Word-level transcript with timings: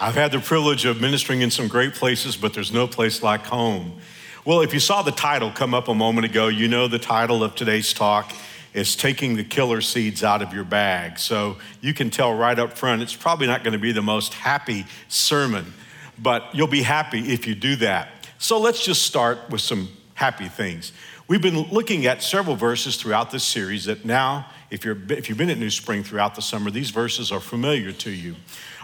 I've 0.00 0.14
had 0.14 0.30
the 0.30 0.38
privilege 0.38 0.84
of 0.84 1.00
ministering 1.00 1.40
in 1.40 1.50
some 1.50 1.66
great 1.66 1.92
places, 1.92 2.36
but 2.36 2.54
there's 2.54 2.72
no 2.72 2.86
place 2.86 3.20
like 3.20 3.44
home. 3.44 3.98
Well, 4.44 4.60
if 4.60 4.72
you 4.72 4.78
saw 4.78 5.02
the 5.02 5.10
title 5.10 5.50
come 5.50 5.74
up 5.74 5.88
a 5.88 5.94
moment 5.94 6.24
ago, 6.24 6.46
you 6.46 6.68
know 6.68 6.86
the 6.86 7.00
title 7.00 7.42
of 7.42 7.56
today's 7.56 7.92
talk 7.92 8.32
is 8.74 8.94
Taking 8.94 9.34
the 9.34 9.42
Killer 9.42 9.80
Seeds 9.80 10.22
Out 10.22 10.40
of 10.40 10.54
Your 10.54 10.62
Bag. 10.62 11.18
So 11.18 11.56
you 11.80 11.94
can 11.94 12.10
tell 12.10 12.32
right 12.32 12.56
up 12.56 12.78
front, 12.78 13.02
it's 13.02 13.16
probably 13.16 13.48
not 13.48 13.64
going 13.64 13.72
to 13.72 13.78
be 13.78 13.90
the 13.90 14.00
most 14.00 14.34
happy 14.34 14.86
sermon, 15.08 15.74
but 16.16 16.44
you'll 16.54 16.68
be 16.68 16.82
happy 16.82 17.32
if 17.32 17.48
you 17.48 17.56
do 17.56 17.74
that. 17.76 18.08
So 18.38 18.60
let's 18.60 18.84
just 18.84 19.02
start 19.02 19.50
with 19.50 19.62
some 19.62 19.88
happy 20.14 20.46
things. 20.46 20.92
We've 21.26 21.42
been 21.42 21.62
looking 21.72 22.06
at 22.06 22.22
several 22.22 22.54
verses 22.54 22.94
throughout 22.96 23.32
this 23.32 23.42
series 23.42 23.86
that 23.86 24.04
now, 24.04 24.46
if, 24.70 24.84
you're, 24.84 24.96
if 25.08 25.28
you've 25.28 25.38
been 25.38 25.50
at 25.50 25.58
New 25.58 25.70
Spring 25.70 26.04
throughout 26.04 26.36
the 26.36 26.42
summer, 26.42 26.70
these 26.70 26.90
verses 26.90 27.32
are 27.32 27.40
familiar 27.40 27.90
to 27.90 28.10
you. 28.10 28.36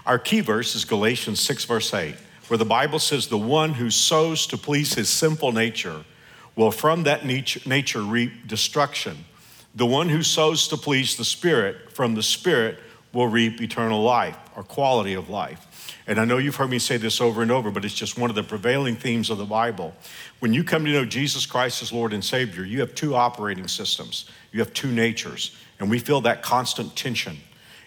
Our 0.07 0.19
key 0.19 0.41
verse 0.41 0.75
is 0.75 0.85
Galatians 0.85 1.41
6, 1.41 1.65
verse 1.65 1.95
8, 1.95 2.15
where 2.49 2.59
the 2.59 2.65
Bible 2.67 2.99
says, 2.99 3.27
The 3.27 3.39
one 3.39 3.75
who 3.75 3.89
sows 3.89 4.47
to 4.49 4.59
please 4.59 4.95
his 4.95 5.09
sinful 5.09 5.53
nature 5.53 6.05
will 6.57 6.71
from 6.71 7.05
that 7.05 7.25
nature 7.25 8.03
reap 8.03 8.47
destruction. 8.47 9.25
The 9.75 9.87
one 9.87 10.11
who 10.11 10.23
sows 10.23 10.69
to 10.69 10.77
please 10.77 11.17
the 11.17 11.25
Spirit 11.25 11.91
from 11.91 12.15
the 12.15 12.23
Spirit 12.23 12.79
will 13.15 13.29
reap 13.29 13.63
eternal 13.63 14.03
life 14.03 14.37
or 14.55 14.63
quality 14.63 15.15
of 15.15 15.31
life. 15.31 15.97
And 16.07 16.21
I 16.21 16.27
know 16.27 16.37
you've 16.37 16.57
heard 16.57 16.71
me 16.71 16.79
say 16.79 16.99
this 16.99 17.21
over 17.21 17.41
and 17.41 17.51
over, 17.51 17.71
but 17.71 17.85
it's 17.85 17.95
just 17.95 18.19
one 18.19 18.29
of 18.29 18.37
the 18.37 18.43
prevailing 18.43 18.97
themes 18.97 19.31
of 19.31 19.39
the 19.39 19.47
Bible. 19.47 19.95
When 20.41 20.53
you 20.53 20.65
come 20.65 20.85
to 20.85 20.93
know 20.93 21.07
Jesus 21.07 21.47
Christ 21.47 21.81
as 21.81 21.93
Lord 21.93 22.13
and 22.13 22.23
Savior, 22.23 22.65
you 22.65 22.81
have 22.81 22.95
two 22.95 23.15
operating 23.15 23.69
systems, 23.69 24.29
you 24.53 24.61
have 24.61 24.75
two 24.75 24.93
natures, 24.93 25.57
and 25.81 25.89
we 25.89 25.99
feel 25.99 26.21
that 26.23 26.43
constant 26.43 26.95
tension 26.95 27.39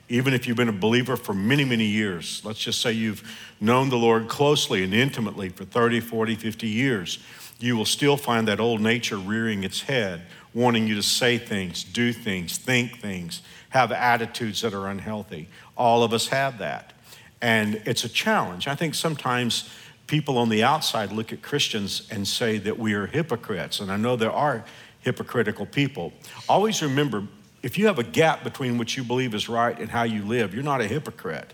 even 0.09 0.33
if 0.33 0.47
you've 0.47 0.57
been 0.57 0.69
a 0.69 0.73
believer 0.73 1.17
for 1.17 1.33
many, 1.33 1.65
many 1.65 1.85
years, 1.85 2.41
let's 2.45 2.59
just 2.59 2.81
say 2.81 2.91
you've 2.91 3.23
known 3.59 3.89
the 3.89 3.97
Lord 3.97 4.27
closely 4.27 4.83
and 4.83 4.93
intimately 4.93 5.49
for 5.49 5.65
30, 5.65 5.99
40, 5.99 6.35
50 6.35 6.67
years, 6.67 7.19
you 7.59 7.75
will 7.75 7.85
still 7.85 8.17
find 8.17 8.47
that 8.47 8.59
old 8.59 8.81
nature 8.81 9.17
rearing 9.17 9.63
its 9.63 9.81
head, 9.81 10.21
wanting 10.53 10.87
you 10.87 10.95
to 10.95 11.03
say 11.03 11.37
things, 11.37 11.83
do 11.83 12.13
things, 12.13 12.57
think 12.57 12.99
things, 12.99 13.41
have 13.69 13.91
attitudes 13.91 14.61
that 14.61 14.73
are 14.73 14.87
unhealthy. 14.87 15.49
All 15.75 16.03
of 16.03 16.13
us 16.13 16.27
have 16.27 16.59
that. 16.59 16.93
And 17.41 17.81
it's 17.85 18.03
a 18.03 18.09
challenge. 18.09 18.67
I 18.67 18.75
think 18.75 18.95
sometimes 18.95 19.69
people 20.07 20.37
on 20.37 20.49
the 20.49 20.63
outside 20.63 21.11
look 21.11 21.33
at 21.33 21.41
Christians 21.41 22.07
and 22.09 22.27
say 22.27 22.57
that 22.59 22.79
we 22.79 22.93
are 22.93 23.07
hypocrites. 23.07 23.79
And 23.79 23.91
I 23.91 23.97
know 23.97 24.15
there 24.15 24.31
are 24.31 24.63
hypocritical 25.01 25.65
people. 25.65 26.13
Always 26.47 26.81
remember, 26.81 27.27
if 27.63 27.77
you 27.77 27.87
have 27.87 27.99
a 27.99 28.03
gap 28.03 28.43
between 28.43 28.77
what 28.77 28.95
you 28.95 29.03
believe 29.03 29.33
is 29.33 29.49
right 29.49 29.77
and 29.77 29.89
how 29.89 30.03
you 30.03 30.23
live, 30.23 30.53
you're 30.53 30.63
not 30.63 30.81
a 30.81 30.87
hypocrite. 30.87 31.53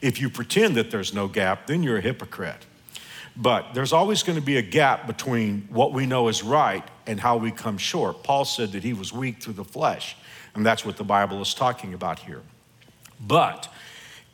If 0.00 0.20
you 0.20 0.28
pretend 0.28 0.76
that 0.76 0.90
there's 0.90 1.14
no 1.14 1.28
gap, 1.28 1.66
then 1.66 1.82
you're 1.82 1.98
a 1.98 2.00
hypocrite. 2.00 2.66
But 3.36 3.74
there's 3.74 3.92
always 3.92 4.22
going 4.22 4.38
to 4.38 4.44
be 4.44 4.58
a 4.58 4.62
gap 4.62 5.06
between 5.06 5.66
what 5.70 5.92
we 5.92 6.06
know 6.06 6.28
is 6.28 6.42
right 6.42 6.84
and 7.06 7.18
how 7.18 7.36
we 7.36 7.50
come 7.50 7.78
short. 7.78 8.22
Paul 8.22 8.44
said 8.44 8.72
that 8.72 8.82
he 8.82 8.92
was 8.92 9.12
weak 9.12 9.42
through 9.42 9.54
the 9.54 9.64
flesh, 9.64 10.16
and 10.54 10.64
that's 10.64 10.84
what 10.84 10.96
the 10.96 11.04
Bible 11.04 11.40
is 11.40 11.54
talking 11.54 11.94
about 11.94 12.20
here. 12.20 12.42
But 13.20 13.68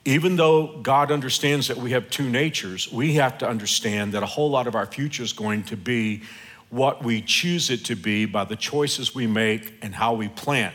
even 0.04 0.36
though 0.36 0.78
God 0.82 1.10
understands 1.10 1.68
that 1.68 1.76
we 1.76 1.92
have 1.92 2.10
two 2.10 2.28
natures, 2.28 2.90
we 2.90 3.14
have 3.14 3.38
to 3.38 3.48
understand 3.48 4.12
that 4.12 4.22
a 4.22 4.26
whole 4.26 4.50
lot 4.50 4.66
of 4.66 4.74
our 4.74 4.86
future 4.86 5.22
is 5.22 5.32
going 5.32 5.64
to 5.64 5.76
be 5.76 6.22
what 6.70 7.02
we 7.02 7.20
choose 7.20 7.68
it 7.68 7.84
to 7.86 7.96
be 7.96 8.24
by 8.24 8.44
the 8.44 8.56
choices 8.56 9.14
we 9.14 9.26
make 9.26 9.74
and 9.82 9.94
how 9.94 10.14
we 10.14 10.28
plant 10.28 10.74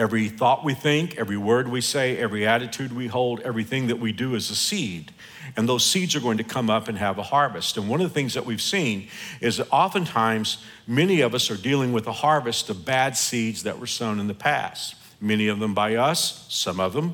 Every 0.00 0.30
thought 0.30 0.64
we 0.64 0.72
think, 0.72 1.18
every 1.18 1.36
word 1.36 1.68
we 1.68 1.82
say, 1.82 2.16
every 2.16 2.46
attitude 2.46 2.90
we 2.90 3.08
hold, 3.08 3.40
everything 3.40 3.88
that 3.88 3.98
we 3.98 4.12
do 4.12 4.34
is 4.34 4.48
a 4.48 4.56
seed. 4.56 5.12
And 5.58 5.68
those 5.68 5.84
seeds 5.84 6.16
are 6.16 6.20
going 6.20 6.38
to 6.38 6.44
come 6.44 6.70
up 6.70 6.88
and 6.88 6.96
have 6.96 7.18
a 7.18 7.22
harvest. 7.22 7.76
And 7.76 7.86
one 7.86 8.00
of 8.00 8.08
the 8.08 8.14
things 8.14 8.32
that 8.32 8.46
we've 8.46 8.62
seen 8.62 9.08
is 9.42 9.58
that 9.58 9.68
oftentimes 9.70 10.64
many 10.86 11.20
of 11.20 11.34
us 11.34 11.50
are 11.50 11.56
dealing 11.56 11.92
with 11.92 12.06
a 12.06 12.12
harvest 12.12 12.70
of 12.70 12.86
bad 12.86 13.14
seeds 13.14 13.64
that 13.64 13.78
were 13.78 13.86
sown 13.86 14.18
in 14.18 14.26
the 14.26 14.32
past. 14.32 14.94
Many 15.20 15.48
of 15.48 15.58
them 15.58 15.74
by 15.74 15.96
us, 15.96 16.46
some 16.48 16.80
of 16.80 16.94
them, 16.94 17.12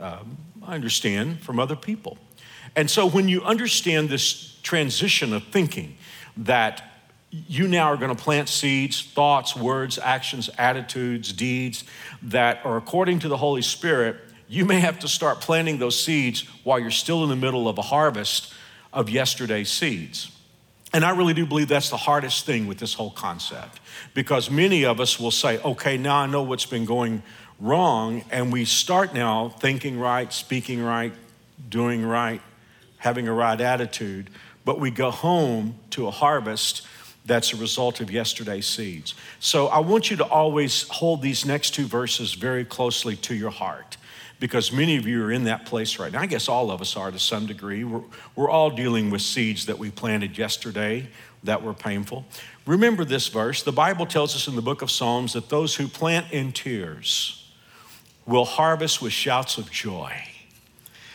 um, 0.00 0.38
I 0.66 0.74
understand, 0.74 1.42
from 1.42 1.60
other 1.60 1.76
people. 1.76 2.16
And 2.74 2.90
so 2.90 3.06
when 3.06 3.28
you 3.28 3.42
understand 3.42 4.08
this 4.08 4.58
transition 4.62 5.34
of 5.34 5.44
thinking, 5.48 5.98
that 6.38 6.91
you 7.32 7.66
now 7.66 7.86
are 7.90 7.96
going 7.96 8.14
to 8.14 8.22
plant 8.22 8.48
seeds, 8.48 9.02
thoughts, 9.02 9.56
words, 9.56 9.98
actions, 9.98 10.50
attitudes, 10.58 11.32
deeds 11.32 11.84
that 12.22 12.64
are 12.64 12.76
according 12.76 13.20
to 13.20 13.28
the 13.28 13.38
Holy 13.38 13.62
Spirit. 13.62 14.16
You 14.48 14.66
may 14.66 14.80
have 14.80 14.98
to 14.98 15.08
start 15.08 15.40
planting 15.40 15.78
those 15.78 15.98
seeds 15.98 16.42
while 16.62 16.78
you're 16.78 16.90
still 16.90 17.22
in 17.22 17.30
the 17.30 17.36
middle 17.36 17.68
of 17.68 17.78
a 17.78 17.82
harvest 17.82 18.52
of 18.92 19.08
yesterday's 19.08 19.70
seeds. 19.70 20.30
And 20.92 21.06
I 21.06 21.16
really 21.16 21.32
do 21.32 21.46
believe 21.46 21.68
that's 21.68 21.88
the 21.88 21.96
hardest 21.96 22.44
thing 22.44 22.66
with 22.66 22.76
this 22.76 22.92
whole 22.92 23.10
concept 23.10 23.80
because 24.12 24.50
many 24.50 24.84
of 24.84 25.00
us 25.00 25.18
will 25.18 25.30
say, 25.30 25.58
okay, 25.62 25.96
now 25.96 26.16
I 26.16 26.26
know 26.26 26.42
what's 26.42 26.66
been 26.66 26.84
going 26.84 27.22
wrong, 27.58 28.24
and 28.30 28.52
we 28.52 28.66
start 28.66 29.14
now 29.14 29.48
thinking 29.48 29.98
right, 29.98 30.30
speaking 30.30 30.82
right, 30.82 31.12
doing 31.70 32.04
right, 32.04 32.42
having 32.98 33.26
a 33.26 33.32
right 33.32 33.58
attitude, 33.58 34.28
but 34.64 34.78
we 34.78 34.90
go 34.90 35.10
home 35.10 35.78
to 35.90 36.06
a 36.06 36.10
harvest 36.10 36.86
that's 37.24 37.52
a 37.52 37.56
result 37.56 38.00
of 38.00 38.10
yesterday's 38.10 38.66
seeds. 38.66 39.14
So 39.38 39.68
I 39.68 39.78
want 39.78 40.10
you 40.10 40.16
to 40.18 40.24
always 40.24 40.88
hold 40.88 41.22
these 41.22 41.46
next 41.46 41.70
two 41.74 41.86
verses 41.86 42.34
very 42.34 42.64
closely 42.64 43.16
to 43.16 43.34
your 43.34 43.50
heart 43.50 43.96
because 44.40 44.72
many 44.72 44.96
of 44.96 45.06
you 45.06 45.22
are 45.24 45.30
in 45.30 45.44
that 45.44 45.66
place 45.66 46.00
right 46.00 46.12
now. 46.12 46.20
I 46.20 46.26
guess 46.26 46.48
all 46.48 46.72
of 46.72 46.80
us 46.80 46.96
are 46.96 47.12
to 47.12 47.18
some 47.18 47.46
degree. 47.46 47.84
We're, 47.84 48.02
we're 48.34 48.50
all 48.50 48.70
dealing 48.70 49.10
with 49.10 49.22
seeds 49.22 49.66
that 49.66 49.78
we 49.78 49.90
planted 49.90 50.36
yesterday 50.36 51.08
that 51.44 51.62
were 51.62 51.74
painful. 51.74 52.24
Remember 52.66 53.04
this 53.04 53.28
verse. 53.28 53.62
The 53.62 53.72
Bible 53.72 54.04
tells 54.04 54.34
us 54.34 54.48
in 54.48 54.56
the 54.56 54.62
book 54.62 54.82
of 54.82 54.90
Psalms 54.90 55.32
that 55.34 55.48
those 55.48 55.76
who 55.76 55.86
plant 55.86 56.32
in 56.32 56.50
tears 56.50 57.52
will 58.26 58.44
harvest 58.44 59.00
with 59.00 59.12
shouts 59.12 59.58
of 59.58 59.70
joy. 59.70 60.12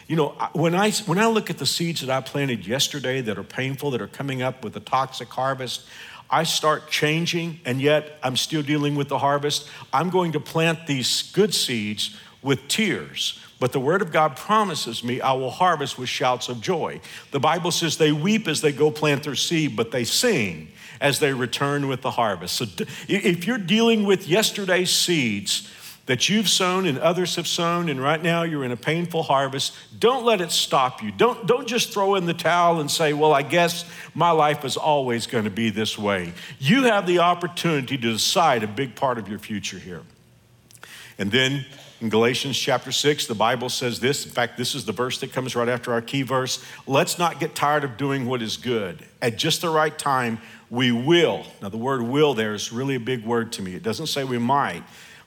You 0.08 0.16
know, 0.16 0.30
when 0.54 0.74
I, 0.74 0.92
when 0.92 1.18
I 1.18 1.28
look 1.28 1.50
at 1.50 1.58
the 1.58 1.66
seeds 1.66 2.02
that 2.02 2.10
I 2.10 2.22
planted 2.22 2.66
yesterday 2.66 3.20
that 3.22 3.38
are 3.38 3.44
painful, 3.44 3.92
that 3.92 4.02
are 4.02 4.08
coming 4.08 4.42
up 4.42 4.64
with 4.64 4.76
a 4.78 4.80
toxic 4.80 5.28
harvest, 5.28 5.86
I 6.30 6.44
start 6.44 6.90
changing, 6.90 7.60
and 7.66 7.82
yet 7.82 8.18
I'm 8.24 8.38
still 8.38 8.62
dealing 8.62 8.96
with 8.96 9.10
the 9.10 9.20
harvest. 9.20 9.70
I'm 9.92 10.10
going 10.10 10.32
to 10.34 10.40
plant 10.40 10.88
these 10.88 11.32
good 11.34 11.54
seeds 11.54 12.18
with 12.42 12.68
tears. 12.68 13.40
But 13.60 13.72
the 13.72 13.80
word 13.80 14.02
of 14.02 14.12
God 14.12 14.36
promises 14.36 15.04
me 15.04 15.20
I 15.20 15.34
will 15.34 15.50
harvest 15.50 15.98
with 15.98 16.10
shouts 16.10 16.48
of 16.48 16.62
joy. 16.62 17.02
The 17.32 17.40
Bible 17.40 17.72
says 17.72 17.98
they 17.98 18.12
weep 18.12 18.48
as 18.48 18.62
they 18.62 18.72
go 18.72 18.92
plant 18.92 19.24
their 19.24 19.36
seed, 19.36 19.76
but 19.76 19.92
they 19.92 20.04
sing 20.04 20.72
as 21.02 21.20
they 21.20 21.34
return 21.34 21.88
with 21.88 22.02
the 22.02 22.12
harvest. 22.12 22.56
So 22.56 22.66
if 23.08 23.46
you're 23.46 23.58
dealing 23.58 24.06
with 24.06 24.28
yesterday's 24.28 24.92
seeds, 24.92 25.72
that 26.08 26.30
you've 26.30 26.50
sown 26.50 26.86
and 26.86 26.98
others 26.98 27.36
have 27.36 27.48
sown, 27.48 27.90
and 27.90 28.02
right 28.02 28.22
now 28.22 28.44
you're 28.44 28.64
in 28.64 28.72
a 28.72 28.78
painful 28.78 29.24
harvest, 29.24 29.76
don't 30.00 30.26
let 30.26 30.42
it 30.42 30.52
stop 30.52 31.04
you. 31.04 31.12
Don't, 31.12 31.46
don't 31.46 31.68
just 31.68 31.94
throw 31.94 32.16
in 32.16 32.26
the 32.26 32.34
towel 32.34 32.80
and 32.80 32.90
say, 32.90 33.14
Well, 33.14 33.34
I 33.34 33.44
guess 33.44 33.86
my 34.16 34.32
life 34.32 34.66
is 34.66 34.76
always 34.76 35.28
going 35.28 35.44
to 35.44 35.50
be 35.50 35.70
this 35.70 35.98
way. 35.98 36.34
You 36.60 36.84
have 36.84 37.06
the 37.06 37.20
opportunity 37.20 37.98
to 37.98 38.12
decide 38.12 38.64
a 38.64 38.68
big 38.68 38.96
part 38.96 39.18
of 39.18 39.30
your 39.30 39.40
future 39.40 39.78
here. 39.78 40.02
And 41.20 41.32
then 41.32 41.66
in 42.00 42.10
Galatians 42.10 42.58
chapter 42.58 42.92
6, 42.92 43.26
the 43.26 43.34
Bible 43.34 43.70
says 43.70 44.00
this. 44.00 44.26
In 44.26 44.32
fact, 44.32 44.56
this 44.56 44.76
is 44.76 44.86
the 44.86 44.92
verse 44.92 45.20
that 45.20 45.34
comes 45.34 45.56
right 45.56 45.68
after 45.68 45.92
our 45.92 46.02
key 46.02 46.22
verse. 46.22 46.64
Let's 46.86 47.18
not 47.18 47.40
get 47.40 47.56
tired 47.56 47.84
of 47.84 47.98
doing 47.98 48.28
what 48.28 48.42
is 48.42 48.56
good. 48.56 49.04
At 49.22 49.38
just 49.38 49.62
the 49.62 49.70
right 49.70 49.98
time, 49.98 50.38
we 50.70 50.92
will. 50.92 51.46
Now, 51.62 51.70
the 51.70 51.78
word 51.78 52.04
will 52.04 52.34
there 52.34 52.54
is 52.54 52.72
really 52.72 52.96
a 52.96 53.00
big 53.00 53.26
word 53.26 53.52
to 53.54 53.64
me. 53.64 53.74
It 53.74 53.82
doesn't 53.82 54.08
say 54.08 54.24
we 54.24 54.38
might, 54.38 54.84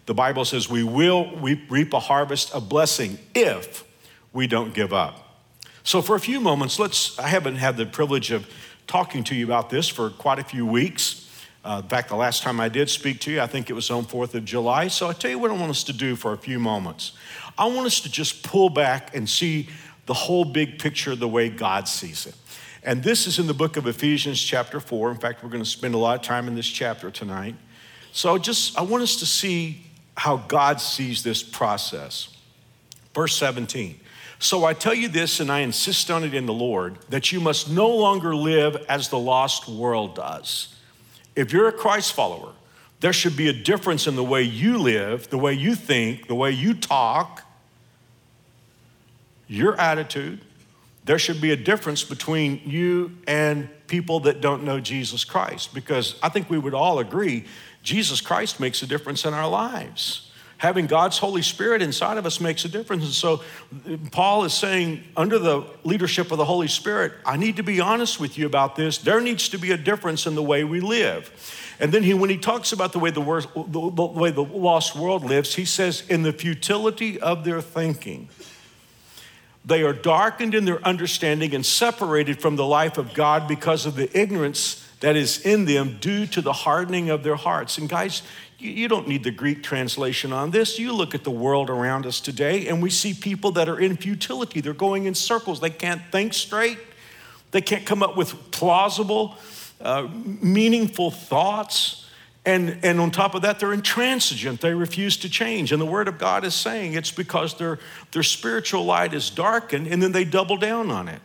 the 0.06 0.14
Bible 0.14 0.44
says 0.44 0.68
we 0.68 0.82
will 0.82 1.36
reap 1.36 1.92
a 1.92 2.00
harvest 2.00 2.52
of 2.52 2.68
blessing 2.68 3.18
if 3.34 3.84
we 4.32 4.46
don't 4.46 4.74
give 4.74 4.92
up. 4.92 5.30
So, 5.82 6.02
for 6.02 6.14
a 6.14 6.20
few 6.20 6.40
moments, 6.40 6.78
let's, 6.78 7.18
I 7.18 7.28
haven't 7.28 7.56
had 7.56 7.76
the 7.76 7.86
privilege 7.86 8.30
of 8.30 8.48
talking 8.86 9.24
to 9.24 9.34
you 9.34 9.44
about 9.44 9.70
this 9.70 9.88
for 9.88 10.10
quite 10.10 10.38
a 10.38 10.44
few 10.44 10.66
weeks. 10.66 11.26
Uh, 11.64 11.80
in 11.82 11.88
fact, 11.88 12.08
the 12.08 12.16
last 12.16 12.42
time 12.42 12.60
I 12.60 12.68
did 12.68 12.88
speak 12.90 13.20
to 13.20 13.30
you, 13.30 13.40
I 13.40 13.46
think 13.46 13.70
it 13.70 13.72
was 13.72 13.90
on 13.90 14.04
4th 14.04 14.34
of 14.34 14.44
July. 14.44 14.88
So, 14.88 15.08
I 15.08 15.12
tell 15.12 15.30
you 15.30 15.38
what 15.38 15.50
I 15.50 15.54
want 15.54 15.70
us 15.70 15.84
to 15.84 15.92
do 15.92 16.16
for 16.16 16.32
a 16.32 16.36
few 16.38 16.58
moments. 16.58 17.12
I 17.56 17.66
want 17.66 17.86
us 17.86 18.00
to 18.00 18.10
just 18.10 18.42
pull 18.42 18.68
back 18.68 19.14
and 19.16 19.28
see 19.28 19.68
the 20.06 20.14
whole 20.14 20.44
big 20.44 20.78
picture 20.78 21.14
the 21.16 21.28
way 21.28 21.48
God 21.48 21.88
sees 21.88 22.26
it. 22.26 22.34
And 22.82 23.02
this 23.02 23.26
is 23.26 23.38
in 23.38 23.46
the 23.46 23.54
book 23.54 23.76
of 23.76 23.86
Ephesians, 23.86 24.40
chapter 24.40 24.80
4. 24.80 25.10
In 25.10 25.18
fact, 25.18 25.42
we're 25.42 25.50
going 25.50 25.62
to 25.62 25.68
spend 25.68 25.94
a 25.94 25.98
lot 25.98 26.16
of 26.16 26.22
time 26.22 26.48
in 26.48 26.54
this 26.54 26.66
chapter 26.66 27.10
tonight. 27.10 27.54
So, 28.12 28.38
just 28.38 28.78
I 28.78 28.82
want 28.82 29.02
us 29.02 29.16
to 29.16 29.26
see 29.26 29.86
how 30.20 30.36
God 30.36 30.82
sees 30.82 31.22
this 31.22 31.42
process. 31.42 32.28
Verse 33.14 33.34
17. 33.36 33.98
So 34.38 34.66
I 34.66 34.74
tell 34.74 34.92
you 34.92 35.08
this, 35.08 35.40
and 35.40 35.50
I 35.50 35.60
insist 35.60 36.10
on 36.10 36.24
it 36.24 36.34
in 36.34 36.44
the 36.44 36.52
Lord, 36.52 36.98
that 37.08 37.32
you 37.32 37.40
must 37.40 37.70
no 37.70 37.88
longer 37.88 38.36
live 38.36 38.76
as 38.86 39.08
the 39.08 39.18
lost 39.18 39.66
world 39.66 40.14
does. 40.14 40.76
If 41.34 41.54
you're 41.54 41.68
a 41.68 41.72
Christ 41.72 42.12
follower, 42.12 42.52
there 43.00 43.14
should 43.14 43.34
be 43.34 43.48
a 43.48 43.52
difference 43.54 44.06
in 44.06 44.14
the 44.14 44.22
way 44.22 44.42
you 44.42 44.76
live, 44.76 45.30
the 45.30 45.38
way 45.38 45.54
you 45.54 45.74
think, 45.74 46.26
the 46.28 46.34
way 46.34 46.50
you 46.50 46.74
talk, 46.74 47.42
your 49.48 49.74
attitude. 49.80 50.42
There 51.04 51.18
should 51.18 51.40
be 51.40 51.50
a 51.50 51.56
difference 51.56 52.04
between 52.04 52.60
you 52.64 53.16
and 53.26 53.68
people 53.86 54.20
that 54.20 54.40
don't 54.40 54.64
know 54.64 54.80
Jesus 54.80 55.24
Christ 55.24 55.74
because 55.74 56.16
I 56.22 56.28
think 56.28 56.50
we 56.50 56.58
would 56.58 56.74
all 56.74 56.98
agree 56.98 57.44
Jesus 57.82 58.20
Christ 58.20 58.60
makes 58.60 58.82
a 58.82 58.86
difference 58.86 59.24
in 59.24 59.32
our 59.32 59.48
lives 59.48 60.30
having 60.60 60.86
God's 60.86 61.16
Holy 61.16 61.40
Spirit 61.40 61.80
inside 61.80 62.18
of 62.18 62.26
us 62.26 62.38
makes 62.38 62.66
a 62.66 62.68
difference. 62.68 63.02
And 63.04 63.14
so 63.14 63.42
Paul 64.10 64.44
is 64.44 64.52
saying, 64.52 65.02
under 65.16 65.38
the 65.38 65.64
leadership 65.84 66.30
of 66.32 66.36
the 66.36 66.44
Holy 66.44 66.68
Spirit, 66.68 67.14
I 67.24 67.38
need 67.38 67.56
to 67.56 67.62
be 67.62 67.80
honest 67.80 68.20
with 68.20 68.36
you 68.36 68.44
about 68.44 68.76
this. 68.76 68.98
There 68.98 69.22
needs 69.22 69.48
to 69.48 69.58
be 69.58 69.72
a 69.72 69.78
difference 69.78 70.26
in 70.26 70.34
the 70.34 70.42
way 70.42 70.64
we 70.64 70.80
live. 70.80 71.32
And 71.80 71.92
then 71.92 72.02
he, 72.02 72.12
when 72.12 72.28
he 72.28 72.36
talks 72.36 72.72
about 72.72 72.92
the 72.92 72.98
way 72.98 73.10
the, 73.10 73.22
worst, 73.22 73.48
the, 73.54 73.62
the 73.62 74.04
way 74.04 74.32
the 74.32 74.44
lost 74.44 74.94
world 74.94 75.24
lives, 75.24 75.54
he 75.54 75.64
says, 75.64 76.06
in 76.10 76.24
the 76.24 76.32
futility 76.32 77.18
of 77.18 77.42
their 77.42 77.62
thinking. 77.62 78.28
They 79.64 79.82
are 79.82 79.92
darkened 79.92 80.54
in 80.54 80.64
their 80.64 80.82
understanding 80.86 81.54
and 81.54 81.64
separated 81.64 82.40
from 82.40 82.56
the 82.56 82.66
life 82.66 82.98
of 82.98 83.14
God 83.14 83.46
because 83.46 83.86
of 83.86 83.94
the 83.94 84.10
ignorance 84.18 84.86
that 85.00 85.16
is 85.16 85.40
in 85.44 85.64
them 85.64 85.98
due 86.00 86.26
to 86.26 86.40
the 86.40 86.52
hardening 86.52 87.10
of 87.10 87.22
their 87.22 87.36
hearts. 87.36 87.78
And 87.78 87.88
guys, 87.88 88.22
you 88.58 88.88
don't 88.88 89.08
need 89.08 89.24
the 89.24 89.30
Greek 89.30 89.62
translation 89.62 90.32
on 90.32 90.50
this. 90.50 90.78
You 90.78 90.92
look 90.92 91.14
at 91.14 91.24
the 91.24 91.30
world 91.30 91.70
around 91.70 92.04
us 92.04 92.20
today, 92.20 92.68
and 92.68 92.82
we 92.82 92.90
see 92.90 93.14
people 93.14 93.52
that 93.52 93.68
are 93.68 93.80
in 93.80 93.96
futility. 93.96 94.60
They're 94.60 94.74
going 94.74 95.06
in 95.06 95.14
circles. 95.14 95.60
They 95.60 95.70
can't 95.70 96.02
think 96.12 96.34
straight, 96.34 96.78
they 97.50 97.60
can't 97.60 97.86
come 97.86 98.02
up 98.02 98.16
with 98.16 98.50
plausible, 98.50 99.36
uh, 99.80 100.08
meaningful 100.12 101.10
thoughts. 101.10 102.06
And, 102.46 102.78
and 102.82 102.98
on 103.00 103.10
top 103.10 103.34
of 103.34 103.42
that, 103.42 103.60
they're 103.60 103.72
intransigent. 103.72 104.60
They 104.60 104.72
refuse 104.72 105.16
to 105.18 105.28
change. 105.28 105.72
And 105.72 105.80
the 105.80 105.86
Word 105.86 106.08
of 106.08 106.18
God 106.18 106.44
is 106.44 106.54
saying 106.54 106.94
it's 106.94 107.10
because 107.10 107.54
their, 107.58 107.78
their 108.12 108.22
spiritual 108.22 108.84
light 108.84 109.12
is 109.12 109.28
darkened, 109.28 109.86
and 109.86 110.02
then 110.02 110.12
they 110.12 110.24
double 110.24 110.56
down 110.56 110.90
on 110.90 111.08
it. 111.08 111.20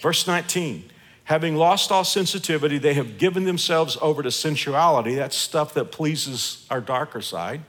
Verse 0.00 0.26
19 0.26 0.90
Having 1.24 1.56
lost 1.56 1.90
all 1.90 2.04
sensitivity, 2.04 2.76
they 2.76 2.94
have 2.94 3.16
given 3.16 3.44
themselves 3.44 3.96
over 4.02 4.22
to 4.22 4.30
sensuality. 4.30 5.14
That's 5.14 5.36
stuff 5.36 5.72
that 5.74 5.86
pleases 5.86 6.66
our 6.70 6.82
darker 6.82 7.22
side. 7.22 7.62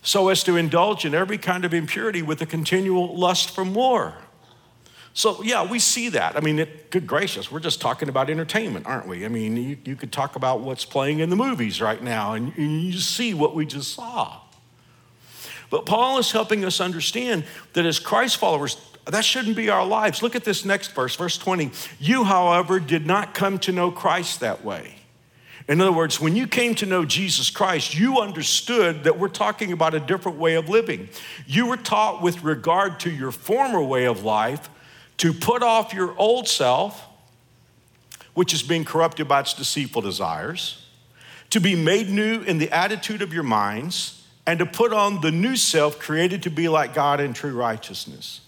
So 0.00 0.28
as 0.28 0.42
to 0.44 0.56
indulge 0.56 1.04
in 1.04 1.14
every 1.14 1.38
kind 1.38 1.64
of 1.64 1.74
impurity 1.74 2.22
with 2.22 2.40
a 2.40 2.46
continual 2.46 3.14
lust 3.16 3.54
for 3.54 3.64
more. 3.64 4.14
So, 5.16 5.40
yeah, 5.44 5.64
we 5.64 5.78
see 5.78 6.08
that. 6.10 6.36
I 6.36 6.40
mean, 6.40 6.58
it, 6.58 6.90
good 6.90 7.06
gracious, 7.06 7.50
we're 7.50 7.60
just 7.60 7.80
talking 7.80 8.08
about 8.08 8.28
entertainment, 8.28 8.84
aren't 8.84 9.06
we? 9.06 9.24
I 9.24 9.28
mean, 9.28 9.56
you, 9.56 9.78
you 9.84 9.94
could 9.94 10.10
talk 10.10 10.34
about 10.34 10.60
what's 10.60 10.84
playing 10.84 11.20
in 11.20 11.30
the 11.30 11.36
movies 11.36 11.80
right 11.80 12.02
now, 12.02 12.34
and, 12.34 12.52
and 12.56 12.82
you 12.82 12.98
see 12.98 13.32
what 13.32 13.54
we 13.54 13.64
just 13.64 13.94
saw. 13.94 14.40
But 15.70 15.86
Paul 15.86 16.18
is 16.18 16.32
helping 16.32 16.64
us 16.64 16.80
understand 16.80 17.44
that 17.74 17.86
as 17.86 18.00
Christ 18.00 18.38
followers, 18.38 18.76
that 19.06 19.24
shouldn't 19.24 19.54
be 19.54 19.70
our 19.70 19.86
lives. 19.86 20.20
Look 20.20 20.34
at 20.34 20.44
this 20.44 20.64
next 20.64 20.92
verse, 20.92 21.14
verse 21.14 21.38
20. 21.38 21.70
You, 22.00 22.24
however, 22.24 22.80
did 22.80 23.06
not 23.06 23.34
come 23.34 23.58
to 23.60 23.72
know 23.72 23.92
Christ 23.92 24.40
that 24.40 24.64
way. 24.64 24.96
In 25.68 25.80
other 25.80 25.92
words, 25.92 26.20
when 26.20 26.34
you 26.34 26.48
came 26.48 26.74
to 26.76 26.86
know 26.86 27.04
Jesus 27.04 27.50
Christ, 27.50 27.96
you 27.96 28.20
understood 28.20 29.04
that 29.04 29.18
we're 29.18 29.28
talking 29.28 29.72
about 29.72 29.94
a 29.94 30.00
different 30.00 30.38
way 30.38 30.56
of 30.56 30.68
living. 30.68 31.08
You 31.46 31.66
were 31.66 31.76
taught 31.76 32.20
with 32.20 32.42
regard 32.42 32.98
to 33.00 33.10
your 33.10 33.30
former 33.30 33.82
way 33.82 34.06
of 34.06 34.24
life 34.24 34.68
to 35.18 35.32
put 35.32 35.62
off 35.62 35.94
your 35.94 36.14
old 36.18 36.48
self, 36.48 37.06
which 38.34 38.52
is 38.52 38.62
being 38.62 38.84
corrupted 38.84 39.28
by 39.28 39.40
its 39.40 39.54
deceitful 39.54 40.02
desires, 40.02 40.86
to 41.50 41.60
be 41.60 41.76
made 41.76 42.08
new 42.10 42.40
in 42.42 42.58
the 42.58 42.70
attitude 42.70 43.22
of 43.22 43.32
your 43.32 43.42
minds, 43.42 44.24
and 44.46 44.58
to 44.58 44.66
put 44.66 44.92
on 44.92 45.20
the 45.20 45.30
new 45.30 45.56
self 45.56 45.98
created 45.98 46.42
to 46.42 46.50
be 46.50 46.68
like 46.68 46.94
God 46.94 47.20
in 47.20 47.32
true 47.32 47.54
righteousness. 47.54 48.40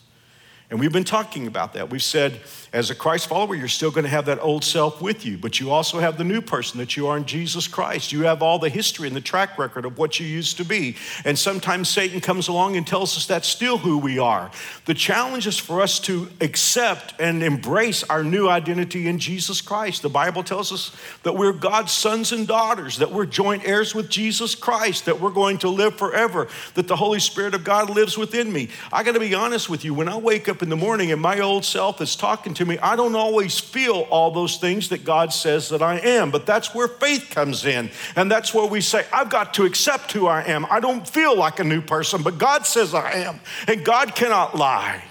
And 0.68 0.80
we've 0.80 0.92
been 0.92 1.04
talking 1.04 1.46
about 1.46 1.74
that. 1.74 1.90
We've 1.90 2.02
said, 2.02 2.40
as 2.72 2.90
a 2.90 2.94
Christ 2.94 3.28
follower, 3.28 3.54
you're 3.54 3.68
still 3.68 3.92
going 3.92 4.02
to 4.02 4.10
have 4.10 4.26
that 4.26 4.42
old 4.42 4.64
self 4.64 5.00
with 5.00 5.24
you, 5.24 5.38
but 5.38 5.60
you 5.60 5.70
also 5.70 6.00
have 6.00 6.18
the 6.18 6.24
new 6.24 6.40
person 6.40 6.78
that 6.78 6.96
you 6.96 7.06
are 7.06 7.16
in 7.16 7.24
Jesus 7.24 7.68
Christ. 7.68 8.10
You 8.10 8.22
have 8.22 8.42
all 8.42 8.58
the 8.58 8.68
history 8.68 9.06
and 9.06 9.14
the 9.14 9.20
track 9.20 9.58
record 9.58 9.84
of 9.84 9.96
what 9.96 10.18
you 10.18 10.26
used 10.26 10.56
to 10.56 10.64
be. 10.64 10.96
And 11.24 11.38
sometimes 11.38 11.88
Satan 11.88 12.20
comes 12.20 12.48
along 12.48 12.76
and 12.76 12.84
tells 12.84 13.16
us 13.16 13.26
that's 13.26 13.48
still 13.48 13.78
who 13.78 13.98
we 13.98 14.18
are. 14.18 14.50
The 14.86 14.94
challenge 14.94 15.46
is 15.46 15.56
for 15.56 15.80
us 15.80 16.00
to 16.00 16.28
accept 16.40 17.14
and 17.20 17.44
embrace 17.44 18.02
our 18.02 18.24
new 18.24 18.48
identity 18.48 19.06
in 19.06 19.20
Jesus 19.20 19.60
Christ. 19.60 20.02
The 20.02 20.08
Bible 20.08 20.42
tells 20.42 20.72
us 20.72 20.90
that 21.22 21.36
we're 21.36 21.52
God's 21.52 21.92
sons 21.92 22.32
and 22.32 22.44
daughters, 22.44 22.98
that 22.98 23.12
we're 23.12 23.26
joint 23.26 23.64
heirs 23.64 23.94
with 23.94 24.10
Jesus 24.10 24.56
Christ, 24.56 25.04
that 25.04 25.20
we're 25.20 25.30
going 25.30 25.58
to 25.58 25.68
live 25.68 25.96
forever, 25.96 26.48
that 26.74 26.88
the 26.88 26.96
Holy 26.96 27.20
Spirit 27.20 27.54
of 27.54 27.62
God 27.62 27.88
lives 27.88 28.18
within 28.18 28.52
me. 28.52 28.68
I 28.92 29.04
got 29.04 29.12
to 29.12 29.20
be 29.20 29.32
honest 29.32 29.70
with 29.70 29.84
you, 29.84 29.94
when 29.94 30.08
I 30.08 30.16
wake 30.16 30.48
up 30.48 30.55
up 30.56 30.62
in 30.62 30.70
the 30.70 30.76
morning 30.76 31.12
and 31.12 31.20
my 31.20 31.40
old 31.40 31.66
self 31.66 32.00
is 32.00 32.16
talking 32.16 32.54
to 32.54 32.64
me, 32.64 32.78
I 32.78 32.96
don't 32.96 33.14
always 33.14 33.60
feel 33.60 34.06
all 34.08 34.30
those 34.30 34.56
things 34.56 34.88
that 34.88 35.04
God 35.04 35.30
says 35.30 35.68
that 35.68 35.82
I 35.82 35.98
am. 35.98 36.30
But 36.30 36.46
that's 36.46 36.74
where 36.74 36.88
faith 36.88 37.28
comes 37.28 37.66
in. 37.66 37.90
And 38.16 38.30
that's 38.30 38.54
where 38.54 38.64
we 38.64 38.80
say, 38.80 39.04
I've 39.12 39.28
got 39.28 39.52
to 39.54 39.66
accept 39.66 40.12
who 40.12 40.26
I 40.26 40.44
am. 40.44 40.64
I 40.70 40.80
don't 40.80 41.06
feel 41.06 41.36
like 41.36 41.60
a 41.60 41.64
new 41.64 41.82
person, 41.82 42.22
but 42.22 42.38
God 42.38 42.64
says 42.64 42.94
I 42.94 43.12
am. 43.12 43.40
And 43.68 43.84
God 43.84 44.14
cannot 44.14 44.56
lie. 44.56 45.04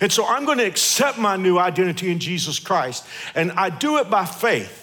And 0.00 0.10
so 0.10 0.24
I'm 0.24 0.46
going 0.46 0.56
to 0.56 0.66
accept 0.66 1.18
my 1.18 1.36
new 1.36 1.58
identity 1.58 2.10
in 2.10 2.18
Jesus 2.18 2.58
Christ. 2.58 3.04
And 3.34 3.52
I 3.52 3.68
do 3.68 3.98
it 3.98 4.08
by 4.08 4.24
faith. 4.24 4.81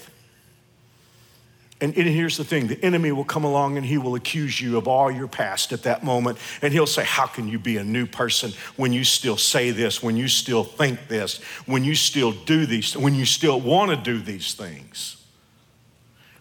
And, 1.82 1.96
and, 1.96 2.08
here's 2.08 2.36
the 2.36 2.44
thing 2.44 2.68
the 2.68 2.84
enemy 2.84 3.14
will 3.14 3.24
come 3.24 3.46
along 3.46 3.78
and 3.78 3.86
he 3.86 3.98
will 3.98 4.16
accuse 4.16 4.60
you 4.60 4.78
of 4.78 4.88
all 4.88 5.10
your 5.10 5.30
past 5.30 5.72
at 5.72 5.84
that 5.84 6.04
moment. 6.04 6.38
And 6.62 6.74
he'll 6.74 6.86
say, 6.86 7.06
How 7.06 7.26
can 7.26 7.48
you 7.48 7.58
be 7.58 7.78
a 7.78 7.84
new 7.84 8.06
person 8.06 8.52
when 8.76 8.92
you 8.92 9.06
still 9.06 9.38
say 9.38 9.72
this, 9.72 10.04
when 10.04 10.18
you 10.18 10.28
still 10.28 10.66
think 10.66 11.08
this, 11.08 11.38
when 11.66 11.86
you 11.86 11.96
still 11.96 12.34
do 12.34 12.66
these, 12.66 12.98
when 12.98 13.16
you 13.16 13.26
still 13.26 13.62
want 13.62 13.92
to 13.92 13.98
do 13.98 14.20
these 14.20 14.54
things? 14.54 15.16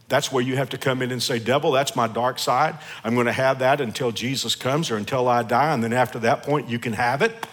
That's 0.08 0.32
where 0.32 0.42
you 0.42 0.56
have 0.56 0.70
to 0.70 0.78
come 0.78 1.02
in 1.02 1.12
and 1.12 1.22
say, 1.22 1.38
Devil, 1.38 1.70
that's 1.70 1.94
my 1.94 2.08
dark 2.08 2.40
side. 2.40 2.76
I'm 3.04 3.14
going 3.14 3.26
to 3.26 3.32
have 3.32 3.60
that 3.60 3.80
until 3.80 4.10
Jesus 4.10 4.56
comes 4.56 4.90
or 4.90 4.96
until 4.96 5.28
I 5.28 5.44
die. 5.44 5.72
And 5.72 5.84
then 5.84 5.92
after 5.92 6.18
that 6.20 6.42
point, 6.42 6.68
you 6.68 6.78
can 6.80 6.94
have 6.94 7.22
it. 7.22 7.46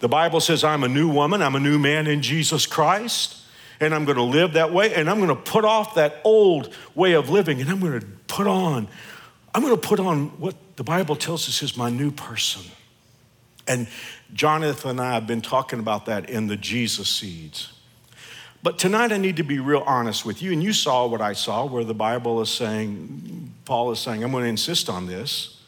The 0.00 0.08
Bible 0.08 0.40
says, 0.40 0.64
I'm 0.64 0.82
a 0.82 0.88
new 0.88 1.08
woman, 1.08 1.42
I'm 1.42 1.54
a 1.54 1.60
new 1.60 1.78
man 1.78 2.06
in 2.06 2.22
Jesus 2.22 2.66
Christ 2.66 3.39
and 3.80 3.94
I'm 3.94 4.04
going 4.04 4.18
to 4.18 4.22
live 4.22 4.52
that 4.52 4.72
way, 4.72 4.94
and 4.94 5.08
I'm 5.08 5.16
going 5.16 5.28
to 5.28 5.34
put 5.34 5.64
off 5.64 5.94
that 5.94 6.20
old 6.22 6.74
way 6.94 7.14
of 7.14 7.30
living, 7.30 7.60
and 7.60 7.70
I'm 7.70 7.80
going 7.80 7.98
to 7.98 8.06
put 8.28 8.46
on, 8.46 8.88
I'm 9.54 9.62
going 9.62 9.74
to 9.74 9.80
put 9.80 9.98
on 9.98 10.28
what 10.38 10.54
the 10.76 10.84
Bible 10.84 11.16
tells 11.16 11.48
us 11.48 11.62
is 11.62 11.76
my 11.76 11.90
new 11.90 12.10
person. 12.10 12.62
And 13.66 13.88
Jonathan 14.32 14.90
and 14.90 15.00
I 15.00 15.14
have 15.14 15.26
been 15.26 15.40
talking 15.40 15.78
about 15.78 16.06
that 16.06 16.28
in 16.28 16.46
the 16.46 16.56
Jesus 16.56 17.08
seeds. 17.08 17.72
But 18.62 18.78
tonight 18.78 19.10
I 19.10 19.16
need 19.16 19.36
to 19.38 19.42
be 19.42 19.58
real 19.58 19.82
honest 19.86 20.26
with 20.26 20.42
you, 20.42 20.52
and 20.52 20.62
you 20.62 20.74
saw 20.74 21.06
what 21.06 21.22
I 21.22 21.32
saw, 21.32 21.64
where 21.64 21.84
the 21.84 21.94
Bible 21.94 22.40
is 22.42 22.50
saying, 22.50 23.54
Paul 23.64 23.90
is 23.92 23.98
saying, 23.98 24.22
I'm 24.22 24.32
going 24.32 24.44
to 24.44 24.50
insist 24.50 24.90
on 24.90 25.06
this. 25.06 25.62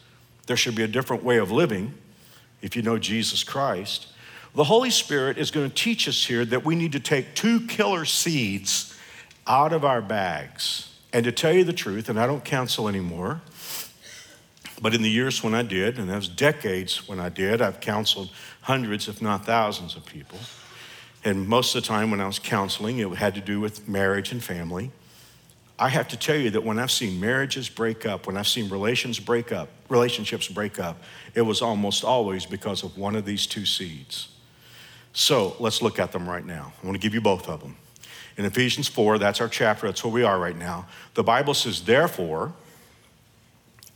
There 0.45 0.57
should 0.57 0.75
be 0.75 0.83
a 0.83 0.87
different 0.87 1.23
way 1.23 1.37
of 1.37 1.51
living 1.51 1.93
if 2.61 2.75
you 2.75 2.83
know 2.83 2.99
Jesus 2.99 3.43
Christ. 3.43 4.07
The 4.55 4.65
Holy 4.65 4.91
Spirit 4.91 5.39
is 5.39 5.49
going 5.49 5.67
to 5.67 5.75
teach 5.75 6.07
us 6.07 6.25
here 6.25 6.45
that 6.45 6.63
we 6.63 6.75
need 6.75 6.91
to 6.91 6.99
take 6.99 7.33
two 7.33 7.61
killer 7.65 8.05
seeds 8.05 8.95
out 9.47 9.73
of 9.73 9.83
our 9.83 10.01
bags. 10.01 10.95
And 11.11 11.23
to 11.25 11.31
tell 11.31 11.53
you 11.53 11.63
the 11.63 11.73
truth, 11.73 12.07
and 12.07 12.19
I 12.19 12.27
don't 12.27 12.45
counsel 12.45 12.87
anymore, 12.87 13.41
but 14.79 14.93
in 14.93 15.01
the 15.01 15.09
years 15.09 15.43
when 15.43 15.55
I 15.55 15.63
did, 15.63 15.97
and 15.97 16.09
that 16.09 16.15
was 16.15 16.27
decades 16.27 17.07
when 17.07 17.19
I 17.19 17.29
did, 17.29 17.61
I've 17.61 17.79
counseled 17.79 18.29
hundreds, 18.61 19.07
if 19.07 19.21
not 19.21 19.45
thousands, 19.45 19.95
of 19.95 20.05
people. 20.05 20.37
And 21.25 21.47
most 21.47 21.73
of 21.73 21.81
the 21.81 21.87
time 21.87 22.11
when 22.11 22.21
I 22.21 22.27
was 22.27 22.37
counseling, 22.37 22.99
it 22.99 23.09
had 23.15 23.33
to 23.35 23.41
do 23.41 23.59
with 23.59 23.87
marriage 23.87 24.31
and 24.31 24.43
family. 24.43 24.91
I 25.79 25.89
have 25.89 26.07
to 26.09 26.17
tell 26.17 26.35
you 26.35 26.51
that 26.51 26.63
when 26.63 26.77
I've 26.77 26.91
seen 26.91 27.19
marriages 27.19 27.69
break 27.69 28.05
up, 28.05 28.27
when 28.27 28.37
I've 28.37 28.47
seen 28.47 28.69
relations 28.69 29.19
break 29.19 29.51
up, 29.51 29.69
relationships 29.89 30.47
break 30.47 30.79
up, 30.79 31.01
it 31.33 31.41
was 31.41 31.61
almost 31.61 32.03
always 32.03 32.45
because 32.45 32.83
of 32.83 32.97
one 32.97 33.15
of 33.15 33.25
these 33.25 33.47
two 33.47 33.65
seeds. 33.65 34.32
So 35.13 35.55
let's 35.59 35.81
look 35.81 35.99
at 35.99 36.11
them 36.11 36.27
right 36.27 36.45
now. 36.45 36.73
I 36.81 36.85
want 36.85 36.95
to 36.95 37.01
give 37.01 37.13
you 37.13 37.21
both 37.21 37.47
of 37.47 37.61
them. 37.61 37.77
In 38.35 38.45
Ephesians 38.45 38.87
4, 38.87 39.19
that's 39.19 39.39
our 39.39 39.47
chapter, 39.47 39.85
that's 39.85 40.03
where 40.03 40.11
we 40.11 40.23
are 40.23 40.39
right 40.39 40.57
now. 40.57 40.87
The 41.13 41.23
Bible 41.23 41.53
says, 41.53 41.83
Therefore, 41.83 42.53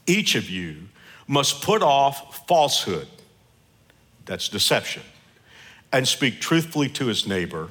each 0.06 0.36
of 0.36 0.50
you 0.50 0.90
must 1.28 1.64
put 1.64 1.82
off 1.82 2.48
falsehood, 2.48 3.08
that's 4.26 4.48
deception, 4.48 5.02
and 5.92 6.08
speak 6.08 6.40
truthfully 6.40 6.88
to 6.90 7.08
his 7.08 7.28
neighbor, 7.28 7.70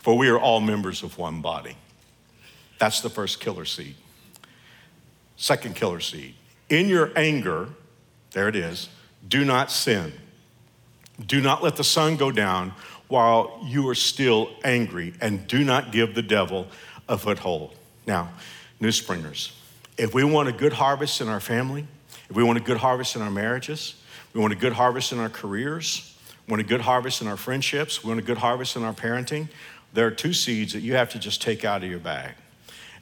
for 0.00 0.18
we 0.18 0.28
are 0.28 0.38
all 0.38 0.60
members 0.60 1.04
of 1.04 1.16
one 1.16 1.40
body. 1.40 1.76
That's 2.78 3.00
the 3.00 3.10
first 3.10 3.40
killer 3.40 3.64
seed. 3.64 3.94
Second 5.36 5.76
killer 5.76 6.00
seed. 6.00 6.34
In 6.68 6.88
your 6.88 7.12
anger, 7.16 7.68
there 8.32 8.48
it 8.48 8.56
is, 8.56 8.88
do 9.26 9.44
not 9.44 9.70
sin. 9.70 10.12
Do 11.26 11.40
not 11.40 11.62
let 11.62 11.76
the 11.76 11.84
sun 11.84 12.16
go 12.16 12.30
down 12.30 12.72
while 13.08 13.60
you 13.64 13.88
are 13.88 13.94
still 13.94 14.50
angry, 14.64 15.14
and 15.20 15.46
do 15.46 15.64
not 15.64 15.92
give 15.92 16.14
the 16.14 16.22
devil 16.22 16.68
a 17.08 17.16
foothold. 17.16 17.74
Now, 18.06 18.30
New 18.80 18.92
Springers, 18.92 19.52
if 19.96 20.14
we 20.14 20.22
want 20.24 20.48
a 20.48 20.52
good 20.52 20.74
harvest 20.74 21.20
in 21.20 21.28
our 21.28 21.40
family, 21.40 21.86
if 22.28 22.36
we 22.36 22.44
want 22.44 22.58
a 22.58 22.62
good 22.62 22.76
harvest 22.76 23.16
in 23.16 23.22
our 23.22 23.30
marriages, 23.30 23.94
we 24.34 24.40
want 24.40 24.52
a 24.52 24.56
good 24.56 24.74
harvest 24.74 25.12
in 25.12 25.18
our 25.18 25.30
careers, 25.30 26.14
we 26.46 26.52
want 26.52 26.60
a 26.60 26.68
good 26.68 26.82
harvest 26.82 27.22
in 27.22 27.26
our 27.26 27.36
friendships, 27.36 28.04
we 28.04 28.08
want 28.08 28.20
a 28.20 28.24
good 28.24 28.38
harvest 28.38 28.76
in 28.76 28.84
our 28.84 28.92
parenting, 28.92 29.48
there 29.94 30.06
are 30.06 30.10
two 30.10 30.34
seeds 30.34 30.74
that 30.74 30.80
you 30.80 30.94
have 30.94 31.08
to 31.10 31.18
just 31.18 31.40
take 31.40 31.64
out 31.64 31.82
of 31.82 31.90
your 31.90 31.98
bag, 31.98 32.34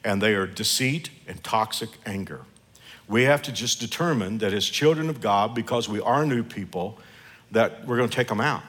and 0.03 0.21
they 0.21 0.33
are 0.33 0.47
deceit 0.47 1.09
and 1.27 1.43
toxic 1.43 1.89
anger. 2.05 2.41
We 3.09 3.23
have 3.23 3.41
to 3.43 3.51
just 3.51 3.79
determine 3.79 4.37
that 4.39 4.53
as 4.53 4.65
children 4.65 5.09
of 5.09 5.21
God, 5.21 5.53
because 5.53 5.87
we 5.87 5.99
are 5.99 6.25
new 6.25 6.43
people, 6.43 6.97
that 7.51 7.85
we're 7.85 7.97
going 7.97 8.09
to 8.09 8.15
take 8.15 8.27
them 8.27 8.41
out. 8.41 8.63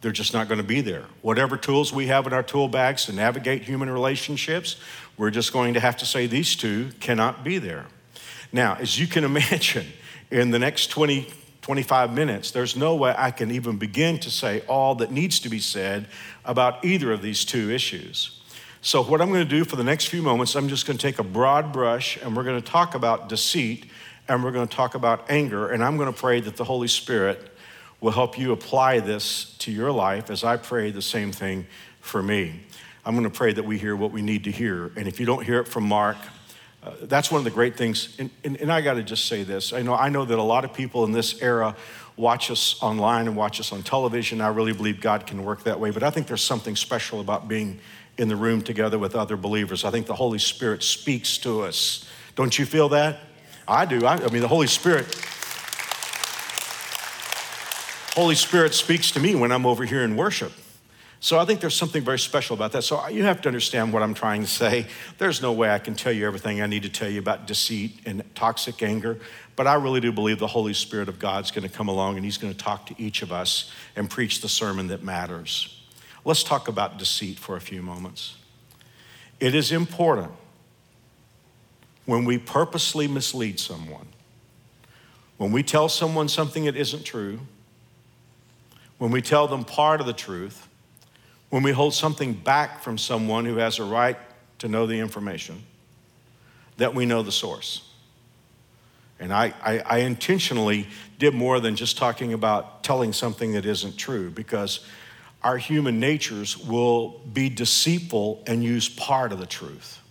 They're 0.00 0.12
just 0.12 0.32
not 0.32 0.48
going 0.48 0.60
to 0.60 0.66
be 0.66 0.80
there. 0.80 1.04
Whatever 1.22 1.56
tools 1.56 1.92
we 1.92 2.06
have 2.06 2.26
in 2.26 2.32
our 2.32 2.42
tool 2.42 2.68
bags 2.68 3.06
to 3.06 3.12
navigate 3.12 3.62
human 3.62 3.90
relationships, 3.90 4.76
we're 5.16 5.30
just 5.30 5.52
going 5.52 5.74
to 5.74 5.80
have 5.80 5.96
to 5.98 6.06
say 6.06 6.26
these 6.26 6.54
two 6.54 6.90
cannot 7.00 7.42
be 7.42 7.58
there. 7.58 7.86
Now, 8.52 8.76
as 8.78 8.98
you 8.98 9.06
can 9.06 9.24
imagine, 9.32 9.86
in 10.30 10.50
the 10.50 10.58
next 10.58 10.88
20, 10.88 11.32
25 11.62 12.12
minutes, 12.12 12.50
there's 12.50 12.76
no 12.76 12.94
way 12.94 13.14
I 13.16 13.30
can 13.30 13.50
even 13.50 13.78
begin 13.78 14.18
to 14.20 14.30
say 14.30 14.62
all 14.68 14.94
that 14.96 15.10
needs 15.10 15.40
to 15.40 15.48
be 15.48 15.58
said 15.58 16.06
about 16.44 16.84
either 16.84 17.12
of 17.12 17.22
these 17.22 17.44
two 17.44 17.70
issues. 17.70 18.40
So, 18.82 19.02
what 19.02 19.20
I'm 19.20 19.30
going 19.30 19.42
to 19.42 19.50
do 19.50 19.64
for 19.64 19.74
the 19.74 19.82
next 19.82 20.06
few 20.06 20.22
moments, 20.22 20.54
I'm 20.54 20.68
just 20.68 20.86
going 20.86 20.96
to 20.96 21.02
take 21.02 21.18
a 21.18 21.24
broad 21.24 21.72
brush 21.72 22.18
and 22.22 22.36
we're 22.36 22.44
going 22.44 22.62
to 22.62 22.70
talk 22.70 22.94
about 22.94 23.28
deceit 23.28 23.86
and 24.28 24.44
we're 24.44 24.52
going 24.52 24.68
to 24.68 24.76
talk 24.76 24.94
about 24.94 25.28
anger. 25.28 25.70
And 25.70 25.82
I'm 25.82 25.96
going 25.96 26.12
to 26.12 26.16
pray 26.16 26.40
that 26.40 26.56
the 26.56 26.64
Holy 26.64 26.86
Spirit 26.86 27.55
will 28.00 28.12
help 28.12 28.38
you 28.38 28.52
apply 28.52 29.00
this 29.00 29.56
to 29.58 29.72
your 29.72 29.90
life 29.90 30.30
as 30.30 30.44
I 30.44 30.56
pray 30.56 30.90
the 30.90 31.02
same 31.02 31.32
thing 31.32 31.66
for 32.00 32.22
me. 32.22 32.60
I'm 33.04 33.14
going 33.14 33.24
to 33.24 33.30
pray 33.30 33.52
that 33.52 33.64
we 33.64 33.78
hear 33.78 33.94
what 33.96 34.10
we 34.10 34.22
need 34.22 34.44
to 34.44 34.50
hear. 34.50 34.90
And 34.96 35.06
if 35.06 35.20
you 35.20 35.26
don't 35.26 35.44
hear 35.44 35.60
it 35.60 35.68
from 35.68 35.84
Mark, 35.84 36.16
uh, 36.82 36.92
that's 37.02 37.30
one 37.30 37.38
of 37.38 37.44
the 37.44 37.50
great 37.50 37.76
things. 37.76 38.16
And, 38.18 38.30
and, 38.44 38.56
and 38.56 38.72
I 38.72 38.80
got 38.80 38.94
to 38.94 39.02
just 39.02 39.26
say 39.26 39.42
this. 39.42 39.72
I 39.72 39.82
know, 39.82 39.94
I 39.94 40.08
know 40.08 40.24
that 40.24 40.38
a 40.38 40.42
lot 40.42 40.64
of 40.64 40.72
people 40.72 41.04
in 41.04 41.12
this 41.12 41.40
era 41.40 41.76
watch 42.16 42.50
us 42.50 42.80
online 42.82 43.28
and 43.28 43.36
watch 43.36 43.60
us 43.60 43.72
on 43.72 43.82
television. 43.82 44.40
I 44.40 44.48
really 44.48 44.72
believe 44.72 45.00
God 45.00 45.26
can 45.26 45.44
work 45.44 45.64
that 45.64 45.78
way. 45.78 45.90
But 45.90 46.02
I 46.02 46.10
think 46.10 46.26
there's 46.26 46.42
something 46.42 46.76
special 46.76 47.20
about 47.20 47.48
being 47.48 47.80
in 48.18 48.28
the 48.28 48.36
room 48.36 48.62
together 48.62 48.98
with 48.98 49.14
other 49.14 49.36
believers. 49.36 49.84
I 49.84 49.90
think 49.90 50.06
the 50.06 50.14
Holy 50.14 50.38
Spirit 50.38 50.82
speaks 50.82 51.38
to 51.38 51.62
us. 51.62 52.08
Don't 52.34 52.58
you 52.58 52.64
feel 52.64 52.88
that? 52.90 53.20
I 53.68 53.84
do. 53.84 54.06
I, 54.06 54.14
I 54.14 54.28
mean, 54.30 54.42
the 54.42 54.48
Holy 54.48 54.66
Spirit. 54.66 55.06
Holy 58.16 58.34
Spirit 58.34 58.72
speaks 58.72 59.10
to 59.10 59.20
me 59.20 59.34
when 59.34 59.52
I'm 59.52 59.66
over 59.66 59.84
here 59.84 60.02
in 60.02 60.16
worship. 60.16 60.50
So 61.20 61.38
I 61.38 61.44
think 61.44 61.60
there's 61.60 61.74
something 61.74 62.02
very 62.02 62.18
special 62.18 62.56
about 62.56 62.72
that. 62.72 62.80
So 62.80 63.06
you 63.08 63.24
have 63.24 63.42
to 63.42 63.48
understand 63.50 63.92
what 63.92 64.02
I'm 64.02 64.14
trying 64.14 64.40
to 64.40 64.48
say. 64.48 64.86
There's 65.18 65.42
no 65.42 65.52
way 65.52 65.68
I 65.68 65.78
can 65.78 65.94
tell 65.94 66.12
you 66.12 66.26
everything 66.26 66.62
I 66.62 66.66
need 66.66 66.84
to 66.84 66.88
tell 66.88 67.10
you 67.10 67.18
about 67.18 67.46
deceit 67.46 68.00
and 68.06 68.22
toxic 68.34 68.82
anger, 68.82 69.18
but 69.54 69.66
I 69.66 69.74
really 69.74 70.00
do 70.00 70.12
believe 70.12 70.38
the 70.38 70.46
Holy 70.46 70.72
Spirit 70.72 71.10
of 71.10 71.18
God's 71.18 71.50
going 71.50 71.68
to 71.68 71.74
come 71.74 71.88
along 71.88 72.16
and 72.16 72.24
he's 72.24 72.38
going 72.38 72.54
to 72.54 72.58
talk 72.58 72.86
to 72.86 72.94
each 72.96 73.20
of 73.20 73.32
us 73.32 73.70
and 73.96 74.08
preach 74.08 74.40
the 74.40 74.48
sermon 74.48 74.86
that 74.86 75.02
matters. 75.02 75.78
Let's 76.24 76.42
talk 76.42 76.68
about 76.68 76.96
deceit 76.96 77.38
for 77.38 77.54
a 77.54 77.60
few 77.60 77.82
moments. 77.82 78.36
It 79.40 79.54
is 79.54 79.72
important 79.72 80.32
when 82.06 82.24
we 82.24 82.38
purposely 82.38 83.08
mislead 83.08 83.60
someone, 83.60 84.06
when 85.36 85.52
we 85.52 85.62
tell 85.62 85.90
someone 85.90 86.28
something 86.28 86.64
that 86.64 86.76
isn't 86.76 87.04
true, 87.04 87.40
when 88.98 89.10
we 89.10 89.22
tell 89.22 89.46
them 89.46 89.64
part 89.64 90.00
of 90.00 90.06
the 90.06 90.12
truth, 90.12 90.68
when 91.50 91.62
we 91.62 91.72
hold 91.72 91.94
something 91.94 92.32
back 92.32 92.82
from 92.82 92.98
someone 92.98 93.44
who 93.44 93.56
has 93.56 93.78
a 93.78 93.84
right 93.84 94.16
to 94.58 94.68
know 94.68 94.86
the 94.86 94.98
information, 94.98 95.62
that 96.76 96.94
we 96.94 97.06
know 97.06 97.22
the 97.22 97.32
source. 97.32 97.88
And 99.18 99.32
I, 99.32 99.54
I, 99.62 99.78
I, 99.78 99.98
intentionally 99.98 100.88
did 101.18 101.32
more 101.32 101.58
than 101.58 101.74
just 101.74 101.96
talking 101.96 102.34
about 102.34 102.84
telling 102.84 103.14
something 103.14 103.52
that 103.52 103.64
isn't 103.64 103.96
true 103.96 104.30
because 104.30 104.80
our 105.42 105.56
human 105.56 105.98
natures 105.98 106.58
will 106.58 107.20
be 107.32 107.48
deceitful 107.48 108.42
and 108.46 108.62
use 108.62 108.90
part 108.90 109.32
of 109.32 109.38
the 109.38 109.46
truth. 109.46 110.02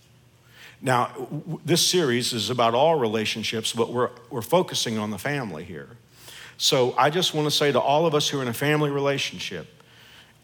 Now, 0.82 1.28
this 1.64 1.86
series 1.86 2.32
is 2.32 2.50
about 2.50 2.74
all 2.74 2.98
relationships, 2.98 3.72
but 3.72 3.92
we're, 3.92 4.10
we're 4.30 4.42
focusing 4.42 4.98
on 4.98 5.10
the 5.10 5.18
family 5.18 5.64
here. 5.64 5.90
So 6.58 6.94
I 6.96 7.10
just 7.10 7.34
want 7.34 7.46
to 7.46 7.50
say 7.50 7.72
to 7.72 7.80
all 7.80 8.06
of 8.06 8.14
us 8.14 8.28
who 8.28 8.38
are 8.38 8.42
in 8.42 8.48
a 8.48 8.54
family 8.54 8.90
relationship, 8.90 9.66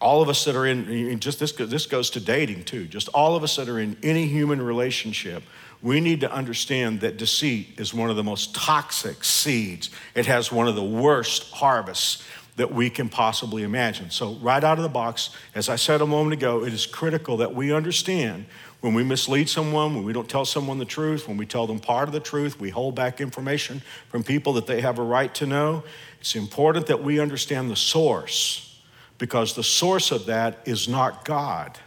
all 0.00 0.20
of 0.20 0.28
us 0.28 0.44
that 0.44 0.56
are 0.56 0.66
in, 0.66 1.20
just 1.20 1.38
this, 1.38 1.52
this 1.52 1.86
goes 1.86 2.10
to 2.10 2.20
dating 2.20 2.64
too, 2.64 2.86
just 2.86 3.08
all 3.08 3.36
of 3.36 3.44
us 3.44 3.56
that 3.56 3.68
are 3.68 3.78
in 3.78 3.96
any 4.02 4.26
human 4.26 4.60
relationship, 4.60 5.42
we 5.80 6.00
need 6.00 6.20
to 6.20 6.32
understand 6.32 7.00
that 7.00 7.16
deceit 7.16 7.74
is 7.78 7.94
one 7.94 8.10
of 8.10 8.16
the 8.16 8.24
most 8.24 8.54
toxic 8.54 9.24
seeds. 9.24 9.90
It 10.14 10.26
has 10.26 10.52
one 10.52 10.68
of 10.68 10.74
the 10.74 10.84
worst 10.84 11.50
harvests 11.52 12.24
that 12.56 12.72
we 12.72 12.90
can 12.90 13.08
possibly 13.08 13.62
imagine. 13.62 14.10
So, 14.10 14.34
right 14.34 14.62
out 14.62 14.78
of 14.78 14.82
the 14.82 14.90
box, 14.90 15.30
as 15.54 15.68
I 15.68 15.76
said 15.76 16.00
a 16.00 16.06
moment 16.06 16.34
ago, 16.34 16.64
it 16.64 16.72
is 16.72 16.86
critical 16.86 17.38
that 17.38 17.54
we 17.54 17.72
understand 17.72 18.44
when 18.82 18.94
we 18.94 19.04
mislead 19.04 19.48
someone, 19.48 19.94
when 19.94 20.04
we 20.04 20.12
don't 20.12 20.28
tell 20.28 20.44
someone 20.44 20.78
the 20.78 20.84
truth, 20.84 21.28
when 21.28 21.36
we 21.36 21.46
tell 21.46 21.68
them 21.68 21.78
part 21.78 22.08
of 22.08 22.12
the 22.12 22.20
truth, 22.20 22.58
we 22.58 22.68
hold 22.68 22.96
back 22.96 23.20
information 23.20 23.80
from 24.08 24.24
people 24.24 24.52
that 24.54 24.66
they 24.66 24.80
have 24.80 24.98
a 24.98 25.02
right 25.02 25.32
to 25.36 25.46
know. 25.46 25.84
It's 26.20 26.34
important 26.34 26.88
that 26.88 27.00
we 27.02 27.20
understand 27.20 27.70
the 27.70 27.76
source 27.76 28.80
because 29.18 29.54
the 29.54 29.62
source 29.62 30.10
of 30.10 30.26
that 30.26 30.58
is 30.64 30.88
not 30.88 31.24
God. 31.24 31.78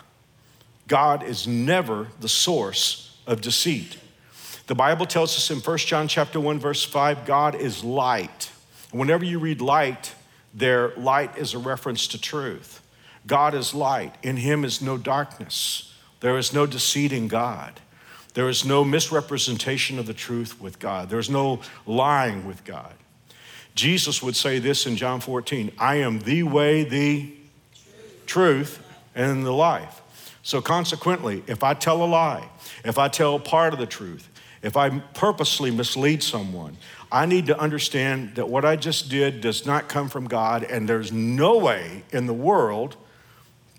God 0.87 1.21
is 1.21 1.45
never 1.45 2.07
the 2.21 2.29
source 2.29 3.17
of 3.27 3.41
deceit. 3.41 3.97
The 4.67 4.75
Bible 4.75 5.05
tells 5.05 5.35
us 5.35 5.51
in 5.51 5.59
1 5.59 5.77
John 5.79 6.07
chapter 6.07 6.39
1 6.39 6.59
verse 6.59 6.85
5 6.85 7.25
God 7.25 7.55
is 7.55 7.83
light. 7.83 8.51
whenever 8.91 9.25
you 9.25 9.39
read 9.39 9.59
light, 9.59 10.15
there 10.53 10.93
light 10.95 11.37
is 11.37 11.53
a 11.53 11.59
reference 11.59 12.07
to 12.07 12.21
truth. 12.21 12.81
God 13.27 13.53
is 13.53 13.73
light. 13.73 14.15
In 14.23 14.37
him 14.37 14.63
is 14.63 14.81
no 14.81 14.97
darkness. 14.97 15.91
There 16.19 16.37
is 16.37 16.53
no 16.53 16.65
deceiving 16.65 17.27
God. 17.27 17.79
There 18.33 18.49
is 18.49 18.65
no 18.65 18.83
misrepresentation 18.83 19.97
of 19.97 20.07
the 20.07 20.13
truth 20.13 20.59
with 20.59 20.79
God. 20.79 21.09
There 21.09 21.19
is 21.19 21.29
no 21.29 21.61
lying 21.85 22.45
with 22.45 22.63
God. 22.65 22.93
Jesus 23.75 24.23
would 24.23 24.35
say 24.35 24.59
this 24.59 24.85
in 24.85 24.95
John 24.95 25.19
14 25.19 25.71
I 25.77 25.95
am 25.95 26.19
the 26.19 26.43
way, 26.43 26.83
the 26.83 27.33
truth, 28.25 28.81
and 29.13 29.45
the 29.45 29.51
life. 29.51 30.01
So, 30.43 30.61
consequently, 30.61 31.43
if 31.47 31.63
I 31.63 31.73
tell 31.73 32.03
a 32.03 32.05
lie, 32.05 32.47
if 32.83 32.97
I 32.97 33.07
tell 33.07 33.39
part 33.39 33.73
of 33.73 33.79
the 33.79 33.85
truth, 33.85 34.29
if 34.61 34.77
I 34.77 34.89
purposely 34.89 35.71
mislead 35.71 36.21
someone, 36.21 36.77
I 37.11 37.25
need 37.25 37.47
to 37.47 37.59
understand 37.59 38.35
that 38.35 38.49
what 38.49 38.65
I 38.65 38.75
just 38.75 39.09
did 39.09 39.41
does 39.41 39.65
not 39.65 39.87
come 39.87 40.09
from 40.09 40.27
God, 40.27 40.63
and 40.63 40.87
there's 40.87 41.11
no 41.11 41.57
way 41.57 42.03
in 42.11 42.25
the 42.25 42.33
world 42.33 42.97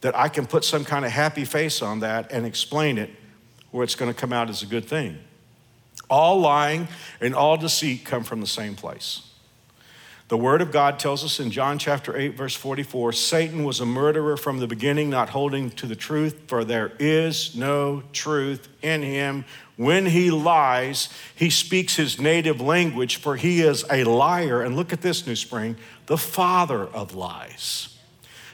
that 0.06 0.16
I 0.16 0.28
can 0.28 0.46
put 0.46 0.62
some 0.62 0.84
kind 0.84 1.04
of 1.04 1.10
happy 1.10 1.44
face 1.44 1.82
on 1.82 1.98
that 1.98 2.30
and 2.30 2.46
explain 2.46 2.96
it 2.96 3.10
where 3.72 3.82
it's 3.82 3.96
going 3.96 4.08
to 4.08 4.16
come 4.16 4.32
out 4.32 4.48
as 4.48 4.62
a 4.62 4.66
good 4.66 4.84
thing. 4.84 5.18
All 6.08 6.38
lying 6.38 6.86
and 7.20 7.34
all 7.34 7.56
deceit 7.56 8.04
come 8.04 8.22
from 8.22 8.40
the 8.40 8.46
same 8.46 8.76
place. 8.76 9.28
The 10.28 10.36
Word 10.36 10.62
of 10.62 10.70
God 10.70 11.00
tells 11.00 11.24
us 11.24 11.40
in 11.40 11.50
John 11.50 11.76
chapter 11.80 12.16
8, 12.16 12.36
verse 12.36 12.54
44 12.54 13.14
Satan 13.14 13.64
was 13.64 13.80
a 13.80 13.84
murderer 13.84 14.36
from 14.36 14.60
the 14.60 14.68
beginning, 14.68 15.10
not 15.10 15.30
holding 15.30 15.70
to 15.70 15.88
the 15.88 15.96
truth, 15.96 16.42
for 16.46 16.64
there 16.64 16.92
is 17.00 17.56
no 17.56 18.04
truth 18.12 18.68
in 18.82 19.02
him. 19.02 19.44
When 19.74 20.06
he 20.06 20.30
lies, 20.30 21.08
he 21.34 21.50
speaks 21.50 21.96
his 21.96 22.20
native 22.20 22.60
language, 22.60 23.16
for 23.16 23.34
he 23.34 23.60
is 23.60 23.84
a 23.90 24.04
liar. 24.04 24.62
And 24.62 24.76
look 24.76 24.92
at 24.92 25.02
this, 25.02 25.26
New 25.26 25.34
Spring, 25.34 25.76
the 26.06 26.16
father 26.16 26.84
of 26.84 27.16
lies. 27.16 27.95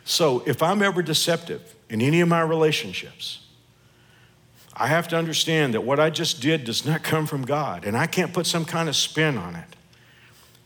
So 0.05 0.43
if 0.47 0.63
I'm 0.63 0.83
ever 0.83 1.03
deceptive 1.03 1.75
in 1.89 2.01
any 2.01 2.21
of 2.21 2.29
my 2.29 2.41
relationships, 2.41 3.47
I 4.75 4.87
have 4.87 5.09
to 5.09 5.17
understand 5.17 5.75
that 5.75 5.83
what 5.83 6.01
I 6.01 6.11
just 6.11 6.41
did 6.41 6.65
does 6.65 6.85
not 6.85 7.03
come 7.03 7.27
from 7.27 7.45
God, 7.45 7.85
and 7.85 7.97
I 7.97 8.07
can't 8.07 8.33
put 8.33 8.47
some 8.47 8.65
kind 8.65 8.89
of 8.89 8.97
spin 8.97 9.37
on 9.37 9.55
it. 9.55 9.77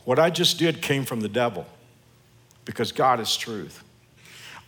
What 0.05 0.19
I 0.19 0.31
just 0.31 0.59
did 0.59 0.81
came 0.81 1.05
from 1.05 1.21
the 1.21 1.29
devil 1.29 1.67
because 2.65 2.93
God 2.93 3.19
is 3.21 3.37
truth. 3.37 3.83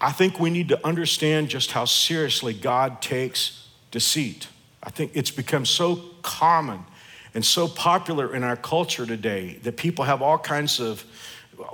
I 0.00 0.12
think 0.12 0.38
we 0.38 0.50
need 0.50 0.68
to 0.68 0.86
understand 0.86 1.48
just 1.48 1.72
how 1.72 1.84
seriously 1.84 2.54
God 2.54 3.00
takes 3.00 3.68
deceit. 3.90 4.48
I 4.82 4.90
think 4.90 5.12
it's 5.14 5.30
become 5.30 5.64
so 5.64 5.96
common 6.22 6.84
and 7.34 7.44
so 7.44 7.68
popular 7.68 8.34
in 8.34 8.42
our 8.42 8.56
culture 8.56 9.06
today 9.06 9.58
that 9.62 9.76
people 9.76 10.04
have 10.04 10.22
all 10.22 10.38
kinds 10.38 10.80
of 10.80 11.04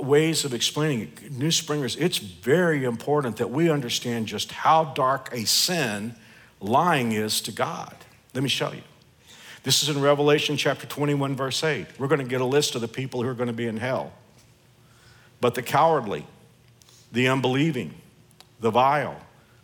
ways 0.00 0.44
of 0.44 0.54
explaining 0.54 1.02
it. 1.02 1.32
New 1.32 1.50
Springers, 1.50 1.96
it's 1.96 2.18
very 2.18 2.84
important 2.84 3.36
that 3.36 3.50
we 3.50 3.70
understand 3.70 4.26
just 4.26 4.52
how 4.52 4.84
dark 4.84 5.28
a 5.32 5.44
sin 5.44 6.14
lying 6.60 7.12
is 7.12 7.40
to 7.42 7.52
God. 7.52 7.94
Let 8.34 8.42
me 8.42 8.48
show 8.48 8.72
you. 8.72 8.82
This 9.62 9.82
is 9.82 9.94
in 9.94 10.00
Revelation 10.02 10.56
chapter 10.56 10.86
21, 10.86 11.36
verse 11.36 11.64
8. 11.64 11.86
We're 11.98 12.08
going 12.08 12.20
to 12.20 12.26
get 12.26 12.40
a 12.40 12.46
list 12.46 12.74
of 12.74 12.80
the 12.80 12.88
people 12.88 13.22
who 13.22 13.28
are 13.28 13.34
going 13.34 13.46
to 13.48 13.54
be 13.54 13.66
in 13.66 13.78
hell. 13.78 14.12
But 15.40 15.54
the 15.54 15.62
cowardly, 15.62 16.26
the 17.12 17.28
unbelieving, 17.28 17.94
the 18.60 18.70
vile, 18.70 19.16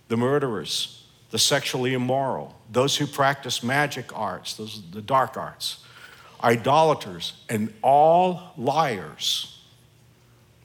the 0.08 0.16
murderers, 0.16 1.06
the 1.30 1.38
sexually 1.38 1.94
immoral, 1.94 2.58
those 2.70 2.96
who 2.96 3.06
practice 3.06 3.62
magic 3.62 4.16
arts, 4.16 4.54
those 4.54 4.82
the 4.90 5.02
dark 5.02 5.36
arts, 5.36 5.84
idolaters, 6.42 7.34
and 7.48 7.72
all 7.82 8.52
liars. 8.56 9.59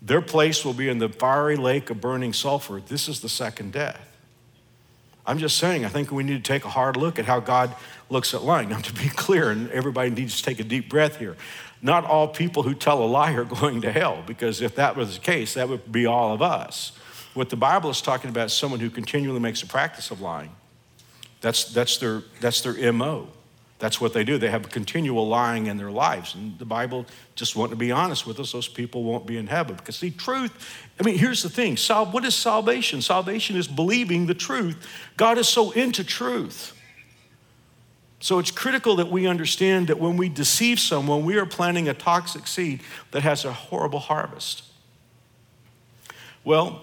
Their 0.01 0.21
place 0.21 0.63
will 0.63 0.73
be 0.73 0.89
in 0.89 0.99
the 0.99 1.09
fiery 1.09 1.55
lake 1.55 1.89
of 1.89 2.01
burning 2.01 2.33
sulfur. 2.33 2.81
This 2.85 3.07
is 3.07 3.21
the 3.21 3.29
second 3.29 3.73
death. 3.73 3.99
I'm 5.25 5.39
just 5.39 5.57
saying, 5.57 5.85
I 5.85 5.89
think 5.89 6.11
we 6.11 6.23
need 6.23 6.43
to 6.43 6.53
take 6.53 6.65
a 6.65 6.69
hard 6.69 6.97
look 6.97 7.17
at 7.17 7.25
how 7.25 7.39
God 7.39 7.75
looks 8.09 8.33
at 8.33 8.43
lying. 8.43 8.69
Now, 8.69 8.79
to 8.79 8.93
be 8.93 9.09
clear, 9.09 9.49
and 9.49 9.71
everybody 9.71 10.11
needs 10.11 10.37
to 10.37 10.43
take 10.43 10.59
a 10.59 10.63
deep 10.63 10.89
breath 10.89 11.17
here, 11.17 11.35
not 11.81 12.05
all 12.05 12.27
people 12.27 12.63
who 12.63 12.75
tell 12.75 13.03
a 13.03 13.05
lie 13.05 13.33
are 13.33 13.43
going 13.61 13.81
to 13.81 13.91
hell, 13.91 14.23
because 14.27 14.61
if 14.61 14.75
that 14.75 14.95
was 14.95 15.15
the 15.15 15.21
case, 15.21 15.55
that 15.55 15.67
would 15.67 15.91
be 15.91 16.05
all 16.05 16.33
of 16.33 16.41
us. 16.41 16.91
What 17.33 17.49
the 17.49 17.57
Bible 17.57 17.89
is 17.89 18.01
talking 18.01 18.29
about 18.29 18.47
is 18.47 18.53
someone 18.53 18.79
who 18.79 18.89
continually 18.89 19.39
makes 19.39 19.61
a 19.61 19.67
practice 19.67 20.11
of 20.11 20.21
lying. 20.21 20.51
That's, 21.41 21.65
that's, 21.65 21.97
their, 21.97 22.23
that's 22.39 22.61
their 22.61 22.93
MO. 22.93 23.27
That's 23.85 24.01
what 24.01 24.13
they 24.13 24.23
do. 24.23 24.39
They 24.39 24.49
have 24.49 24.65
a 24.65 24.67
continual 24.67 25.27
lying 25.27 25.67
in 25.67 25.77
their 25.77 25.91
lives. 25.91 26.33
And 26.33 26.57
the 26.57 26.65
Bible 26.65 27.05
just 27.35 27.55
want 27.55 27.69
to 27.69 27.75
be 27.75 27.91
honest 27.91 28.25
with 28.25 28.39
us. 28.39 28.51
Those 28.51 28.67
people 28.67 29.03
won't 29.03 29.27
be 29.27 29.37
in 29.37 29.45
heaven. 29.45 29.75
Because 29.75 29.97
see, 29.97 30.09
truth, 30.09 30.51
I 30.99 31.03
mean, 31.03 31.19
here's 31.19 31.43
the 31.43 31.51
thing. 31.51 31.77
What 31.77 32.25
is 32.25 32.33
salvation? 32.33 33.03
Salvation 33.03 33.55
is 33.55 33.67
believing 33.67 34.25
the 34.25 34.33
truth. 34.33 34.87
God 35.17 35.37
is 35.37 35.47
so 35.47 35.69
into 35.69 36.03
truth. 36.03 36.75
So 38.21 38.39
it's 38.39 38.49
critical 38.49 38.95
that 38.95 39.11
we 39.11 39.27
understand 39.27 39.89
that 39.89 39.99
when 39.99 40.17
we 40.17 40.29
deceive 40.29 40.79
someone, 40.79 41.23
we 41.23 41.37
are 41.37 41.45
planting 41.45 41.87
a 41.87 41.93
toxic 41.93 42.47
seed 42.47 42.81
that 43.11 43.21
has 43.21 43.45
a 43.45 43.53
horrible 43.53 43.99
harvest. 43.99 44.63
Well, 46.43 46.81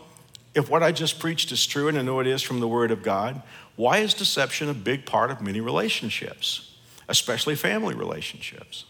if 0.55 0.71
what 0.71 0.85
I 0.85 0.93
just 0.93 1.19
preached 1.19 1.51
is 1.51 1.67
true, 1.67 1.89
and 1.89 1.99
I 1.99 2.03
know 2.03 2.21
it 2.21 2.29
is 2.29 2.43
from 2.43 2.61
the 2.61 2.69
Word 2.69 2.93
of 2.93 3.03
God, 3.03 3.43
why 3.75 3.99
is 3.99 4.15
deception 4.15 4.69
a 4.69 4.75
big 4.75 5.05
part 5.05 5.33
of 5.33 5.41
many 5.41 5.61
relationships? 5.61 6.69
Especially 7.12 7.54
family 7.54 7.95
relationships. 7.95 8.87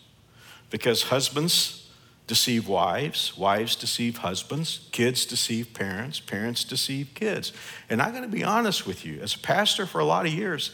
Because 0.70 1.02
husbands 1.02 1.90
deceive 2.28 2.68
wives, 2.68 3.36
wives 3.36 3.74
deceive 3.74 4.18
husbands, 4.18 4.88
kids 4.92 5.26
deceive 5.26 5.74
parents, 5.74 6.20
parents 6.20 6.62
deceive 6.62 7.10
kids. 7.14 7.52
And 7.90 8.00
I'm 8.00 8.12
going 8.12 8.22
to 8.22 8.28
be 8.28 8.44
honest 8.44 8.86
with 8.86 9.04
you, 9.04 9.20
as 9.20 9.34
a 9.34 9.40
pastor 9.40 9.86
for 9.86 9.98
a 9.98 10.04
lot 10.04 10.24
of 10.24 10.32
years, 10.32 10.70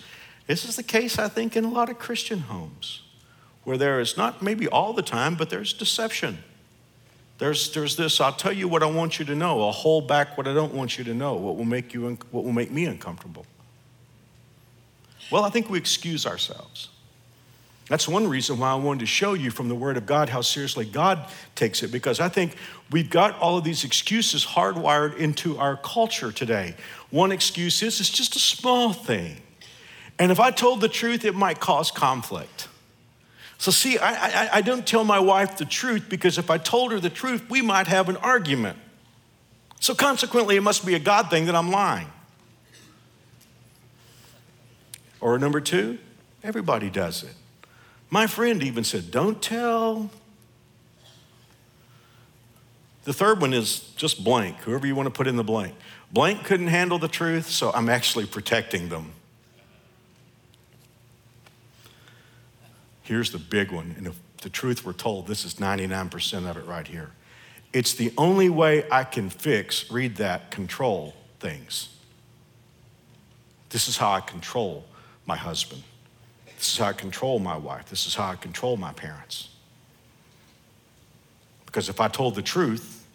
this 0.46 0.66
is 0.66 0.76
the 0.76 0.82
case, 0.82 1.18
I 1.18 1.28
think, 1.28 1.56
in 1.56 1.64
a 1.64 1.70
lot 1.70 1.88
of 1.88 1.98
Christian 1.98 2.40
homes 2.40 3.00
where 3.64 3.78
there 3.78 3.98
is 3.98 4.16
not 4.16 4.42
maybe 4.42 4.68
all 4.68 4.92
the 4.92 5.02
time, 5.02 5.34
but 5.34 5.48
there's 5.48 5.72
deception. 5.72 6.38
There's, 7.38 7.72
there's 7.72 7.96
this, 7.96 8.20
I'll 8.20 8.32
tell 8.32 8.52
you 8.52 8.68
what 8.68 8.82
I 8.82 8.86
want 8.86 9.18
you 9.18 9.24
to 9.24 9.34
know. 9.34 9.62
I'll 9.62 9.72
hold 9.72 10.06
back 10.06 10.36
what 10.36 10.46
I 10.46 10.52
don't 10.52 10.74
want 10.74 10.98
you 10.98 11.04
to 11.04 11.14
know, 11.14 11.34
what 11.34 11.56
will 11.56 11.64
make, 11.64 11.94
you, 11.94 12.18
what 12.30 12.44
will 12.44 12.52
make 12.52 12.70
me 12.70 12.84
uncomfortable. 12.84 13.46
Well, 15.30 15.44
I 15.44 15.50
think 15.50 15.70
we 15.70 15.78
excuse 15.78 16.26
ourselves. 16.26 16.90
That's 17.88 18.06
one 18.06 18.28
reason 18.28 18.58
why 18.58 18.70
I 18.70 18.74
wanted 18.74 19.00
to 19.00 19.06
show 19.06 19.32
you 19.32 19.50
from 19.50 19.68
the 19.68 19.74
Word 19.74 19.96
of 19.96 20.04
God 20.04 20.28
how 20.28 20.42
seriously 20.42 20.84
God 20.84 21.26
takes 21.54 21.82
it, 21.82 21.90
because 21.90 22.20
I 22.20 22.28
think 22.28 22.54
we've 22.90 23.08
got 23.08 23.38
all 23.38 23.56
of 23.56 23.64
these 23.64 23.82
excuses 23.82 24.44
hardwired 24.44 25.16
into 25.16 25.56
our 25.56 25.76
culture 25.76 26.30
today. 26.30 26.74
One 27.10 27.32
excuse 27.32 27.82
is 27.82 27.98
it's 27.98 28.10
just 28.10 28.36
a 28.36 28.38
small 28.38 28.92
thing. 28.92 29.38
And 30.18 30.30
if 30.30 30.38
I 30.38 30.50
told 30.50 30.82
the 30.82 30.88
truth, 30.88 31.24
it 31.24 31.34
might 31.34 31.60
cause 31.60 31.90
conflict. 31.90 32.68
So, 33.56 33.70
see, 33.70 33.98
I, 33.98 34.12
I, 34.12 34.48
I 34.54 34.60
don't 34.60 34.86
tell 34.86 35.02
my 35.02 35.18
wife 35.18 35.56
the 35.56 35.64
truth 35.64 36.06
because 36.08 36.38
if 36.38 36.50
I 36.50 36.58
told 36.58 36.92
her 36.92 37.00
the 37.00 37.10
truth, 37.10 37.48
we 37.48 37.62
might 37.62 37.86
have 37.86 38.08
an 38.08 38.16
argument. 38.18 38.76
So, 39.80 39.94
consequently, 39.94 40.56
it 40.56 40.60
must 40.60 40.84
be 40.84 40.94
a 40.94 40.98
God 40.98 41.30
thing 41.30 41.46
that 41.46 41.56
I'm 41.56 41.70
lying. 41.70 42.08
Or 45.20 45.38
number 45.38 45.60
two, 45.60 45.98
everybody 46.44 46.90
does 46.90 47.22
it. 47.24 47.34
My 48.10 48.26
friend 48.26 48.62
even 48.62 48.84
said, 48.84 49.10
Don't 49.10 49.42
tell. 49.42 50.10
The 53.04 53.12
third 53.12 53.40
one 53.40 53.54
is 53.54 53.80
just 53.96 54.22
blank, 54.22 54.58
whoever 54.58 54.86
you 54.86 54.94
want 54.94 55.06
to 55.06 55.10
put 55.10 55.26
in 55.26 55.36
the 55.36 55.44
blank. 55.44 55.74
Blank 56.12 56.44
couldn't 56.44 56.66
handle 56.68 56.98
the 56.98 57.08
truth, 57.08 57.48
so 57.48 57.72
I'm 57.72 57.88
actually 57.88 58.26
protecting 58.26 58.88
them. 58.88 59.12
Here's 63.02 63.30
the 63.30 63.38
big 63.38 63.72
one, 63.72 63.94
and 63.96 64.06
if 64.06 64.14
the 64.42 64.50
truth 64.50 64.84
were 64.84 64.92
told, 64.92 65.26
this 65.26 65.44
is 65.46 65.54
99% 65.54 66.48
of 66.48 66.58
it 66.58 66.66
right 66.66 66.86
here. 66.86 67.10
It's 67.72 67.94
the 67.94 68.12
only 68.18 68.50
way 68.50 68.84
I 68.90 69.04
can 69.04 69.30
fix, 69.30 69.90
read 69.90 70.16
that, 70.16 70.50
control 70.50 71.14
things. 71.40 71.88
This 73.70 73.88
is 73.88 73.96
how 73.96 74.12
I 74.12 74.20
control 74.20 74.84
my 75.24 75.36
husband. 75.36 75.82
This 76.58 76.72
is 76.72 76.78
how 76.78 76.86
I 76.88 76.92
control 76.92 77.38
my 77.38 77.56
wife. 77.56 77.88
This 77.88 78.06
is 78.06 78.16
how 78.16 78.26
I 78.26 78.36
control 78.36 78.76
my 78.76 78.92
parents. 78.92 79.48
Because 81.64 81.88
if 81.88 82.00
I 82.00 82.08
told 82.08 82.34
the 82.34 82.42
truth, 82.42 83.06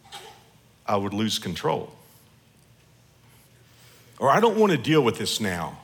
I 0.87 0.95
would 0.95 1.13
lose 1.13 1.39
control. 1.39 1.93
Or 4.17 4.29
I 4.29 4.39
don't 4.39 4.57
want 4.57 4.71
to 4.71 4.77
deal 4.77 5.01
with 5.01 5.17
this 5.17 5.41
now. 5.41 5.77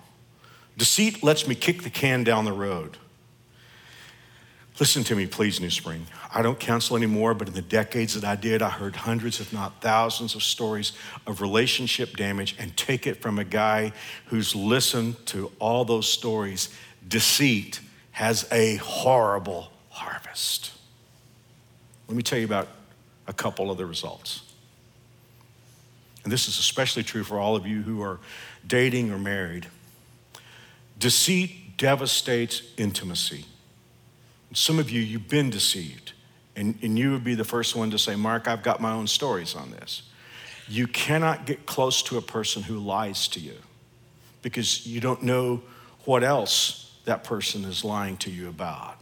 Deceit 0.77 1.21
lets 1.21 1.47
me 1.47 1.55
kick 1.55 1.83
the 1.83 1.89
can 1.89 2.23
down 2.23 2.45
the 2.45 2.53
road. 2.53 2.97
Listen 4.79 5.03
to 5.03 5.15
me, 5.15 5.27
please, 5.27 5.59
New 5.59 5.69
Spring. 5.69 6.07
I 6.33 6.41
don't 6.41 6.57
counsel 6.57 6.95
anymore, 6.95 7.33
but 7.33 7.49
in 7.49 7.53
the 7.53 7.61
decades 7.61 8.13
that 8.13 8.23
I 8.23 8.37
did, 8.37 8.61
I 8.61 8.69
heard 8.69 8.95
hundreds, 8.95 9.41
if 9.41 9.51
not 9.51 9.81
thousands, 9.81 10.35
of 10.35 10.43
stories 10.43 10.93
of 11.27 11.41
relationship 11.41 12.15
damage 12.15 12.55
and 12.57 12.77
take 12.77 13.05
it 13.05 13.21
from 13.21 13.39
a 13.39 13.43
guy 13.43 13.91
who's 14.27 14.55
listened 14.55 15.25
to 15.27 15.51
all 15.59 15.83
those 15.83 16.09
stories 16.09 16.69
deceit 17.09 17.81
has 18.11 18.47
a 18.51 18.75
horrible 18.77 19.71
harvest. 19.89 20.71
Let 22.07 22.15
me 22.15 22.23
tell 22.23 22.39
you 22.39 22.45
about 22.45 22.67
a 23.27 23.33
couple 23.33 23.69
of 23.69 23.77
the 23.77 23.85
results. 23.85 24.41
And 26.23 26.31
this 26.31 26.47
is 26.47 26.59
especially 26.59 27.03
true 27.03 27.23
for 27.23 27.39
all 27.39 27.55
of 27.55 27.65
you 27.65 27.81
who 27.81 28.01
are 28.01 28.19
dating 28.65 29.11
or 29.11 29.17
married. 29.17 29.67
Deceit 30.97 31.77
devastates 31.77 32.61
intimacy. 32.77 33.45
Some 34.53 34.79
of 34.79 34.89
you, 34.89 35.01
you've 35.01 35.29
been 35.29 35.49
deceived, 35.49 36.13
and, 36.55 36.77
and 36.81 36.97
you 36.99 37.11
would 37.11 37.23
be 37.23 37.35
the 37.35 37.45
first 37.45 37.75
one 37.75 37.89
to 37.91 37.99
say, 37.99 38.15
Mark, 38.15 38.47
I've 38.47 38.63
got 38.63 38.81
my 38.81 38.91
own 38.91 39.07
stories 39.07 39.55
on 39.55 39.71
this. 39.71 40.03
You 40.67 40.87
cannot 40.87 41.45
get 41.45 41.65
close 41.65 42.03
to 42.03 42.17
a 42.17 42.21
person 42.21 42.63
who 42.63 42.77
lies 42.79 43.27
to 43.29 43.39
you 43.39 43.55
because 44.41 44.85
you 44.85 44.99
don't 44.99 45.23
know 45.23 45.61
what 46.05 46.23
else 46.23 46.88
that 47.09 47.23
person 47.23 47.65
is 47.65 47.83
lying 47.83 48.17
to 48.17 48.29
you 48.29 48.47
about. 48.47 48.95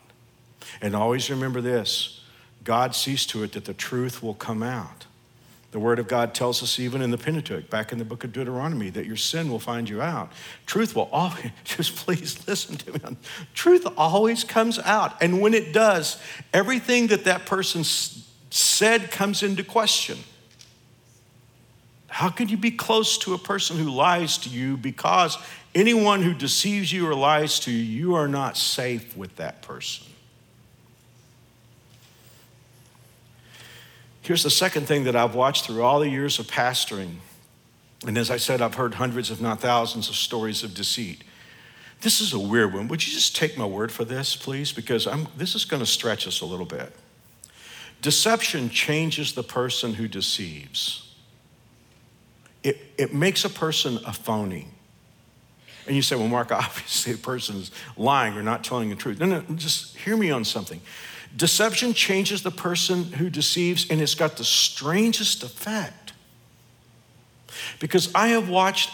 And 0.81 0.95
always 0.95 1.29
remember 1.29 1.59
this 1.59 2.21
God 2.63 2.95
sees 2.95 3.25
to 3.27 3.43
it 3.43 3.51
that 3.51 3.65
the 3.65 3.73
truth 3.73 4.23
will 4.23 4.33
come 4.33 4.63
out. 4.63 5.05
The 5.71 5.79
Word 5.79 5.99
of 5.99 6.07
God 6.07 6.33
tells 6.33 6.63
us, 6.63 6.79
even 6.79 7.01
in 7.01 7.11
the 7.11 7.17
Pentateuch, 7.17 7.69
back 7.69 7.91
in 7.91 7.97
the 7.97 8.05
book 8.05 8.23
of 8.23 8.31
Deuteronomy, 8.31 8.89
that 8.91 9.05
your 9.05 9.17
sin 9.17 9.51
will 9.51 9.59
find 9.59 9.89
you 9.89 10.01
out. 10.01 10.31
Truth 10.65 10.95
will 10.95 11.09
always, 11.11 11.51
just 11.65 11.97
please 11.97 12.47
listen 12.47 12.77
to 12.77 12.93
me. 12.93 13.17
Truth 13.53 13.85
always 13.97 14.45
comes 14.45 14.79
out. 14.79 15.21
And 15.21 15.41
when 15.41 15.53
it 15.53 15.73
does, 15.73 16.21
everything 16.53 17.07
that 17.07 17.25
that 17.25 17.45
person 17.45 17.83
said 18.49 19.11
comes 19.11 19.43
into 19.43 19.65
question. 19.65 20.17
How 22.07 22.29
can 22.29 22.47
you 22.47 22.57
be 22.57 22.71
close 22.71 23.17
to 23.19 23.33
a 23.33 23.37
person 23.37 23.77
who 23.77 23.91
lies 23.91 24.37
to 24.39 24.49
you 24.49 24.77
because 24.77 25.37
Anyone 25.77 26.23
who 26.23 26.33
deceives 26.33 26.91
you 26.91 27.07
or 27.07 27.13
lies 27.13 27.59
to 27.59 27.71
you, 27.71 27.77
you 27.77 28.15
are 28.15 28.27
not 28.27 28.57
safe 28.57 29.15
with 29.15 29.35
that 29.35 29.61
person. 29.61 30.07
Here's 34.23 34.41
the 34.41 34.49
second 34.49 34.87
thing 34.87 35.03
that 35.03 35.15
I've 35.15 35.35
watched 35.35 35.67
through 35.67 35.83
all 35.83 35.99
the 35.99 36.09
years 36.09 36.39
of 36.39 36.47
pastoring. 36.47 37.17
And 38.07 38.17
as 38.17 38.31
I 38.31 38.37
said, 38.37 38.59
I've 38.59 38.73
heard 38.73 38.95
hundreds, 38.95 39.29
if 39.29 39.39
not 39.39 39.61
thousands, 39.61 40.09
of 40.09 40.15
stories 40.15 40.63
of 40.63 40.73
deceit. 40.73 41.23
This 42.01 42.21
is 42.21 42.33
a 42.33 42.39
weird 42.39 42.73
one. 42.73 42.87
Would 42.87 43.05
you 43.05 43.13
just 43.13 43.35
take 43.35 43.55
my 43.55 43.65
word 43.65 43.91
for 43.91 44.03
this, 44.03 44.35
please? 44.35 44.71
Because 44.71 45.05
I'm, 45.05 45.27
this 45.37 45.53
is 45.53 45.63
going 45.63 45.81
to 45.81 45.85
stretch 45.85 46.25
us 46.25 46.41
a 46.41 46.45
little 46.47 46.65
bit. 46.65 46.91
Deception 48.01 48.71
changes 48.71 49.33
the 49.33 49.43
person 49.43 49.93
who 49.93 50.07
deceives, 50.07 51.13
it, 52.63 52.79
it 52.97 53.13
makes 53.13 53.45
a 53.45 53.49
person 53.49 53.99
a 54.07 54.11
phony. 54.11 54.69
And 55.87 55.95
you 55.95 56.01
say, 56.01 56.15
well, 56.15 56.27
Mark, 56.27 56.51
obviously 56.51 57.13
the 57.13 57.19
person 57.19 57.57
is 57.57 57.71
lying 57.95 58.37
or 58.37 58.43
not 58.43 58.63
telling 58.63 58.89
the 58.89 58.95
truth. 58.95 59.19
No, 59.19 59.25
no, 59.25 59.41
just 59.55 59.97
hear 59.97 60.15
me 60.15 60.31
on 60.31 60.45
something. 60.45 60.81
Deception 61.35 61.93
changes 61.93 62.41
the 62.43 62.51
person 62.51 63.03
who 63.03 63.29
deceives, 63.29 63.89
and 63.89 64.01
it's 64.01 64.15
got 64.15 64.37
the 64.37 64.43
strangest 64.43 65.43
effect. 65.43 66.13
Because 67.79 68.13
I 68.15 68.29
have 68.29 68.49
watched 68.49 68.89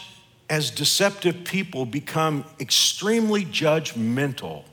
as 0.49 0.69
deceptive 0.69 1.43
people 1.45 1.86
become 1.86 2.45
extremely 2.60 3.45
judgmental. 3.45 4.63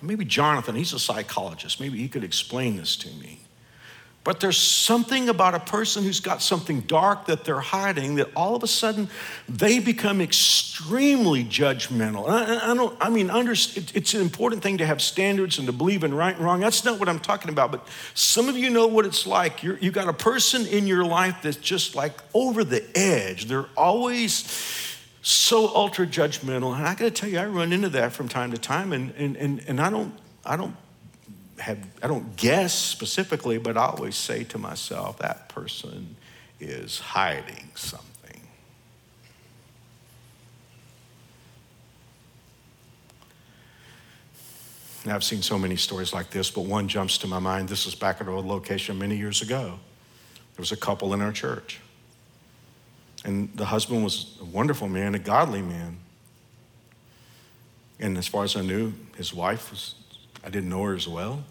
Maybe 0.00 0.24
Jonathan, 0.24 0.76
he's 0.76 0.92
a 0.92 0.98
psychologist, 0.98 1.80
maybe 1.80 1.98
he 1.98 2.08
could 2.08 2.24
explain 2.24 2.76
this 2.76 2.96
to 2.96 3.08
me. 3.14 3.40
But 4.24 4.40
there's 4.40 4.58
something 4.58 5.30
about 5.30 5.54
a 5.54 5.60
person 5.60 6.02
who's 6.02 6.20
got 6.20 6.42
something 6.42 6.80
dark 6.80 7.26
that 7.26 7.44
they're 7.44 7.60
hiding 7.60 8.16
that 8.16 8.28
all 8.36 8.54
of 8.54 8.62
a 8.62 8.66
sudden 8.66 9.08
they 9.48 9.78
become 9.78 10.20
extremely 10.20 11.44
judgmental. 11.44 12.28
I, 12.28 12.70
I 12.70 12.74
don't, 12.74 12.94
I 13.00 13.08
mean, 13.08 13.30
it's 13.32 14.12
an 14.12 14.20
important 14.20 14.62
thing 14.62 14.78
to 14.78 14.86
have 14.86 15.00
standards 15.00 15.56
and 15.56 15.66
to 15.66 15.72
believe 15.72 16.04
in 16.04 16.12
right 16.12 16.36
and 16.36 16.44
wrong. 16.44 16.60
That's 16.60 16.84
not 16.84 16.98
what 16.98 17.08
I'm 17.08 17.20
talking 17.20 17.50
about. 17.50 17.70
But 17.70 17.88
some 18.12 18.50
of 18.50 18.56
you 18.58 18.68
know 18.68 18.86
what 18.86 19.06
it's 19.06 19.26
like. 19.26 19.62
You're, 19.62 19.78
you 19.78 19.90
got 19.90 20.08
a 20.08 20.12
person 20.12 20.66
in 20.66 20.86
your 20.86 21.04
life 21.04 21.36
that's 21.42 21.56
just 21.56 21.94
like 21.94 22.12
over 22.34 22.64
the 22.64 22.84
edge. 22.94 23.46
They're 23.46 23.68
always 23.78 24.44
so 25.22 25.74
ultra 25.74 26.06
judgmental. 26.06 26.76
And 26.76 26.86
I 26.86 26.94
got 26.94 27.06
to 27.06 27.10
tell 27.10 27.30
you, 27.30 27.38
I 27.38 27.46
run 27.46 27.72
into 27.72 27.88
that 27.90 28.12
from 28.12 28.28
time 28.28 28.50
to 28.50 28.58
time, 28.58 28.92
and, 28.92 29.14
and, 29.16 29.36
and, 29.36 29.64
and 29.66 29.80
I 29.80 29.88
don't, 29.88 30.12
I 30.44 30.56
don't 30.56 30.76
have, 31.60 31.78
I 32.02 32.06
don't 32.06 32.36
guess 32.36 32.72
specifically, 32.72 33.58
but 33.58 33.76
I 33.76 33.86
always 33.86 34.16
say 34.16 34.44
to 34.44 34.58
myself, 34.58 35.18
that 35.18 35.48
person 35.48 36.16
is 36.60 36.98
hiding 36.98 37.70
something. 37.74 38.08
And 45.04 45.12
I've 45.12 45.24
seen 45.24 45.42
so 45.42 45.58
many 45.58 45.76
stories 45.76 46.12
like 46.12 46.30
this, 46.30 46.50
but 46.50 46.62
one 46.62 46.88
jumps 46.88 47.18
to 47.18 47.26
my 47.26 47.38
mind. 47.38 47.68
This 47.68 47.86
was 47.86 47.94
back 47.94 48.20
at 48.20 48.28
old 48.28 48.44
location 48.44 48.98
many 48.98 49.16
years 49.16 49.42
ago. 49.42 49.78
There 50.54 50.62
was 50.62 50.72
a 50.72 50.76
couple 50.76 51.14
in 51.14 51.22
our 51.22 51.32
church. 51.32 51.80
And 53.24 53.50
the 53.54 53.64
husband 53.64 54.04
was 54.04 54.36
a 54.40 54.44
wonderful 54.44 54.88
man, 54.88 55.14
a 55.14 55.18
godly 55.18 55.62
man. 55.62 55.98
And 58.00 58.18
as 58.18 58.26
far 58.26 58.44
as 58.44 58.54
I 58.56 58.60
knew, 58.60 58.92
his 59.16 59.32
wife 59.32 59.70
was 59.70 59.94
I 60.44 60.50
didn't 60.50 60.68
know 60.68 60.82
her 60.84 60.94
as 60.94 61.08
well. 61.08 61.44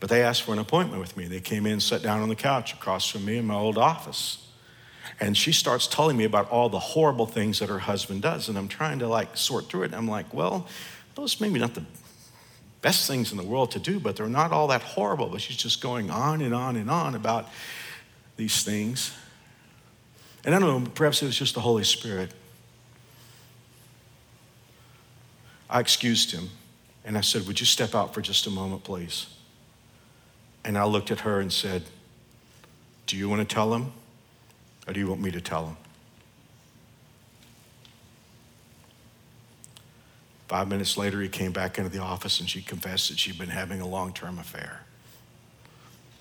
But 0.00 0.10
they 0.10 0.22
asked 0.22 0.42
for 0.42 0.52
an 0.52 0.58
appointment 0.58 1.00
with 1.00 1.16
me. 1.16 1.26
They 1.26 1.40
came 1.40 1.66
in, 1.66 1.80
sat 1.80 2.02
down 2.02 2.20
on 2.20 2.28
the 2.28 2.36
couch 2.36 2.72
across 2.72 3.08
from 3.08 3.24
me 3.24 3.38
in 3.38 3.46
my 3.46 3.54
old 3.54 3.78
office. 3.78 4.46
And 5.20 5.36
she 5.36 5.52
starts 5.52 5.86
telling 5.86 6.16
me 6.16 6.24
about 6.24 6.48
all 6.50 6.68
the 6.68 6.78
horrible 6.78 7.26
things 7.26 7.58
that 7.58 7.68
her 7.68 7.80
husband 7.80 8.22
does. 8.22 8.48
And 8.48 8.56
I'm 8.56 8.68
trying 8.68 9.00
to 9.00 9.08
like 9.08 9.36
sort 9.36 9.68
through 9.68 9.82
it. 9.82 9.86
And 9.86 9.96
I'm 9.96 10.08
like, 10.08 10.32
well, 10.32 10.66
those 11.14 11.40
maybe 11.40 11.58
not 11.58 11.74
the 11.74 11.84
best 12.80 13.08
things 13.08 13.32
in 13.32 13.38
the 13.38 13.44
world 13.44 13.72
to 13.72 13.80
do, 13.80 13.98
but 13.98 14.14
they're 14.14 14.28
not 14.28 14.52
all 14.52 14.68
that 14.68 14.82
horrible. 14.82 15.28
But 15.28 15.40
she's 15.40 15.56
just 15.56 15.80
going 15.80 16.10
on 16.10 16.40
and 16.42 16.54
on 16.54 16.76
and 16.76 16.88
on 16.88 17.16
about 17.16 17.48
these 18.36 18.62
things. 18.62 19.12
And 20.44 20.54
I 20.54 20.60
don't 20.60 20.84
know, 20.84 20.90
perhaps 20.94 21.22
it 21.22 21.26
was 21.26 21.36
just 21.36 21.54
the 21.54 21.60
Holy 21.60 21.82
Spirit. 21.82 22.30
I 25.68 25.80
excused 25.80 26.30
him 26.30 26.48
and 27.04 27.16
I 27.16 27.20
said, 27.20 27.46
Would 27.46 27.60
you 27.60 27.66
step 27.66 27.94
out 27.94 28.14
for 28.14 28.20
just 28.20 28.46
a 28.46 28.50
moment, 28.50 28.84
please? 28.84 29.26
And 30.64 30.76
I 30.76 30.84
looked 30.84 31.10
at 31.10 31.20
her 31.20 31.40
and 31.40 31.52
said, 31.52 31.84
Do 33.06 33.16
you 33.16 33.28
want 33.28 33.46
to 33.46 33.54
tell 33.54 33.72
him 33.74 33.92
or 34.86 34.92
do 34.92 35.00
you 35.00 35.08
want 35.08 35.20
me 35.20 35.30
to 35.30 35.40
tell 35.40 35.66
him? 35.66 35.76
Five 40.48 40.68
minutes 40.68 40.96
later, 40.96 41.20
he 41.20 41.28
came 41.28 41.52
back 41.52 41.76
into 41.76 41.90
the 41.90 42.00
office 42.00 42.40
and 42.40 42.48
she 42.48 42.62
confessed 42.62 43.10
that 43.10 43.18
she'd 43.18 43.38
been 43.38 43.50
having 43.50 43.82
a 43.82 43.86
long 43.86 44.14
term 44.14 44.38
affair. 44.38 44.80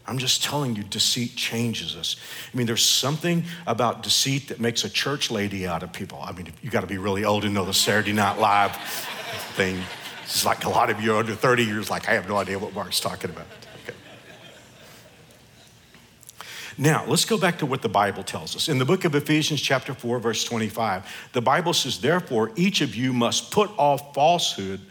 I'm 0.05 0.17
just 0.17 0.43
telling 0.43 0.75
you, 0.75 0.83
deceit 0.83 1.35
changes 1.35 1.95
us. 1.95 2.15
I 2.53 2.57
mean, 2.57 2.65
there's 2.65 2.85
something 2.85 3.43
about 3.65 4.03
deceit 4.03 4.47
that 4.49 4.59
makes 4.59 4.85
a 4.85 4.89
church 4.89 5.29
lady 5.29 5.67
out 5.67 5.83
of 5.83 5.91
people. 5.91 6.19
I 6.21 6.31
mean, 6.31 6.53
you 6.61 6.69
got 6.69 6.81
to 6.81 6.87
be 6.87 6.97
really 6.97 7.25
old 7.25 7.43
to 7.43 7.49
know 7.49 7.65
the 7.65 7.73
Saturday 7.73 8.13
Night 8.13 8.39
Live 8.39 8.75
thing. 9.55 9.81
It's 10.27 10.45
like 10.45 10.65
a 10.65 10.69
lot 10.69 10.89
of 10.89 10.99
you 10.99 11.15
under 11.15 11.33
30 11.33 11.63
years, 11.63 11.89
like, 11.89 12.09
I 12.09 12.13
have 12.13 12.27
no 12.27 12.35
idea 12.35 12.59
what 12.59 12.73
Mark's 12.73 12.99
talking 12.99 13.29
about. 13.29 13.45
Okay. 13.83 13.97
Now, 16.77 17.05
let's 17.07 17.23
go 17.23 17.37
back 17.37 17.59
to 17.59 17.65
what 17.65 17.81
the 17.81 17.87
Bible 17.87 18.23
tells 18.23 18.53
us. 18.53 18.67
In 18.67 18.77
the 18.77 18.83
book 18.83 19.05
of 19.05 19.15
Ephesians, 19.15 19.61
chapter 19.61 19.93
4, 19.93 20.19
verse 20.19 20.43
25, 20.43 21.29
the 21.31 21.39
Bible 21.39 21.71
says, 21.71 22.01
Therefore, 22.01 22.51
each 22.57 22.81
of 22.81 22.93
you 22.93 23.13
must 23.13 23.51
put 23.51 23.69
off 23.77 24.13
falsehood 24.13 24.81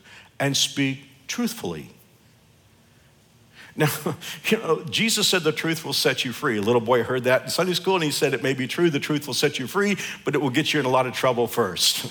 and 0.40 0.56
speak 0.56 1.00
truthfully. 1.28 1.90
Now, 3.76 3.90
you 4.46 4.56
know, 4.56 4.84
Jesus 4.84 5.28
said 5.28 5.42
the 5.42 5.52
truth 5.52 5.84
will 5.84 5.92
set 5.92 6.24
you 6.24 6.32
free. 6.32 6.56
A 6.56 6.62
little 6.62 6.80
boy 6.80 7.02
heard 7.02 7.24
that 7.24 7.42
in 7.42 7.50
Sunday 7.50 7.74
school 7.74 7.96
and 7.96 8.04
he 8.04 8.10
said 8.10 8.32
it 8.32 8.42
may 8.42 8.54
be 8.54 8.66
true, 8.66 8.88
the 8.88 8.98
truth 8.98 9.26
will 9.26 9.34
set 9.34 9.58
you 9.58 9.66
free, 9.66 9.98
but 10.24 10.34
it 10.34 10.40
will 10.40 10.48
get 10.48 10.72
you 10.72 10.80
in 10.80 10.86
a 10.86 10.88
lot 10.88 11.06
of 11.06 11.12
trouble 11.12 11.46
first. 11.46 12.10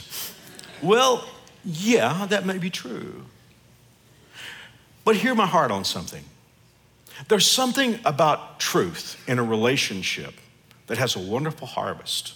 well, 0.83 1.27
yeah, 1.65 2.25
that 2.29 2.45
may 2.45 2.57
be 2.57 2.69
true. 2.69 3.25
But 5.03 5.15
hear 5.15 5.35
my 5.35 5.45
heart 5.45 5.71
on 5.71 5.83
something. 5.83 6.23
There's 7.27 7.49
something 7.49 7.99
about 8.05 8.59
truth 8.59 9.23
in 9.27 9.39
a 9.39 9.43
relationship 9.43 10.33
that 10.87 10.97
has 10.97 11.15
a 11.15 11.19
wonderful 11.19 11.67
harvest. 11.67 12.33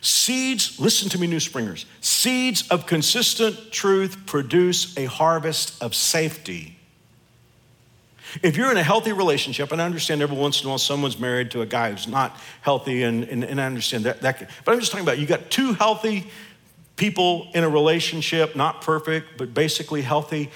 Seeds, 0.00 0.80
listen 0.80 1.08
to 1.10 1.18
me, 1.18 1.28
New 1.28 1.38
Springers, 1.38 1.86
seeds 2.00 2.66
of 2.68 2.86
consistent 2.86 3.70
truth 3.70 4.26
produce 4.26 4.96
a 4.96 5.04
harvest 5.04 5.80
of 5.80 5.94
safety. 5.94 6.76
If 8.42 8.56
you're 8.56 8.70
in 8.70 8.78
a 8.78 8.82
healthy 8.82 9.12
relationship, 9.12 9.70
and 9.72 9.80
I 9.80 9.84
understand 9.84 10.22
every 10.22 10.36
once 10.36 10.60
in 10.60 10.66
a 10.66 10.70
while 10.70 10.78
someone's 10.78 11.18
married 11.18 11.50
to 11.52 11.60
a 11.60 11.66
guy 11.66 11.90
who's 11.90 12.08
not 12.08 12.36
healthy, 12.62 13.02
and, 13.02 13.24
and, 13.24 13.44
and 13.44 13.60
I 13.60 13.66
understand 13.66 14.04
that, 14.04 14.22
that, 14.22 14.50
but 14.64 14.72
I'm 14.72 14.80
just 14.80 14.90
talking 14.90 15.06
about 15.06 15.18
you 15.18 15.26
got 15.26 15.50
two 15.50 15.74
healthy 15.74 16.30
people 16.96 17.48
in 17.54 17.64
a 17.64 17.68
relationship, 17.68 18.54
not 18.54 18.82
perfect, 18.82 19.38
but 19.38 19.54
basically 19.54 20.02
healthy, 20.02 20.50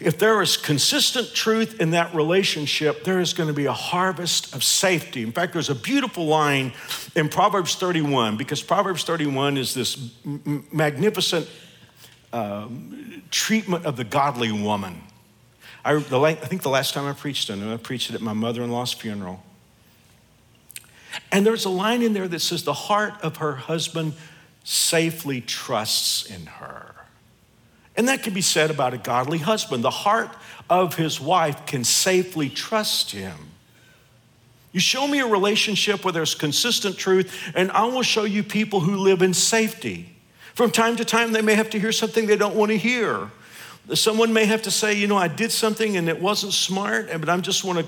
if 0.00 0.18
there 0.18 0.40
is 0.40 0.56
consistent 0.56 1.34
truth 1.34 1.78
in 1.78 1.90
that 1.90 2.14
relationship, 2.14 3.04
there 3.04 3.20
is 3.20 3.34
going 3.34 3.48
to 3.48 3.52
be 3.52 3.66
a 3.66 3.72
harvest 3.72 4.54
of 4.54 4.64
safety. 4.64 5.22
In 5.22 5.30
fact, 5.30 5.52
there's 5.52 5.68
a 5.68 5.74
beautiful 5.74 6.24
line 6.24 6.72
in 7.14 7.28
Proverbs 7.28 7.74
31, 7.74 8.38
because 8.38 8.62
Proverbs 8.62 9.04
31 9.04 9.58
is 9.58 9.74
this 9.74 10.10
m- 10.24 10.66
magnificent 10.72 11.46
um, 12.32 13.22
treatment 13.30 13.84
of 13.84 13.96
the 13.96 14.04
godly 14.04 14.50
woman. 14.50 15.02
I, 15.84 15.94
the, 15.94 16.18
I, 16.20 16.34
think 16.34 16.62
the 16.62 16.70
last 16.70 16.94
time 16.94 17.06
I 17.06 17.12
preached 17.12 17.50
on 17.50 17.62
it, 17.62 17.72
I 17.72 17.76
preached 17.76 18.08
it 18.08 18.14
at 18.14 18.22
my 18.22 18.32
mother 18.32 18.62
in 18.62 18.70
law's 18.70 18.94
funeral. 18.94 19.42
And 21.32 21.44
there's 21.44 21.64
a 21.64 21.70
line 21.70 22.02
in 22.02 22.14
there 22.14 22.28
that 22.28 22.40
says, 22.40 22.64
The 22.64 22.72
heart 22.72 23.14
of 23.22 23.38
her 23.38 23.54
husband 23.54 24.14
safely 24.64 25.40
trusts 25.40 26.30
in 26.30 26.46
her. 26.46 26.94
And 27.96 28.08
that 28.08 28.22
can 28.22 28.32
be 28.32 28.40
said 28.40 28.70
about 28.70 28.94
a 28.94 28.98
godly 28.98 29.38
husband. 29.38 29.84
The 29.84 29.90
heart 29.90 30.30
of 30.68 30.94
his 30.94 31.20
wife 31.20 31.66
can 31.66 31.84
safely 31.84 32.48
trust 32.48 33.10
him. 33.10 33.36
You 34.72 34.80
show 34.80 35.08
me 35.08 35.18
a 35.18 35.26
relationship 35.26 36.04
where 36.04 36.12
there's 36.12 36.34
consistent 36.34 36.96
truth, 36.96 37.50
and 37.54 37.70
I 37.72 37.84
will 37.86 38.02
show 38.02 38.24
you 38.24 38.44
people 38.44 38.80
who 38.80 38.96
live 38.96 39.20
in 39.20 39.34
safety. 39.34 40.14
From 40.54 40.70
time 40.70 40.96
to 40.96 41.04
time, 41.04 41.32
they 41.32 41.42
may 41.42 41.54
have 41.54 41.70
to 41.70 41.80
hear 41.80 41.90
something 41.90 42.26
they 42.26 42.36
don't 42.36 42.54
want 42.54 42.70
to 42.70 42.78
hear. 42.78 43.30
Someone 43.94 44.32
may 44.32 44.44
have 44.44 44.62
to 44.62 44.70
say, 44.70 44.94
you 44.94 45.08
know, 45.08 45.16
I 45.16 45.26
did 45.26 45.50
something 45.50 45.96
and 45.96 46.08
it 46.08 46.20
wasn't 46.20 46.52
smart, 46.52 47.10
but 47.18 47.28
I 47.28 47.36
just 47.38 47.64
want 47.64 47.80
to 47.80 47.86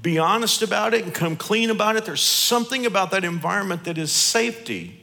be 0.00 0.18
honest 0.18 0.62
about 0.62 0.94
it 0.94 1.04
and 1.04 1.12
come 1.12 1.36
clean 1.36 1.68
about 1.68 1.96
it. 1.96 2.06
There's 2.06 2.22
something 2.22 2.86
about 2.86 3.10
that 3.10 3.24
environment 3.24 3.84
that 3.84 3.98
is 3.98 4.10
safety. 4.10 5.01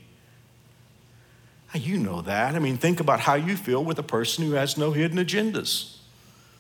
Ah, 1.74 1.78
you 1.78 1.98
know 1.98 2.22
that. 2.22 2.56
I 2.56 2.60
mean, 2.60 2.78
think 2.78 3.00
about 3.00 3.20
how 3.20 3.36
you 3.36 3.56
feel 3.56 3.84
with 3.84 4.00
a 4.00 4.04
person 4.04 4.46
who 4.46 4.54
has 4.54 4.78
no 4.78 4.92
hidden 4.92 5.18
agendas, 5.18 5.98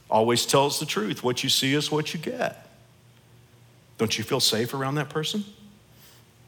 always 0.09 0.45
tells 0.45 0.79
the 0.79 0.85
truth. 0.85 1.23
What 1.23 1.43
you 1.43 1.49
see 1.49 1.73
is 1.73 1.91
what 1.91 2.13
you 2.13 2.19
get. 2.19 2.67
Don't 3.97 4.17
you 4.17 4.23
feel 4.23 4.39
safe 4.39 4.73
around 4.73 4.95
that 4.95 5.09
person? 5.09 5.43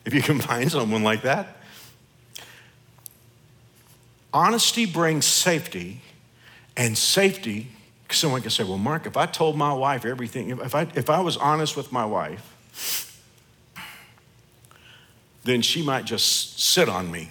If 0.05 0.13
you 0.13 0.21
can 0.21 0.39
find 0.41 0.71
someone 0.71 1.03
like 1.03 1.23
that. 1.23 1.57
Honesty 4.33 4.85
brings 4.85 5.25
safety, 5.25 6.01
and 6.77 6.97
safety, 6.97 7.67
someone 8.09 8.41
can 8.41 8.51
say, 8.51 8.63
Well, 8.63 8.77
Mark, 8.77 9.05
if 9.05 9.17
I 9.17 9.25
told 9.25 9.57
my 9.57 9.73
wife 9.73 10.05
everything, 10.05 10.49
if 10.49 10.73
I, 10.73 10.87
if 10.95 11.09
I 11.09 11.19
was 11.19 11.35
honest 11.35 11.75
with 11.75 11.91
my 11.91 12.05
wife, 12.05 13.19
then 15.43 15.61
she 15.61 15.83
might 15.83 16.05
just 16.05 16.61
sit 16.61 16.87
on 16.87 17.11
me 17.11 17.29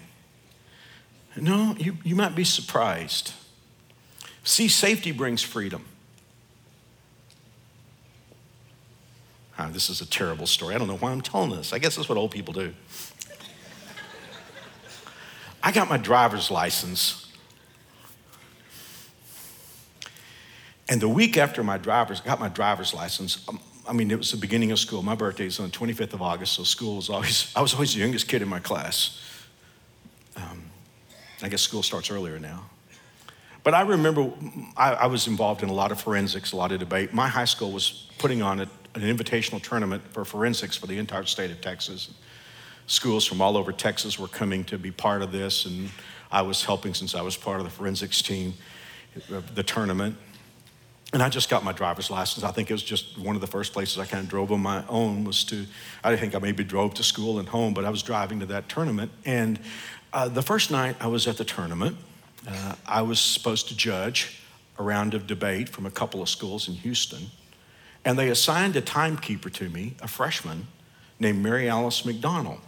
no, 1.36 1.74
you, 1.78 1.96
you 2.02 2.16
might 2.16 2.34
be 2.34 2.44
surprised. 2.44 3.32
See, 4.42 4.68
safety 4.68 5.12
brings 5.12 5.42
freedom. 5.42 5.84
Ah, 9.58 9.68
this 9.70 9.90
is 9.90 10.00
a 10.00 10.06
terrible 10.06 10.46
story. 10.46 10.74
I 10.74 10.78
don't 10.78 10.88
know 10.88 10.96
why 10.96 11.12
I'm 11.12 11.20
telling 11.20 11.50
this. 11.50 11.72
I 11.72 11.78
guess 11.78 11.96
that's 11.96 12.08
what 12.08 12.16
old 12.16 12.30
people 12.30 12.54
do. 12.54 12.74
I 15.62 15.70
got 15.72 15.88
my 15.88 15.98
driver's 15.98 16.50
license. 16.50 17.30
And 20.88 21.00
the 21.00 21.08
week 21.08 21.36
after 21.36 21.62
my 21.62 21.76
driver's, 21.76 22.20
got 22.20 22.40
my 22.40 22.48
driver's 22.48 22.94
license, 22.94 23.46
um, 23.48 23.60
I 23.86 23.92
mean, 23.92 24.10
it 24.10 24.18
was 24.18 24.30
the 24.30 24.36
beginning 24.36 24.72
of 24.72 24.78
school. 24.78 25.02
My 25.02 25.14
birthday 25.14 25.46
is 25.46 25.60
on 25.60 25.70
the 25.70 25.76
25th 25.76 26.14
of 26.14 26.22
August, 26.22 26.54
so 26.54 26.64
school 26.64 26.96
was 26.96 27.10
always, 27.10 27.52
I 27.54 27.60
was 27.60 27.74
always 27.74 27.94
the 27.94 28.00
youngest 28.00 28.28
kid 28.28 28.40
in 28.42 28.48
my 28.48 28.60
class. 28.60 29.20
Um, 30.36 30.69
I 31.42 31.48
guess 31.48 31.62
school 31.62 31.82
starts 31.82 32.10
earlier 32.10 32.38
now. 32.38 32.64
But 33.62 33.74
I 33.74 33.82
remember 33.82 34.32
I, 34.76 34.92
I, 34.92 35.06
was 35.06 35.26
involved 35.26 35.62
in 35.62 35.68
a 35.68 35.72
lot 35.72 35.92
of 35.92 36.00
forensics, 36.00 36.52
a 36.52 36.56
lot 36.56 36.72
of 36.72 36.80
debate. 36.80 37.12
My 37.12 37.28
high 37.28 37.44
school 37.44 37.72
was 37.72 38.08
putting 38.18 38.40
on 38.40 38.60
a, 38.60 38.68
an 38.94 39.02
invitational 39.02 39.62
tournament 39.62 40.02
for 40.12 40.24
forensics 40.24 40.76
for 40.76 40.86
the 40.86 40.98
entire 40.98 41.26
state 41.26 41.50
of 41.50 41.60
Texas. 41.60 42.10
Schools 42.86 43.26
from 43.26 43.40
all 43.42 43.56
over 43.56 43.72
Texas 43.72 44.18
were 44.18 44.28
coming 44.28 44.64
to 44.64 44.78
be 44.78 44.90
part 44.90 45.22
of 45.22 45.30
this, 45.30 45.66
and 45.66 45.90
I 46.32 46.42
was 46.42 46.64
helping 46.64 46.94
since 46.94 47.14
I 47.14 47.22
was 47.22 47.36
part 47.36 47.60
of 47.60 47.64
the 47.64 47.70
forensics 47.70 48.22
team, 48.22 48.54
uh, 49.32 49.42
the 49.54 49.62
tournament. 49.62 50.16
And 51.12 51.22
I 51.22 51.28
just 51.28 51.50
got 51.50 51.64
my 51.64 51.72
driver's 51.72 52.08
license. 52.08 52.44
I 52.44 52.52
think 52.52 52.70
it 52.70 52.72
was 52.72 52.84
just 52.84 53.18
one 53.18 53.34
of 53.34 53.40
the 53.40 53.46
first 53.48 53.72
places 53.72 53.98
I 53.98 54.06
kind 54.06 54.22
of 54.22 54.30
drove 54.30 54.52
on 54.52 54.60
my 54.60 54.84
own 54.88 55.24
was 55.24 55.42
to, 55.44 55.66
I 56.04 56.14
think 56.16 56.36
I 56.36 56.38
maybe 56.38 56.62
drove 56.62 56.94
to 56.94 57.02
school 57.02 57.40
and 57.40 57.48
home, 57.48 57.74
but 57.74 57.84
I 57.84 57.90
was 57.90 58.02
driving 58.02 58.38
to 58.40 58.46
that 58.46 58.68
tournament. 58.68 59.10
And 59.24 59.58
uh, 60.12 60.28
the 60.28 60.42
first 60.42 60.70
night 60.70 60.96
I 61.00 61.06
was 61.06 61.26
at 61.26 61.36
the 61.36 61.44
tournament, 61.44 61.96
uh, 62.48 62.74
I 62.86 63.02
was 63.02 63.20
supposed 63.20 63.68
to 63.68 63.76
judge 63.76 64.40
a 64.78 64.82
round 64.82 65.14
of 65.14 65.26
debate 65.26 65.68
from 65.68 65.86
a 65.86 65.90
couple 65.90 66.22
of 66.22 66.28
schools 66.28 66.68
in 66.68 66.74
Houston. 66.74 67.30
And 68.04 68.18
they 68.18 68.28
assigned 68.30 68.76
a 68.76 68.80
timekeeper 68.80 69.50
to 69.50 69.68
me, 69.68 69.94
a 70.00 70.08
freshman 70.08 70.66
named 71.18 71.42
Mary 71.42 71.68
Alice 71.68 72.04
McDonald. 72.04 72.60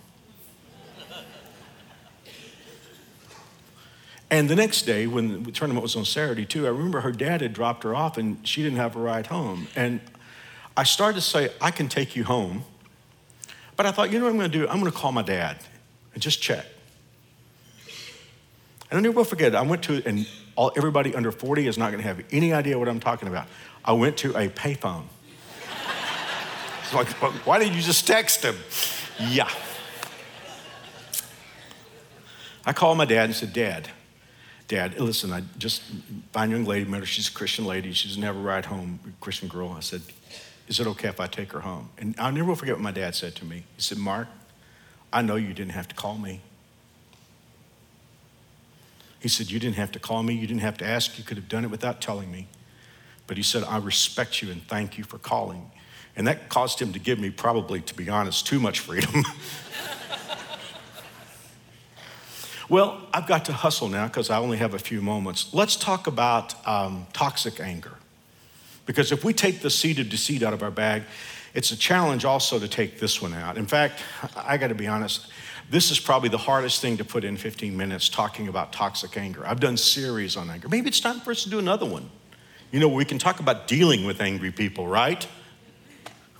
And 4.30 4.48
the 4.48 4.56
next 4.56 4.82
day, 4.82 5.06
when 5.06 5.42
the 5.42 5.52
tournament 5.52 5.82
was 5.82 5.94
on 5.94 6.06
Saturday 6.06 6.46
too, 6.46 6.64
I 6.64 6.70
remember 6.70 7.02
her 7.02 7.12
dad 7.12 7.42
had 7.42 7.52
dropped 7.52 7.82
her 7.82 7.94
off 7.94 8.16
and 8.16 8.46
she 8.48 8.62
didn't 8.62 8.78
have 8.78 8.96
a 8.96 8.98
ride 8.98 9.26
home. 9.26 9.68
And 9.76 10.00
I 10.74 10.84
started 10.84 11.16
to 11.16 11.20
say, 11.20 11.50
I 11.60 11.70
can 11.70 11.86
take 11.86 12.16
you 12.16 12.24
home. 12.24 12.64
But 13.76 13.84
I 13.84 13.90
thought, 13.90 14.10
you 14.10 14.18
know 14.18 14.24
what 14.24 14.30
I'm 14.30 14.38
going 14.38 14.50
to 14.50 14.58
do? 14.58 14.66
I'm 14.68 14.80
going 14.80 14.90
to 14.90 14.96
call 14.96 15.12
my 15.12 15.20
dad 15.20 15.58
and 16.14 16.22
just 16.22 16.40
check. 16.40 16.64
And 18.92 18.98
I 18.98 19.00
never 19.00 19.16
will 19.16 19.24
forget 19.24 19.54
it. 19.54 19.56
I 19.56 19.62
went 19.62 19.84
to, 19.84 20.02
and 20.04 20.28
all, 20.54 20.70
everybody 20.76 21.14
under 21.14 21.32
40 21.32 21.66
is 21.66 21.78
not 21.78 21.92
going 21.92 22.02
to 22.02 22.06
have 22.06 22.22
any 22.30 22.52
idea 22.52 22.78
what 22.78 22.90
I'm 22.90 23.00
talking 23.00 23.26
about. 23.26 23.46
I 23.82 23.92
went 23.92 24.18
to 24.18 24.36
a 24.36 24.50
payphone. 24.50 25.04
it's 26.82 26.92
like, 26.92 27.08
why 27.46 27.58
didn't 27.58 27.74
you 27.74 27.80
just 27.80 28.06
text 28.06 28.44
him? 28.44 28.54
Yeah. 29.18 29.48
I 32.66 32.74
called 32.74 32.98
my 32.98 33.06
dad 33.06 33.24
and 33.24 33.34
said, 33.34 33.54
Dad, 33.54 33.88
Dad, 34.68 35.00
listen, 35.00 35.32
I 35.32 35.42
just 35.56 35.80
find 36.34 36.52
young 36.52 36.66
lady, 36.66 36.84
met 36.84 37.00
her, 37.00 37.06
she's 37.06 37.28
a 37.28 37.32
Christian 37.32 37.64
lady, 37.64 37.94
She's 37.94 38.18
never 38.18 38.38
ride 38.38 38.66
home, 38.66 39.00
Christian 39.22 39.48
girl. 39.48 39.70
I 39.70 39.80
said, 39.80 40.02
Is 40.68 40.80
it 40.80 40.86
okay 40.88 41.08
if 41.08 41.18
I 41.18 41.28
take 41.28 41.52
her 41.52 41.60
home? 41.60 41.88
And 41.96 42.14
I'll 42.18 42.30
never 42.30 42.54
forget 42.54 42.74
what 42.74 42.82
my 42.82 42.92
dad 42.92 43.14
said 43.14 43.36
to 43.36 43.46
me. 43.46 43.64
He 43.76 43.80
said, 43.80 43.96
Mark, 43.96 44.28
I 45.10 45.22
know 45.22 45.36
you 45.36 45.54
didn't 45.54 45.72
have 45.72 45.88
to 45.88 45.94
call 45.94 46.18
me. 46.18 46.42
He 49.22 49.28
said, 49.28 49.50
You 49.50 49.58
didn't 49.58 49.76
have 49.76 49.92
to 49.92 49.98
call 49.98 50.22
me, 50.22 50.34
you 50.34 50.46
didn't 50.46 50.62
have 50.62 50.76
to 50.78 50.86
ask, 50.86 51.16
you 51.16 51.24
could 51.24 51.36
have 51.36 51.48
done 51.48 51.64
it 51.64 51.70
without 51.70 52.00
telling 52.00 52.30
me. 52.30 52.48
But 53.26 53.36
he 53.36 53.42
said, 53.42 53.64
I 53.64 53.78
respect 53.78 54.42
you 54.42 54.50
and 54.50 54.66
thank 54.66 54.98
you 54.98 55.04
for 55.04 55.16
calling. 55.16 55.70
And 56.16 56.26
that 56.26 56.48
caused 56.48 56.80
him 56.80 56.92
to 56.92 56.98
give 56.98 57.18
me, 57.18 57.30
probably, 57.30 57.80
to 57.80 57.94
be 57.94 58.10
honest, 58.10 58.46
too 58.46 58.60
much 58.60 58.80
freedom. 58.80 59.24
Well, 62.72 63.06
I've 63.12 63.26
got 63.26 63.44
to 63.46 63.52
hustle 63.52 63.88
now 63.88 64.06
because 64.06 64.30
I 64.30 64.38
only 64.38 64.56
have 64.56 64.72
a 64.72 64.78
few 64.78 65.02
moments. 65.02 65.52
Let's 65.52 65.76
talk 65.76 66.06
about 66.06 66.54
um, 66.66 67.06
toxic 67.12 67.60
anger. 67.60 67.92
Because 68.86 69.12
if 69.12 69.24
we 69.24 69.34
take 69.34 69.60
the 69.60 69.68
seed 69.68 69.98
of 69.98 70.08
deceit 70.08 70.42
out 70.42 70.54
of 70.54 70.62
our 70.62 70.70
bag, 70.70 71.02
it's 71.52 71.70
a 71.70 71.76
challenge 71.76 72.24
also 72.24 72.58
to 72.58 72.66
take 72.66 72.98
this 72.98 73.20
one 73.20 73.34
out. 73.34 73.58
In 73.58 73.66
fact, 73.66 74.00
I 74.34 74.56
got 74.56 74.68
to 74.68 74.74
be 74.74 74.86
honest, 74.86 75.26
this 75.70 75.90
is 75.90 75.98
probably 75.98 76.28
the 76.28 76.38
hardest 76.38 76.80
thing 76.80 76.96
to 76.98 77.04
put 77.04 77.24
in 77.24 77.36
15 77.36 77.76
minutes 77.76 78.08
talking 78.08 78.48
about 78.48 78.72
toxic 78.72 79.16
anger. 79.16 79.46
I've 79.46 79.60
done 79.60 79.76
series 79.76 80.36
on 80.36 80.50
anger. 80.50 80.68
Maybe 80.68 80.88
it's 80.88 81.00
time 81.00 81.20
for 81.20 81.30
us 81.30 81.44
to 81.44 81.50
do 81.50 81.58
another 81.58 81.86
one. 81.86 82.10
You 82.70 82.80
know, 82.80 82.88
we 82.88 83.04
can 83.04 83.18
talk 83.18 83.40
about 83.40 83.68
dealing 83.68 84.04
with 84.04 84.20
angry 84.20 84.50
people, 84.50 84.86
right? 84.86 85.26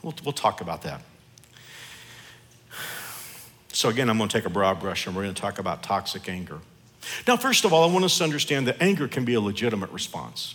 We'll, 0.03 0.15
we'll 0.25 0.33
talk 0.33 0.61
about 0.61 0.83
that. 0.83 1.03
So, 3.73 3.89
again, 3.89 4.11
I'm 4.11 4.19
going 4.19 4.29
to 4.29 4.37
take 4.37 4.47
a 4.47 4.51
broad 4.51 4.81
brush 4.81 5.07
and 5.07 5.17
we're 5.17 5.23
going 5.23 5.35
to 5.35 5.41
talk 5.41 5.59
about 5.59 5.83
toxic 5.83 6.29
anger. 6.29 6.59
Now, 7.27 7.37
first 7.37 7.65
of 7.65 7.73
all, 7.73 7.89
I 7.89 7.93
want 7.93 8.05
us 8.05 8.19
to 8.19 8.25
understand 8.25 8.67
that 8.67 8.81
anger 8.83 9.09
can 9.09 9.25
be 9.25 9.35
a 9.35 9.41
legitimate 9.41 9.91
response. 9.91 10.55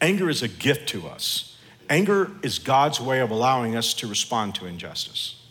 Anger 0.00 0.28
is 0.28 0.42
a 0.42 0.48
gift 0.48 0.88
to 0.90 1.06
us. 1.06 1.56
Anger 1.88 2.32
is 2.42 2.58
God's 2.58 3.00
way 3.00 3.20
of 3.20 3.30
allowing 3.30 3.76
us 3.76 3.94
to 3.94 4.06
respond 4.06 4.54
to 4.56 4.66
injustice. 4.66 5.42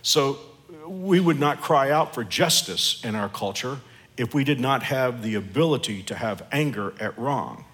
So, 0.00 0.38
we 0.86 1.20
would 1.20 1.38
not 1.38 1.60
cry 1.60 1.90
out 1.90 2.14
for 2.14 2.24
justice 2.24 3.00
in 3.04 3.14
our 3.14 3.28
culture 3.28 3.78
if 4.16 4.34
we 4.34 4.44
did 4.44 4.60
not 4.60 4.82
have 4.84 5.22
the 5.22 5.34
ability 5.34 6.02
to 6.04 6.14
have 6.14 6.46
anger 6.52 6.92
at 7.00 7.16
wrong. 7.18 7.64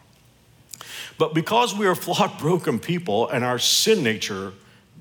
But 1.18 1.34
because 1.34 1.74
we 1.74 1.86
are 1.86 1.94
flawed, 1.94 2.38
broken 2.38 2.78
people 2.78 3.28
and 3.28 3.44
our 3.44 3.58
sin 3.58 4.02
nature 4.02 4.52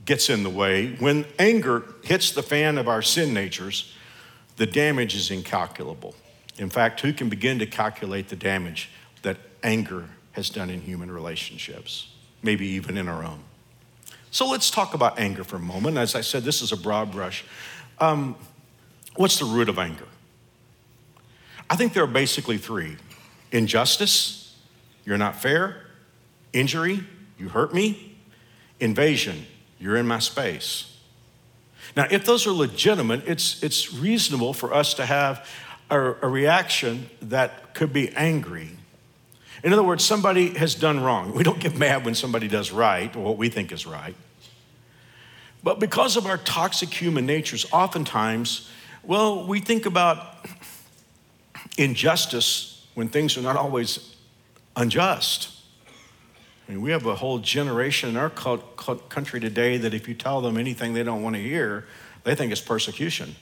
gets 0.05 0.29
in 0.29 0.43
the 0.43 0.49
way, 0.49 0.95
when 0.99 1.25
anger 1.37 1.83
hits 2.03 2.31
the 2.31 2.43
fan 2.43 2.77
of 2.77 2.87
our 2.87 3.01
sin 3.01 3.33
natures, 3.33 3.93
the 4.55 4.65
damage 4.65 5.15
is 5.15 5.29
incalculable. 5.29 6.15
In 6.57 6.69
fact, 6.69 7.01
who 7.01 7.13
can 7.13 7.29
begin 7.29 7.59
to 7.59 7.67
calculate 7.67 8.29
the 8.29 8.35
damage 8.35 8.89
that 9.21 9.37
anger 9.63 10.05
has 10.31 10.49
done 10.49 10.69
in 10.69 10.81
human 10.81 11.11
relationships, 11.11 12.07
maybe 12.41 12.65
even 12.67 12.97
in 12.97 13.07
our 13.07 13.23
own? 13.23 13.41
So 14.31 14.47
let's 14.47 14.69
talk 14.69 14.93
about 14.93 15.19
anger 15.19 15.43
for 15.43 15.55
a 15.55 15.59
moment. 15.59 15.97
As 15.97 16.15
I 16.15 16.21
said, 16.21 16.43
this 16.43 16.61
is 16.61 16.71
a 16.71 16.77
broad 16.77 17.11
brush. 17.11 17.43
Um, 17.99 18.35
what's 19.15 19.39
the 19.39 19.45
root 19.45 19.69
of 19.69 19.79
anger? 19.79 20.07
I 21.69 21.75
think 21.75 21.93
there 21.93 22.03
are 22.03 22.07
basically 22.07 22.57
three 22.57 22.97
injustice, 23.51 24.55
you're 25.05 25.17
not 25.17 25.35
fair, 25.35 25.85
injury, 26.53 27.03
you 27.37 27.49
hurt 27.49 27.73
me, 27.73 28.17
invasion, 28.79 29.45
you're 29.79 29.95
in 29.95 30.07
my 30.07 30.19
space. 30.19 30.97
Now, 31.95 32.07
if 32.11 32.25
those 32.25 32.45
are 32.45 32.51
legitimate, 32.51 33.27
it's, 33.27 33.63
it's 33.63 33.93
reasonable 33.93 34.53
for 34.53 34.73
us 34.73 34.93
to 34.95 35.05
have 35.05 35.49
a, 35.89 35.99
a 35.99 36.27
reaction 36.27 37.09
that 37.21 37.73
could 37.73 37.93
be 37.93 38.09
angry. 38.15 38.71
In 39.63 39.73
other 39.73 39.83
words, 39.83 40.03
somebody 40.03 40.49
has 40.57 40.75
done 40.75 40.99
wrong. 40.99 41.33
We 41.33 41.43
don't 41.43 41.59
get 41.59 41.75
mad 41.75 42.05
when 42.05 42.15
somebody 42.15 42.47
does 42.47 42.71
right 42.71 43.13
or 43.15 43.23
what 43.23 43.37
we 43.37 43.49
think 43.49 43.71
is 43.71 43.85
right. 43.85 44.15
But 45.67 45.81
because 45.81 46.15
of 46.15 46.25
our 46.25 46.37
toxic 46.37 46.93
human 46.93 47.25
natures, 47.25 47.65
oftentimes, 47.73 48.69
well, 49.03 49.45
we 49.45 49.59
think 49.59 49.85
about 49.85 50.37
injustice 51.77 52.87
when 52.93 53.09
things 53.09 53.37
are 53.37 53.41
not 53.41 53.57
always 53.57 54.15
unjust. 54.77 55.49
I 56.65 56.71
mean, 56.71 56.81
we 56.81 56.91
have 56.91 57.05
a 57.05 57.15
whole 57.15 57.39
generation 57.39 58.07
in 58.07 58.15
our 58.15 58.29
country 58.29 59.41
today 59.41 59.75
that 59.75 59.93
if 59.93 60.07
you 60.07 60.13
tell 60.13 60.39
them 60.39 60.55
anything 60.55 60.93
they 60.93 61.03
don't 61.03 61.21
want 61.21 61.35
to 61.35 61.41
hear, 61.41 61.85
they 62.23 62.33
think 62.33 62.53
it's 62.53 62.61
persecution. 62.61 63.35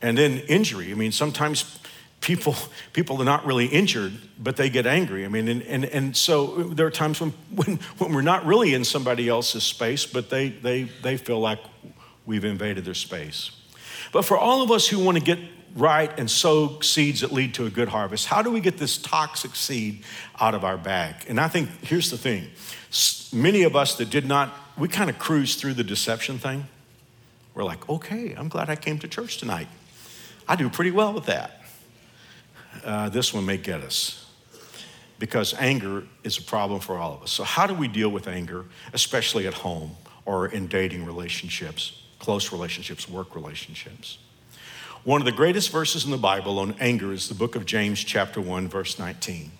And 0.00 0.16
then 0.16 0.38
injury. 0.46 0.92
I 0.92 0.94
mean, 0.94 1.10
sometimes 1.10 1.80
people 2.20 2.56
people 2.92 3.20
are 3.20 3.24
not 3.24 3.46
really 3.46 3.66
injured, 3.66 4.12
but 4.38 4.56
they 4.56 4.70
get 4.70 4.86
angry. 4.86 5.24
I 5.24 5.28
mean, 5.28 5.48
and, 5.48 5.62
and, 5.62 5.84
and 5.84 6.16
so 6.16 6.64
there 6.64 6.86
are 6.86 6.90
times 6.90 7.20
when, 7.20 7.32
when, 7.54 7.76
when 7.98 8.12
we're 8.12 8.22
not 8.22 8.44
really 8.44 8.74
in 8.74 8.84
somebody 8.84 9.28
else's 9.28 9.64
space, 9.64 10.06
but 10.06 10.30
they, 10.30 10.48
they, 10.48 10.84
they 11.02 11.16
feel 11.16 11.40
like 11.40 11.60
we've 12.26 12.44
invaded 12.44 12.84
their 12.84 12.94
space. 12.94 13.50
But 14.12 14.24
for 14.24 14.38
all 14.38 14.62
of 14.62 14.70
us 14.70 14.88
who 14.88 14.98
want 14.98 15.18
to 15.18 15.24
get 15.24 15.38
right 15.74 16.18
and 16.18 16.30
sow 16.30 16.80
seeds 16.80 17.20
that 17.20 17.32
lead 17.32 17.54
to 17.54 17.66
a 17.66 17.70
good 17.70 17.88
harvest. 17.88 18.26
How 18.26 18.42
do 18.42 18.50
we 18.50 18.60
get 18.60 18.78
this 18.78 18.98
toxic 18.98 19.54
seed 19.54 20.02
out 20.40 20.54
of 20.54 20.64
our 20.64 20.76
bag? 20.76 21.14
And 21.28 21.40
I 21.40 21.48
think 21.48 21.68
here's 21.84 22.10
the 22.10 22.18
thing 22.18 22.48
many 23.32 23.62
of 23.62 23.76
us 23.76 23.96
that 23.96 24.10
did 24.10 24.26
not, 24.26 24.52
we 24.76 24.88
kind 24.88 25.10
of 25.10 25.18
cruised 25.18 25.58
through 25.58 25.74
the 25.74 25.84
deception 25.84 26.38
thing. 26.38 26.66
We're 27.54 27.64
like, 27.64 27.88
okay, 27.88 28.34
I'm 28.36 28.48
glad 28.48 28.70
I 28.70 28.76
came 28.76 28.98
to 29.00 29.08
church 29.08 29.38
tonight. 29.38 29.68
I 30.46 30.56
do 30.56 30.70
pretty 30.70 30.90
well 30.90 31.12
with 31.12 31.26
that. 31.26 31.57
Uh, 32.84 33.08
this 33.08 33.32
one 33.34 33.44
may 33.44 33.56
get 33.56 33.80
us 33.80 34.26
because 35.18 35.54
anger 35.54 36.04
is 36.22 36.38
a 36.38 36.42
problem 36.42 36.80
for 36.80 36.96
all 36.96 37.14
of 37.14 37.22
us. 37.22 37.30
So, 37.30 37.44
how 37.44 37.66
do 37.66 37.74
we 37.74 37.88
deal 37.88 38.08
with 38.08 38.28
anger, 38.28 38.64
especially 38.92 39.46
at 39.46 39.54
home 39.54 39.96
or 40.24 40.46
in 40.46 40.66
dating 40.68 41.04
relationships, 41.04 42.02
close 42.18 42.52
relationships, 42.52 43.08
work 43.08 43.34
relationships? 43.34 44.18
One 45.04 45.20
of 45.20 45.24
the 45.24 45.32
greatest 45.32 45.70
verses 45.70 46.04
in 46.04 46.10
the 46.10 46.18
Bible 46.18 46.58
on 46.58 46.74
anger 46.80 47.12
is 47.12 47.28
the 47.28 47.34
book 47.34 47.54
of 47.54 47.64
James, 47.64 48.02
chapter 48.02 48.40
1, 48.40 48.68
verse 48.68 48.98
19, 48.98 49.50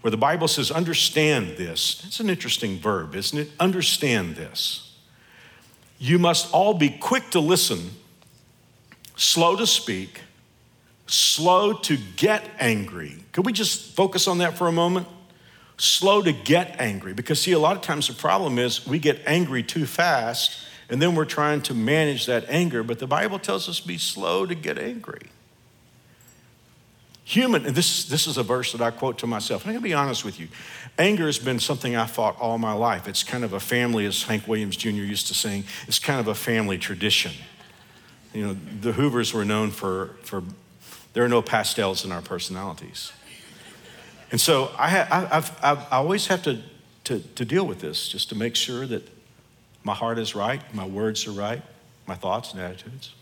where 0.00 0.10
the 0.10 0.16
Bible 0.16 0.48
says, 0.48 0.70
Understand 0.70 1.56
this. 1.56 2.02
It's 2.06 2.20
an 2.20 2.30
interesting 2.30 2.78
verb, 2.78 3.14
isn't 3.14 3.38
it? 3.38 3.50
Understand 3.60 4.36
this. 4.36 4.96
You 5.98 6.18
must 6.18 6.52
all 6.52 6.74
be 6.74 6.90
quick 6.90 7.30
to 7.30 7.40
listen, 7.40 7.90
slow 9.16 9.56
to 9.56 9.66
speak, 9.66 10.22
slow 11.08 11.72
to 11.72 11.96
get 12.16 12.48
angry. 12.58 13.16
Could 13.32 13.46
we 13.46 13.52
just 13.52 13.94
focus 13.94 14.28
on 14.28 14.38
that 14.38 14.56
for 14.56 14.68
a 14.68 14.72
moment? 14.72 15.06
slow 15.78 16.20
to 16.22 16.32
get 16.32 16.76
angry. 16.80 17.14
Because, 17.14 17.40
see, 17.40 17.52
a 17.52 17.58
lot 17.58 17.76
of 17.76 17.82
times 17.82 18.08
the 18.08 18.14
problem 18.14 18.58
is 18.58 18.86
we 18.86 18.98
get 18.98 19.20
angry 19.26 19.62
too 19.62 19.86
fast 19.86 20.64
and 20.90 21.00
then 21.00 21.14
we're 21.14 21.24
trying 21.24 21.60
to 21.62 21.74
manage 21.74 22.26
that 22.26 22.44
anger. 22.48 22.82
But 22.82 22.98
the 22.98 23.06
Bible 23.06 23.38
tells 23.38 23.68
us 23.68 23.80
be 23.80 23.98
slow 23.98 24.46
to 24.46 24.54
get 24.54 24.78
angry. 24.78 25.30
Human, 27.24 27.66
and 27.66 27.76
this, 27.76 28.06
this 28.06 28.26
is 28.26 28.38
a 28.38 28.42
verse 28.42 28.72
that 28.72 28.80
I 28.80 28.90
quote 28.90 29.18
to 29.18 29.26
myself, 29.26 29.62
and 29.62 29.70
I 29.70 29.74
gotta 29.74 29.82
be 29.82 29.92
honest 29.92 30.24
with 30.24 30.40
you. 30.40 30.48
Anger 30.98 31.26
has 31.26 31.38
been 31.38 31.60
something 31.60 31.94
I 31.94 32.06
fought 32.06 32.40
all 32.40 32.56
my 32.56 32.72
life. 32.72 33.06
It's 33.06 33.22
kind 33.22 33.44
of 33.44 33.52
a 33.52 33.60
family, 33.60 34.06
as 34.06 34.22
Hank 34.22 34.48
Williams 34.48 34.76
Jr. 34.76 34.88
used 34.88 35.26
to 35.26 35.34
sing, 35.34 35.64
it's 35.86 35.98
kind 35.98 36.20
of 36.20 36.28
a 36.28 36.34
family 36.34 36.78
tradition. 36.78 37.32
You 38.32 38.46
know, 38.46 38.56
the 38.80 38.92
Hoovers 38.92 39.34
were 39.34 39.44
known 39.44 39.72
for, 39.72 40.16
for 40.22 40.42
there 41.18 41.24
are 41.24 41.28
no 41.28 41.42
pastels 41.42 42.04
in 42.04 42.12
our 42.12 42.22
personalities. 42.22 43.12
And 44.30 44.40
so 44.40 44.70
I, 44.78 45.00
I've, 45.10 45.50
I've, 45.64 45.78
i 45.90 45.96
always 45.96 46.28
have 46.28 46.44
to, 46.44 46.62
to, 47.02 47.18
to 47.18 47.44
deal 47.44 47.66
with 47.66 47.80
this 47.80 48.06
just 48.06 48.28
to 48.28 48.36
make 48.36 48.54
sure 48.54 48.86
that 48.86 49.02
my 49.82 49.94
heart 49.94 50.20
is 50.20 50.36
right, 50.36 50.62
my 50.72 50.86
words 50.86 51.26
are 51.26 51.32
right, 51.32 51.60
my 52.06 52.14
thoughts 52.14 52.52
and 52.52 52.62
attitudes. 52.62 53.14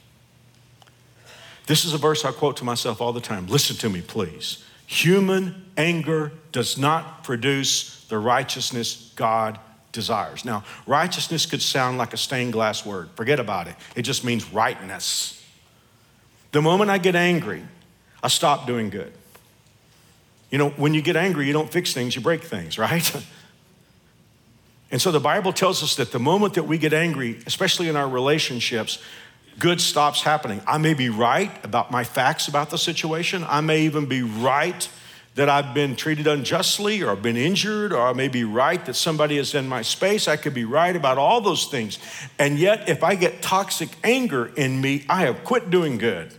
This 1.66 1.87
is 1.87 1.94
a 1.94 1.96
verse 1.96 2.22
I 2.26 2.32
quote 2.32 2.59
to 2.59 2.64
myself 2.64 3.00
all 3.00 3.14
the 3.14 3.20
time. 3.22 3.46
Listen 3.46 3.76
to 3.76 3.88
me, 3.88 4.02
please. 4.02 4.62
Human 4.87 5.64
anger 5.78 6.32
does 6.52 6.76
not 6.76 7.24
produce 7.24 8.04
the 8.11 8.18
righteousness 8.18 9.11
God 9.16 9.59
desires. 9.92 10.44
Now, 10.44 10.64
righteousness 10.87 11.46
could 11.46 11.62
sound 11.62 11.96
like 11.96 12.12
a 12.12 12.18
stained 12.18 12.52
glass 12.52 12.85
word. 12.85 13.09
Forget 13.14 13.40
about 13.40 13.68
it. 13.68 13.76
It 13.94 14.02
just 14.02 14.22
means 14.22 14.52
rightness. 14.52 15.42
The 16.52 16.61
moment 16.61 16.90
I 16.90 16.98
get 16.98 17.16
angry, 17.16 17.62
I 18.26 18.28
stop 18.28 18.66
doing 18.66 18.90
good. 18.90 19.12
You 20.50 20.58
know, 20.58 20.70
when 20.70 20.94
you 20.94 21.00
get 21.00 21.14
angry, 21.14 21.46
you 21.46 21.52
don't 21.52 21.70
fix 21.70 21.94
things, 21.94 22.16
you 22.16 22.20
break 22.20 22.42
things, 22.42 22.76
right? 22.86 23.24
and 24.90 25.00
so 25.00 25.12
the 25.12 25.20
Bible 25.20 25.52
tells 25.52 25.80
us 25.84 25.94
that 25.94 26.10
the 26.10 26.18
moment 26.18 26.54
that 26.54 26.64
we 26.64 26.76
get 26.76 26.92
angry, 26.92 27.38
especially 27.46 27.88
in 27.88 27.94
our 27.94 28.08
relationships, 28.08 28.98
good 29.60 29.80
stops 29.80 30.22
happening. 30.22 30.60
I 30.66 30.78
may 30.78 30.92
be 30.92 31.08
right 31.08 31.52
about 31.64 31.92
my 31.92 32.02
facts 32.02 32.48
about 32.48 32.70
the 32.70 32.78
situation. 32.78 33.44
I 33.48 33.60
may 33.60 33.82
even 33.82 34.06
be 34.06 34.22
right 34.22 34.88
that 35.36 35.48
I've 35.48 35.72
been 35.72 35.94
treated 35.94 36.26
unjustly 36.26 37.04
or 37.04 37.14
been 37.14 37.36
injured, 37.36 37.92
or 37.92 38.08
I 38.08 38.12
may 38.12 38.26
be 38.26 38.42
right 38.42 38.84
that 38.86 38.94
somebody 38.94 39.38
is 39.38 39.54
in 39.54 39.68
my 39.68 39.82
space. 39.82 40.26
I 40.26 40.36
could 40.36 40.54
be 40.54 40.64
right 40.64 40.96
about 40.96 41.16
all 41.16 41.40
those 41.40 41.66
things. 41.66 42.00
And 42.40 42.58
yet, 42.58 42.88
if 42.88 43.04
I 43.04 43.14
get 43.14 43.40
toxic 43.40 43.90
anger 44.02 44.50
in 44.56 44.80
me, 44.80 45.04
I 45.08 45.20
have 45.20 45.44
quit 45.44 45.70
doing 45.70 45.96
good. 45.96 46.34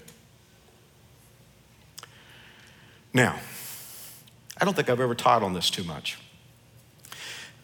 Now, 3.18 3.40
I 4.62 4.66
don't 4.66 4.76
think 4.76 4.92
I've 4.92 5.00
ever 5.00 5.16
taught 5.16 5.42
on 5.42 5.54
this 5.54 5.72
too 5.72 5.84
much. 5.84 6.20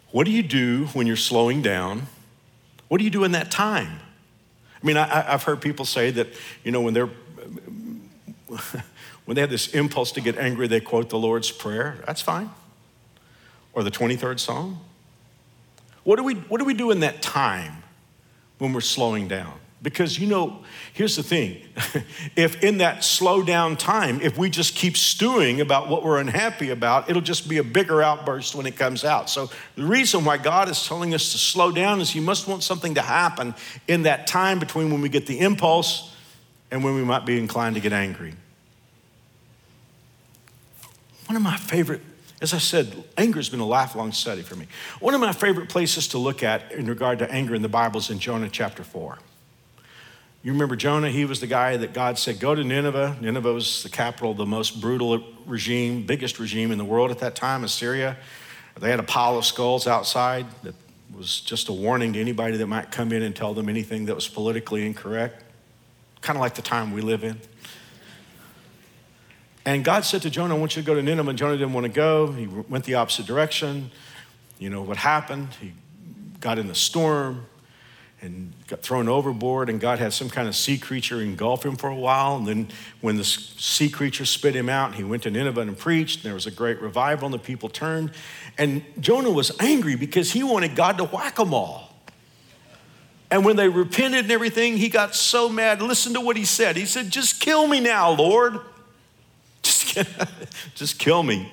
What 0.10 0.26
do 0.26 0.32
you 0.32 0.42
do 0.42 0.88
when 0.94 1.06
you're 1.06 1.16
slowing 1.16 1.62
down? 1.62 2.08
What 2.88 2.98
do 2.98 3.04
you 3.04 3.12
do 3.12 3.24
in 3.24 3.34
that 3.34 3.52
time? 3.52 4.00
I 4.82 4.86
mean, 4.86 4.98
I, 4.98 5.06
have 5.06 5.44
heard 5.44 5.62
people 5.62 5.86
say 5.86 6.10
that, 6.10 6.30
you 6.64 6.72
know, 6.72 6.82
when 6.82 6.96
they're, 6.96 7.06
when 9.26 9.36
they 9.36 9.42
have 9.42 9.52
this 9.52 9.76
impulse 9.76 10.12
to 10.14 10.22
get 10.22 10.40
angry, 10.40 10.68
they 10.68 10.80
quote 10.80 11.12
the 11.12 11.20
Lord's 11.20 11.52
Prayer. 11.52 12.00
That's 12.08 12.22
fine. 12.22 12.50
Or 13.74 13.84
the 13.84 13.92
23rd 13.92 14.40
Psalm. 14.40 14.80
What 16.04 16.16
do 16.16 16.24
we, 16.24 16.34
what 16.34 16.58
do, 16.58 16.66
we 16.66 16.74
do 16.74 16.90
in 16.90 17.02
that 17.02 17.22
time 17.22 17.84
when 18.58 18.74
we're 18.74 18.82
slowing 18.82 19.28
down? 19.28 19.60
Because, 19.84 20.18
you 20.18 20.28
know, 20.28 20.64
here's 20.94 21.18
the 21.18 21.24
thing 21.24 21.62
if 22.38 22.64
in 22.64 22.78
that 22.78 23.04
slow 23.04 23.44
down 23.44 23.76
time, 23.76 24.22
if 24.22 24.38
we 24.38 24.50
just 24.50 24.76
keep 24.76 24.96
stewing 24.96 25.60
about 25.60 25.90
what 25.90 26.04
we're 26.04 26.20
unhappy 26.20 26.70
about, 26.70 27.10
it'll 27.10 27.22
just 27.22 27.50
be 27.50 27.58
a 27.58 27.64
bigger 27.64 28.02
outburst 28.02 28.56
when 28.56 28.66
it 28.66 28.78
comes 28.78 29.04
out. 29.04 29.30
So, 29.30 29.50
the 29.76 29.84
reason 29.84 30.24
why 30.24 30.38
God 30.38 30.70
is 30.70 30.88
telling 30.88 31.14
us 31.14 31.34
to 31.34 31.38
slow 31.38 31.70
down 31.70 32.00
is 32.00 32.10
He 32.10 32.22
must 32.22 32.48
want 32.48 32.64
something 32.64 32.96
to 32.96 33.02
happen 33.02 33.54
in 33.86 34.04
that 34.04 34.26
time 34.26 34.58
between 34.58 34.90
when 34.90 35.02
we 35.02 35.10
get 35.10 35.28
the 35.28 35.40
impulse 35.42 36.16
and 36.72 36.82
when 36.82 36.96
we 36.96 37.04
might 37.04 37.26
be 37.26 37.38
inclined 37.38 37.76
to 37.76 37.82
get 37.82 37.92
angry. 37.92 38.34
One 41.28 41.36
of 41.36 41.42
my 41.42 41.58
favorite 41.58 42.02
as 42.42 42.54
I 42.54 42.58
said, 42.58 43.06
anger 43.18 43.40
has 43.40 43.48
been 43.48 43.62
a 43.62 43.66
lifelong 43.66 44.12
study 44.12 44.42
for 44.42 44.58
me. 44.58 44.68
One 45.00 45.14
of 45.14 45.22
my 45.22 45.32
favorite 45.32 45.70
places 45.70 46.10
to 46.10 46.18
look 46.18 46.44
at 46.44 46.74
in 46.74 46.88
regard 46.88 47.20
to 47.20 47.32
anger 47.32 47.56
in 47.56 47.62
the 47.62 47.70
Bible 47.70 48.02
is 48.02 48.10
in 48.10 48.20
Jonah 48.20 48.50
chapter 48.50 48.84
4. 48.84 49.18
You 50.44 50.52
remember 50.52 50.76
Jonah? 50.76 51.10
He 51.10 51.24
was 51.24 51.40
the 51.40 51.48
guy 51.48 51.78
that 51.78 51.94
God 51.94 52.20
said, 52.20 52.38
Go 52.38 52.54
to 52.54 52.66
Nineveh. 52.66 53.18
Nineveh 53.22 53.54
was 53.54 53.82
the 53.82 53.90
capital 53.90 54.34
the 54.34 54.46
most 54.46 54.82
brutal 54.82 55.24
regime, 55.46 56.06
biggest 56.06 56.38
regime 56.38 56.72
in 56.74 56.78
the 56.78 56.84
world 56.84 57.12
at 57.12 57.20
that 57.20 57.34
time, 57.34 57.64
Assyria. 57.64 58.18
They 58.78 58.90
had 58.90 59.00
a 59.00 59.04
pile 59.04 59.38
of 59.38 59.46
skulls 59.46 59.88
outside 59.88 60.46
that 60.64 60.76
was 61.16 61.40
just 61.40 61.70
a 61.70 61.74
warning 61.74 62.12
to 62.14 62.20
anybody 62.20 62.58
that 62.58 62.68
might 62.68 62.92
come 62.92 63.14
in 63.14 63.22
and 63.22 63.34
tell 63.34 63.54
them 63.54 63.70
anything 63.70 64.06
that 64.06 64.16
was 64.16 64.28
politically 64.28 64.86
incorrect. 64.86 65.46
Kind 66.20 66.36
of 66.36 66.42
like 66.42 66.56
the 66.56 66.62
time 66.62 66.92
we 66.92 67.00
live 67.00 67.24
in. 67.24 67.40
And 69.66 69.86
God 69.86 70.04
said 70.04 70.24
to 70.24 70.30
Jonah, 70.30 70.56
I 70.56 70.60
want 70.60 70.76
you 70.76 70.82
to 70.82 70.86
go 70.86 70.94
to 70.94 71.02
Nineveh. 71.02 71.30
And 71.30 71.40
Jonah 71.40 71.58
didn't 71.58 71.72
want 71.72 71.86
to 71.86 71.92
go. 71.92 72.34
He 72.34 72.48
went 72.48 72.84
the 72.84 72.96
opposite 72.96 73.26
direction. 73.26 73.92
You 74.60 74.70
know 74.70 74.82
what 74.82 74.98
happened? 74.98 75.50
He 75.62 75.72
got 76.42 76.60
in 76.60 76.68
the 76.68 76.76
storm 76.76 77.46
and 78.24 78.54
got 78.68 78.82
thrown 78.82 79.10
overboard, 79.10 79.70
and 79.70 79.82
God 79.82 80.00
had 80.00 80.14
some 80.14 80.30
kind 80.30 80.48
of 80.48 80.56
sea 80.56 80.78
creature 80.78 81.22
engulf 81.22 81.66
him 81.66 81.76
for 81.76 81.90
a 81.90 81.96
while. 81.96 82.38
And 82.38 82.48
then, 82.48 82.68
when 83.02 83.18
the 83.18 83.26
sea 83.26 83.90
creature 83.90 84.26
spit 84.26 84.56
him 84.56 84.70
out, 84.70 84.96
he 84.96 85.04
went 85.04 85.24
to 85.24 85.30
Nineveh 85.30 85.60
and 85.60 85.78
preached, 85.78 86.18
and 86.18 86.26
there 86.26 86.34
was 86.34 86.46
a 86.46 86.52
great 86.52 86.82
revival, 86.82 87.26
and 87.26 87.34
the 87.34 87.40
people 87.40 87.68
turned. 87.68 88.12
And 88.58 88.82
Jonah 89.00 89.30
was 89.30 89.52
angry 89.60 89.98
because 89.98 90.32
he 90.32 90.42
wanted 90.42 90.74
God 90.74 90.98
to 91.00 91.04
whack 91.04 91.36
them 91.36 91.54
all. 91.54 91.94
And 93.30 93.44
when 93.44 93.58
they 93.58 93.68
repented 93.68 94.22
and 94.22 94.32
everything, 94.32 94.78
he 94.78 94.88
got 94.88 95.16
so 95.16 95.50
mad. 95.50 95.82
Listen 95.82 96.14
to 96.14 96.22
what 96.22 96.38
he 96.38 96.46
said. 96.46 96.78
He 96.78 96.86
said, 96.86 97.10
Just 97.10 97.42
kill 97.42 97.68
me 97.68 97.82
now, 97.82 98.12
Lord. 98.12 98.60
Just, 99.64 99.98
just 100.76 101.00
kill 101.00 101.24
me. 101.24 101.52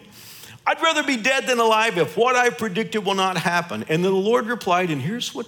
I'd 0.66 0.80
rather 0.82 1.02
be 1.02 1.16
dead 1.16 1.46
than 1.46 1.58
alive 1.58 1.96
if 1.96 2.16
what 2.16 2.36
I 2.36 2.50
predicted 2.50 3.04
will 3.04 3.14
not 3.14 3.36
happen. 3.36 3.84
And 3.88 4.04
then 4.04 4.12
the 4.12 4.18
Lord 4.18 4.46
replied, 4.46 4.90
and 4.90 5.00
here's 5.00 5.34
what 5.34 5.46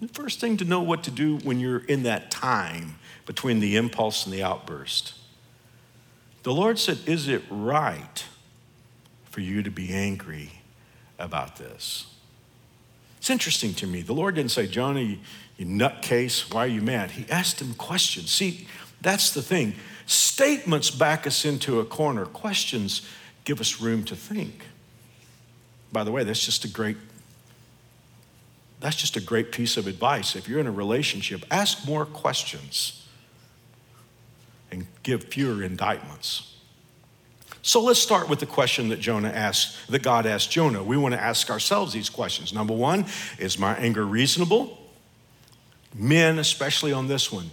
the 0.00 0.08
first 0.08 0.40
thing 0.40 0.56
to 0.58 0.64
know 0.64 0.82
what 0.82 1.02
to 1.04 1.10
do 1.10 1.38
when 1.38 1.58
you're 1.58 1.84
in 1.84 2.02
that 2.02 2.30
time 2.30 2.96
between 3.24 3.60
the 3.60 3.76
impulse 3.76 4.24
and 4.24 4.34
the 4.34 4.42
outburst. 4.42 5.14
The 6.42 6.52
Lord 6.52 6.78
said, 6.78 6.98
Is 7.06 7.28
it 7.28 7.42
right 7.50 8.24
for 9.30 9.40
you 9.40 9.62
to 9.62 9.70
be 9.70 9.92
angry 9.92 10.52
about 11.18 11.56
this? 11.56 12.06
It's 13.18 13.30
interesting 13.30 13.74
to 13.74 13.86
me. 13.86 14.02
The 14.02 14.12
Lord 14.12 14.36
didn't 14.36 14.52
say, 14.52 14.66
you, 14.66 15.18
you 15.56 15.66
nutcase, 15.66 16.54
why 16.54 16.64
are 16.64 16.68
you 16.68 16.82
mad? 16.82 17.12
He 17.12 17.28
asked 17.28 17.60
him 17.60 17.74
questions. 17.74 18.30
See, 18.30 18.68
that's 19.00 19.32
the 19.32 19.42
thing. 19.42 19.74
Statements 20.06 20.90
back 20.92 21.26
us 21.26 21.44
into 21.44 21.80
a 21.80 21.84
corner, 21.84 22.26
questions 22.26 23.02
give 23.44 23.60
us 23.60 23.80
room 23.80 24.04
to 24.04 24.14
think. 24.14 24.66
By 25.90 26.04
the 26.04 26.12
way, 26.12 26.22
that's 26.22 26.44
just 26.44 26.64
a 26.64 26.68
great 26.68 26.96
that's 28.80 28.96
just 28.96 29.16
a 29.16 29.20
great 29.20 29.52
piece 29.52 29.76
of 29.76 29.86
advice. 29.86 30.36
If 30.36 30.48
you're 30.48 30.60
in 30.60 30.66
a 30.66 30.72
relationship, 30.72 31.44
ask 31.50 31.86
more 31.86 32.04
questions 32.04 33.06
and 34.70 34.86
give 35.02 35.24
fewer 35.24 35.62
indictments. 35.62 36.54
So 37.62 37.80
let's 37.82 37.98
start 37.98 38.28
with 38.28 38.38
the 38.38 38.46
question 38.46 38.90
that 38.90 39.00
Jonah 39.00 39.30
asked, 39.30 39.88
that 39.88 40.02
God 40.02 40.26
asked 40.26 40.50
Jonah. 40.50 40.82
We 40.82 40.96
want 40.96 41.14
to 41.14 41.20
ask 41.20 41.50
ourselves 41.50 41.92
these 41.92 42.08
questions. 42.08 42.52
Number 42.52 42.74
one, 42.74 43.06
is 43.38 43.58
my 43.58 43.74
anger 43.76 44.04
reasonable? 44.04 44.78
Men, 45.94 46.38
especially 46.38 46.92
on 46.92 47.08
this 47.08 47.32
one, 47.32 47.50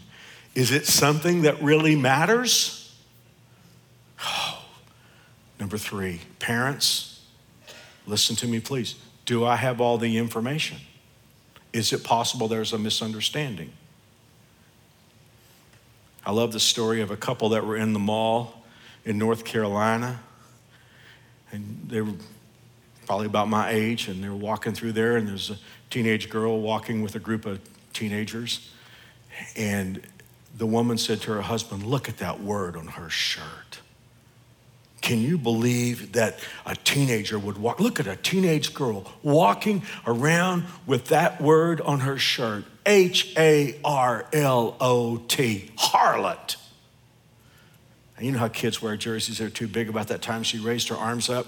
is 0.53 0.71
it 0.71 0.85
something 0.85 1.43
that 1.43 1.61
really 1.63 1.95
matters? 1.95 2.95
Oh. 4.23 4.59
Number 5.59 5.77
three, 5.77 6.21
parents, 6.39 7.25
listen 8.05 8.35
to 8.35 8.47
me, 8.47 8.59
please. 8.59 8.95
Do 9.25 9.45
I 9.45 9.55
have 9.55 9.79
all 9.79 9.97
the 9.97 10.17
information? 10.17 10.77
Is 11.73 11.91
it 11.91 12.03
possible 12.03 12.47
there's 12.47 12.71
a 12.71 12.77
misunderstanding? 12.77 13.71
I 16.25 16.31
love 16.31 16.53
the 16.53 16.59
story 16.59 17.01
of 17.01 17.11
a 17.11 17.17
couple 17.17 17.49
that 17.49 17.65
were 17.65 17.75
in 17.75 17.93
the 17.93 17.99
mall 17.99 18.63
in 19.03 19.17
North 19.17 19.43
Carolina. 19.43 20.19
And 21.51 21.85
they 21.87 22.01
were 22.01 22.13
probably 23.05 23.25
about 23.25 23.49
my 23.49 23.71
age, 23.71 24.07
and 24.07 24.23
they 24.23 24.29
were 24.29 24.35
walking 24.35 24.73
through 24.73 24.93
there, 24.93 25.17
and 25.17 25.27
there's 25.27 25.49
a 25.49 25.57
teenage 25.89 26.29
girl 26.29 26.61
walking 26.61 27.01
with 27.01 27.15
a 27.15 27.19
group 27.19 27.45
of 27.45 27.59
teenagers. 27.91 28.71
And 29.55 30.01
the 30.55 30.65
woman 30.65 30.97
said 30.97 31.21
to 31.21 31.33
her 31.33 31.41
husband, 31.41 31.83
Look 31.83 32.07
at 32.07 32.17
that 32.17 32.39
word 32.39 32.77
on 32.77 32.87
her 32.87 33.09
shirt. 33.09 33.43
Can 35.03 35.19
you 35.19 35.37
believe 35.37 36.13
that 36.13 36.39
a 36.65 36.77
teenager 36.77 37.37
would 37.37 37.57
walk? 37.57 37.81
Look 37.81 37.99
at 37.99 38.07
a 38.07 38.15
teenage 38.15 38.73
girl 38.73 39.11
walking 39.21 39.83
around 40.07 40.63
with 40.87 41.07
that 41.07 41.41
word 41.41 41.81
on 41.81 41.99
her 41.99 42.17
shirt 42.17 42.63
H 42.85 43.33
A 43.37 43.77
R 43.83 44.25
L 44.31 44.77
O 44.79 45.17
T, 45.17 45.71
harlot. 45.77 46.55
And 48.15 48.25
you 48.25 48.31
know 48.31 48.39
how 48.39 48.47
kids 48.47 48.81
wear 48.81 48.95
jerseys, 48.95 49.39
they're 49.39 49.49
too 49.49 49.67
big. 49.67 49.89
About 49.89 50.07
that 50.07 50.21
time, 50.21 50.41
she 50.41 50.57
raised 50.57 50.87
her 50.87 50.95
arms 50.95 51.29
up 51.29 51.47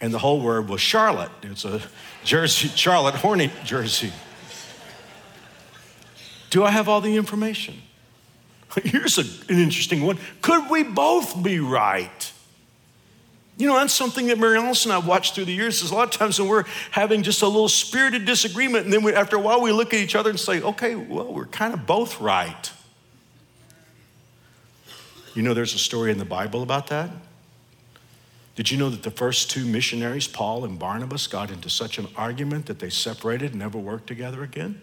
and 0.00 0.12
the 0.12 0.18
whole 0.18 0.40
word 0.40 0.70
was 0.70 0.80
Charlotte. 0.80 1.30
It's 1.42 1.66
a 1.66 1.82
jersey, 2.24 2.68
Charlotte 2.68 3.16
Hornet 3.16 3.50
jersey. 3.64 4.14
Do 6.48 6.64
I 6.64 6.70
have 6.70 6.88
all 6.88 7.02
the 7.02 7.16
information? 7.16 7.82
Here's 8.82 9.18
a, 9.18 9.52
an 9.52 9.60
interesting 9.60 10.06
one. 10.06 10.18
Could 10.40 10.70
we 10.70 10.84
both 10.84 11.42
be 11.42 11.60
right? 11.60 12.23
You 13.56 13.68
know, 13.68 13.74
that's 13.74 13.94
something 13.94 14.26
that 14.26 14.38
Mary 14.38 14.58
Alice 14.58 14.84
and 14.84 14.92
I 14.92 14.98
watched 14.98 15.34
through 15.34 15.44
the 15.44 15.52
years. 15.52 15.82
Is 15.82 15.92
a 15.92 15.94
lot 15.94 16.12
of 16.12 16.18
times 16.18 16.40
when 16.40 16.48
we're 16.48 16.64
having 16.90 17.22
just 17.22 17.42
a 17.42 17.46
little 17.46 17.68
spirited 17.68 18.24
disagreement, 18.24 18.84
and 18.84 18.92
then 18.92 19.02
we, 19.02 19.14
after 19.14 19.36
a 19.36 19.40
while 19.40 19.60
we 19.60 19.70
look 19.70 19.94
at 19.94 20.00
each 20.00 20.16
other 20.16 20.30
and 20.30 20.40
say, 20.40 20.60
okay, 20.60 20.96
well, 20.96 21.32
we're 21.32 21.46
kind 21.46 21.72
of 21.72 21.86
both 21.86 22.20
right. 22.20 22.72
You 25.34 25.42
know, 25.42 25.54
there's 25.54 25.74
a 25.74 25.78
story 25.78 26.10
in 26.10 26.18
the 26.18 26.24
Bible 26.24 26.62
about 26.62 26.88
that. 26.88 27.10
Did 28.56 28.70
you 28.70 28.78
know 28.78 28.88
that 28.88 29.02
the 29.02 29.10
first 29.10 29.50
two 29.50 29.64
missionaries, 29.64 30.28
Paul 30.28 30.64
and 30.64 30.78
Barnabas, 30.78 31.26
got 31.26 31.50
into 31.50 31.68
such 31.68 31.98
an 31.98 32.06
argument 32.16 32.66
that 32.66 32.78
they 32.78 32.90
separated 32.90 33.50
and 33.50 33.60
never 33.60 33.78
worked 33.78 34.06
together 34.06 34.44
again? 34.44 34.80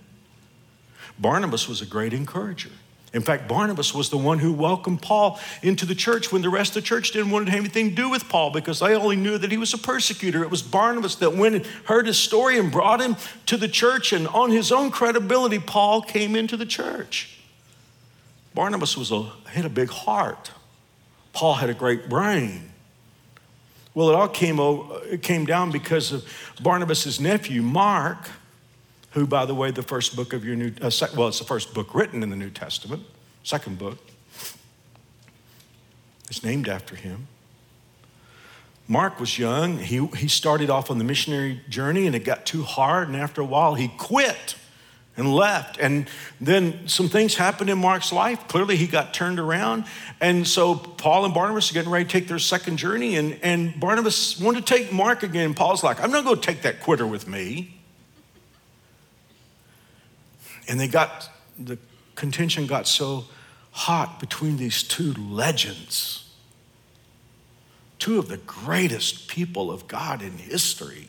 Barnabas 1.17 1.67
was 1.67 1.81
a 1.81 1.85
great 1.85 2.13
encourager. 2.13 2.71
In 3.13 3.21
fact, 3.21 3.49
Barnabas 3.49 3.93
was 3.93 4.09
the 4.09 4.17
one 4.17 4.39
who 4.39 4.53
welcomed 4.53 5.01
Paul 5.01 5.37
into 5.61 5.85
the 5.85 5.95
church 5.95 6.31
when 6.31 6.41
the 6.41 6.49
rest 6.49 6.77
of 6.77 6.83
the 6.83 6.87
church 6.87 7.11
didn't 7.11 7.31
want 7.31 7.45
to 7.47 7.51
have 7.51 7.59
anything 7.59 7.89
to 7.89 7.95
do 7.95 8.09
with 8.09 8.29
Paul 8.29 8.51
because 8.51 8.79
they 8.79 8.95
only 8.95 9.17
knew 9.17 9.37
that 9.37 9.51
he 9.51 9.57
was 9.57 9.73
a 9.73 9.77
persecutor. 9.77 10.43
It 10.43 10.49
was 10.49 10.61
Barnabas 10.61 11.15
that 11.15 11.35
went 11.35 11.55
and 11.55 11.65
heard 11.85 12.07
his 12.07 12.17
story 12.17 12.57
and 12.57 12.71
brought 12.71 13.01
him 13.01 13.17
to 13.47 13.57
the 13.57 13.67
church, 13.67 14.13
and 14.13 14.29
on 14.29 14.49
his 14.49 14.71
own 14.71 14.91
credibility, 14.91 15.59
Paul 15.59 16.01
came 16.01 16.37
into 16.37 16.55
the 16.55 16.65
church. 16.65 17.37
Barnabas 18.53 18.95
was 18.95 19.11
a, 19.11 19.23
had 19.45 19.65
a 19.65 19.69
big 19.69 19.89
heart. 19.89 20.51
Paul 21.33 21.55
had 21.55 21.69
a 21.69 21.73
great 21.73 22.07
brain. 22.07 22.71
Well, 23.93 24.09
it 24.09 24.15
all 24.15 24.29
came, 24.29 24.57
it 24.57 25.21
came 25.21 25.45
down 25.45 25.71
because 25.71 26.13
of 26.13 26.25
Barnabas' 26.61 27.19
nephew, 27.19 27.61
Mark 27.61 28.29
who, 29.11 29.25
by 29.25 29.45
the 29.45 29.55
way, 29.55 29.71
the 29.71 29.83
first 29.83 30.15
book 30.15 30.33
of 30.33 30.45
your 30.45 30.55
New, 30.55 30.73
uh, 30.81 30.91
well, 31.15 31.27
it's 31.27 31.39
the 31.39 31.45
first 31.45 31.73
book 31.73 31.93
written 31.93 32.23
in 32.23 32.29
the 32.29 32.35
New 32.35 32.49
Testament, 32.49 33.03
second 33.43 33.77
book, 33.77 33.97
is 36.29 36.43
named 36.43 36.67
after 36.67 36.95
him. 36.95 37.27
Mark 38.87 39.19
was 39.19 39.37
young. 39.37 39.77
He, 39.77 40.05
he 40.17 40.27
started 40.27 40.69
off 40.69 40.91
on 40.91 40.97
the 40.97 41.03
missionary 41.03 41.61
journey 41.69 42.07
and 42.07 42.15
it 42.15 42.25
got 42.25 42.45
too 42.45 42.63
hard. 42.63 43.07
And 43.07 43.15
after 43.15 43.41
a 43.41 43.45
while, 43.45 43.75
he 43.75 43.87
quit 43.87 44.55
and 45.15 45.33
left. 45.33 45.77
And 45.77 46.09
then 46.39 46.87
some 46.87 47.07
things 47.07 47.35
happened 47.35 47.69
in 47.69 47.77
Mark's 47.77 48.11
life. 48.11 48.47
Clearly, 48.47 48.75
he 48.75 48.87
got 48.87 49.13
turned 49.13 49.39
around. 49.39 49.85
And 50.19 50.47
so 50.47 50.75
Paul 50.75 51.25
and 51.25 51.33
Barnabas 51.33 51.71
are 51.71 51.73
getting 51.73 51.91
ready 51.91 52.05
to 52.05 52.11
take 52.11 52.27
their 52.27 52.39
second 52.39 52.77
journey. 52.77 53.15
And, 53.15 53.39
and 53.43 53.79
Barnabas 53.79 54.39
wanted 54.39 54.65
to 54.65 54.73
take 54.73 54.91
Mark 54.91 55.23
again. 55.23 55.45
And 55.47 55.55
Paul's 55.55 55.83
like, 55.83 56.01
I'm 56.01 56.11
not 56.11 56.23
going 56.23 56.37
to 56.37 56.41
take 56.41 56.63
that 56.63 56.81
quitter 56.81 57.07
with 57.07 57.27
me. 57.27 57.80
And 60.67 60.79
they 60.79 60.87
got, 60.87 61.29
the 61.59 61.77
contention 62.15 62.67
got 62.67 62.87
so 62.87 63.25
hot 63.71 64.19
between 64.19 64.57
these 64.57 64.83
two 64.83 65.13
legends, 65.13 66.29
two 67.99 68.19
of 68.19 68.27
the 68.27 68.37
greatest 68.37 69.27
people 69.27 69.71
of 69.71 69.87
God 69.87 70.21
in 70.21 70.37
history, 70.37 71.07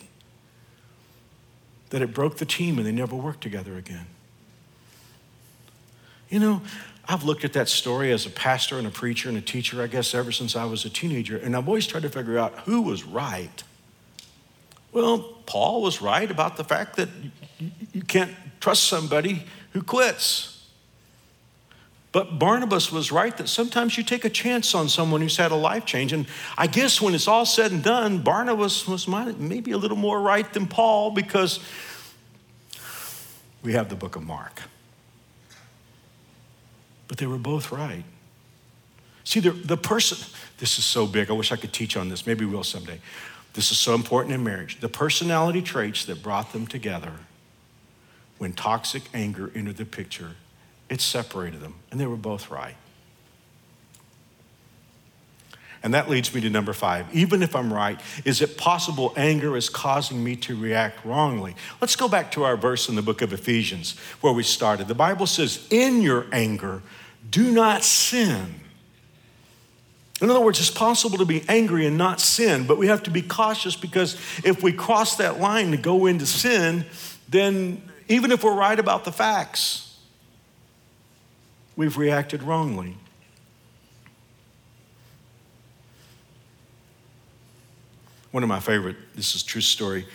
that 1.90 2.02
it 2.02 2.14
broke 2.14 2.38
the 2.38 2.46
team 2.46 2.78
and 2.78 2.86
they 2.86 2.92
never 2.92 3.14
worked 3.14 3.42
together 3.42 3.76
again. 3.76 4.06
You 6.30 6.40
know, 6.40 6.62
I've 7.06 7.24
looked 7.24 7.44
at 7.44 7.52
that 7.52 7.68
story 7.68 8.12
as 8.12 8.24
a 8.24 8.30
pastor 8.30 8.78
and 8.78 8.86
a 8.86 8.90
preacher 8.90 9.28
and 9.28 9.36
a 9.36 9.42
teacher, 9.42 9.82
I 9.82 9.86
guess, 9.86 10.14
ever 10.14 10.32
since 10.32 10.56
I 10.56 10.64
was 10.64 10.84
a 10.84 10.90
teenager, 10.90 11.36
and 11.36 11.54
I've 11.54 11.68
always 11.68 11.86
tried 11.86 12.04
to 12.04 12.08
figure 12.08 12.38
out 12.38 12.60
who 12.60 12.80
was 12.80 13.04
right. 13.04 13.62
Well, 14.92 15.18
Paul 15.46 15.82
was 15.82 16.02
right 16.02 16.30
about 16.30 16.56
the 16.56 16.64
fact 16.64 16.96
that 16.96 17.08
you 17.92 18.02
can't 18.02 18.32
trust 18.60 18.84
somebody 18.84 19.46
who 19.72 19.82
quits. 19.82 20.52
But 22.12 22.38
Barnabas 22.38 22.92
was 22.92 23.10
right 23.10 23.34
that 23.38 23.48
sometimes 23.48 23.96
you 23.96 24.04
take 24.04 24.26
a 24.26 24.30
chance 24.30 24.74
on 24.74 24.90
someone 24.90 25.22
who's 25.22 25.38
had 25.38 25.50
a 25.50 25.56
life 25.56 25.86
change. 25.86 26.12
And 26.12 26.26
I 26.58 26.66
guess 26.66 27.00
when 27.00 27.14
it's 27.14 27.26
all 27.26 27.46
said 27.46 27.72
and 27.72 27.82
done, 27.82 28.18
Barnabas 28.18 28.86
was 28.86 29.08
maybe 29.08 29.72
a 29.72 29.78
little 29.78 29.96
more 29.96 30.20
right 30.20 30.50
than 30.52 30.66
Paul 30.66 31.12
because 31.12 31.58
we 33.62 33.72
have 33.72 33.88
the 33.88 33.96
book 33.96 34.14
of 34.14 34.22
Mark. 34.22 34.60
But 37.08 37.16
they 37.16 37.26
were 37.26 37.38
both 37.38 37.72
right. 37.72 38.04
See, 39.24 39.40
the, 39.40 39.52
the 39.52 39.76
person, 39.78 40.18
this 40.58 40.78
is 40.78 40.84
so 40.84 41.06
big, 41.06 41.30
I 41.30 41.32
wish 41.32 41.50
I 41.50 41.56
could 41.56 41.72
teach 41.72 41.96
on 41.96 42.10
this. 42.10 42.26
Maybe 42.26 42.44
we'll 42.44 42.64
someday. 42.64 43.00
This 43.54 43.70
is 43.70 43.78
so 43.78 43.94
important 43.94 44.34
in 44.34 44.42
marriage. 44.42 44.80
The 44.80 44.88
personality 44.88 45.62
traits 45.62 46.04
that 46.06 46.22
brought 46.22 46.52
them 46.52 46.66
together 46.66 47.12
when 48.38 48.52
toxic 48.52 49.04
anger 49.14 49.52
entered 49.54 49.76
the 49.76 49.84
picture, 49.84 50.32
it 50.88 51.00
separated 51.00 51.60
them, 51.60 51.76
and 51.90 52.00
they 52.00 52.06
were 52.06 52.16
both 52.16 52.50
right. 52.50 52.74
And 55.82 55.94
that 55.94 56.08
leads 56.08 56.34
me 56.34 56.40
to 56.40 56.50
number 56.50 56.72
five. 56.72 57.06
Even 57.14 57.42
if 57.42 57.56
I'm 57.56 57.72
right, 57.72 58.00
is 58.24 58.40
it 58.40 58.56
possible 58.56 59.12
anger 59.16 59.56
is 59.56 59.68
causing 59.68 60.22
me 60.22 60.36
to 60.36 60.56
react 60.56 61.04
wrongly? 61.04 61.56
Let's 61.80 61.96
go 61.96 62.08
back 62.08 62.30
to 62.32 62.44
our 62.44 62.56
verse 62.56 62.88
in 62.88 62.94
the 62.94 63.02
book 63.02 63.22
of 63.22 63.32
Ephesians 63.32 63.98
where 64.20 64.32
we 64.32 64.42
started. 64.42 64.88
The 64.88 64.94
Bible 64.94 65.26
says, 65.26 65.66
In 65.70 66.02
your 66.02 66.26
anger, 66.32 66.82
do 67.30 67.50
not 67.50 67.84
sin. 67.84 68.54
In 70.22 70.30
other 70.30 70.40
words, 70.40 70.60
it's 70.60 70.70
possible 70.70 71.18
to 71.18 71.24
be 71.24 71.42
angry 71.48 71.84
and 71.84 71.98
not 71.98 72.20
sin, 72.20 72.64
but 72.64 72.78
we 72.78 72.86
have 72.86 73.02
to 73.02 73.10
be 73.10 73.22
cautious 73.22 73.74
because 73.74 74.14
if 74.44 74.62
we 74.62 74.72
cross 74.72 75.16
that 75.16 75.40
line 75.40 75.72
to 75.72 75.76
go 75.76 76.06
into 76.06 76.26
sin, 76.26 76.86
then 77.28 77.82
even 78.08 78.30
if 78.30 78.44
we're 78.44 78.54
right 78.54 78.78
about 78.78 79.04
the 79.04 79.10
facts, 79.10 79.98
we've 81.74 81.98
reacted 81.98 82.44
wrongly. 82.44 82.96
One 88.30 88.44
of 88.44 88.48
my 88.48 88.60
favorite, 88.60 88.96
this 89.16 89.34
is 89.34 89.42
true 89.42 89.60
story. 89.60 90.06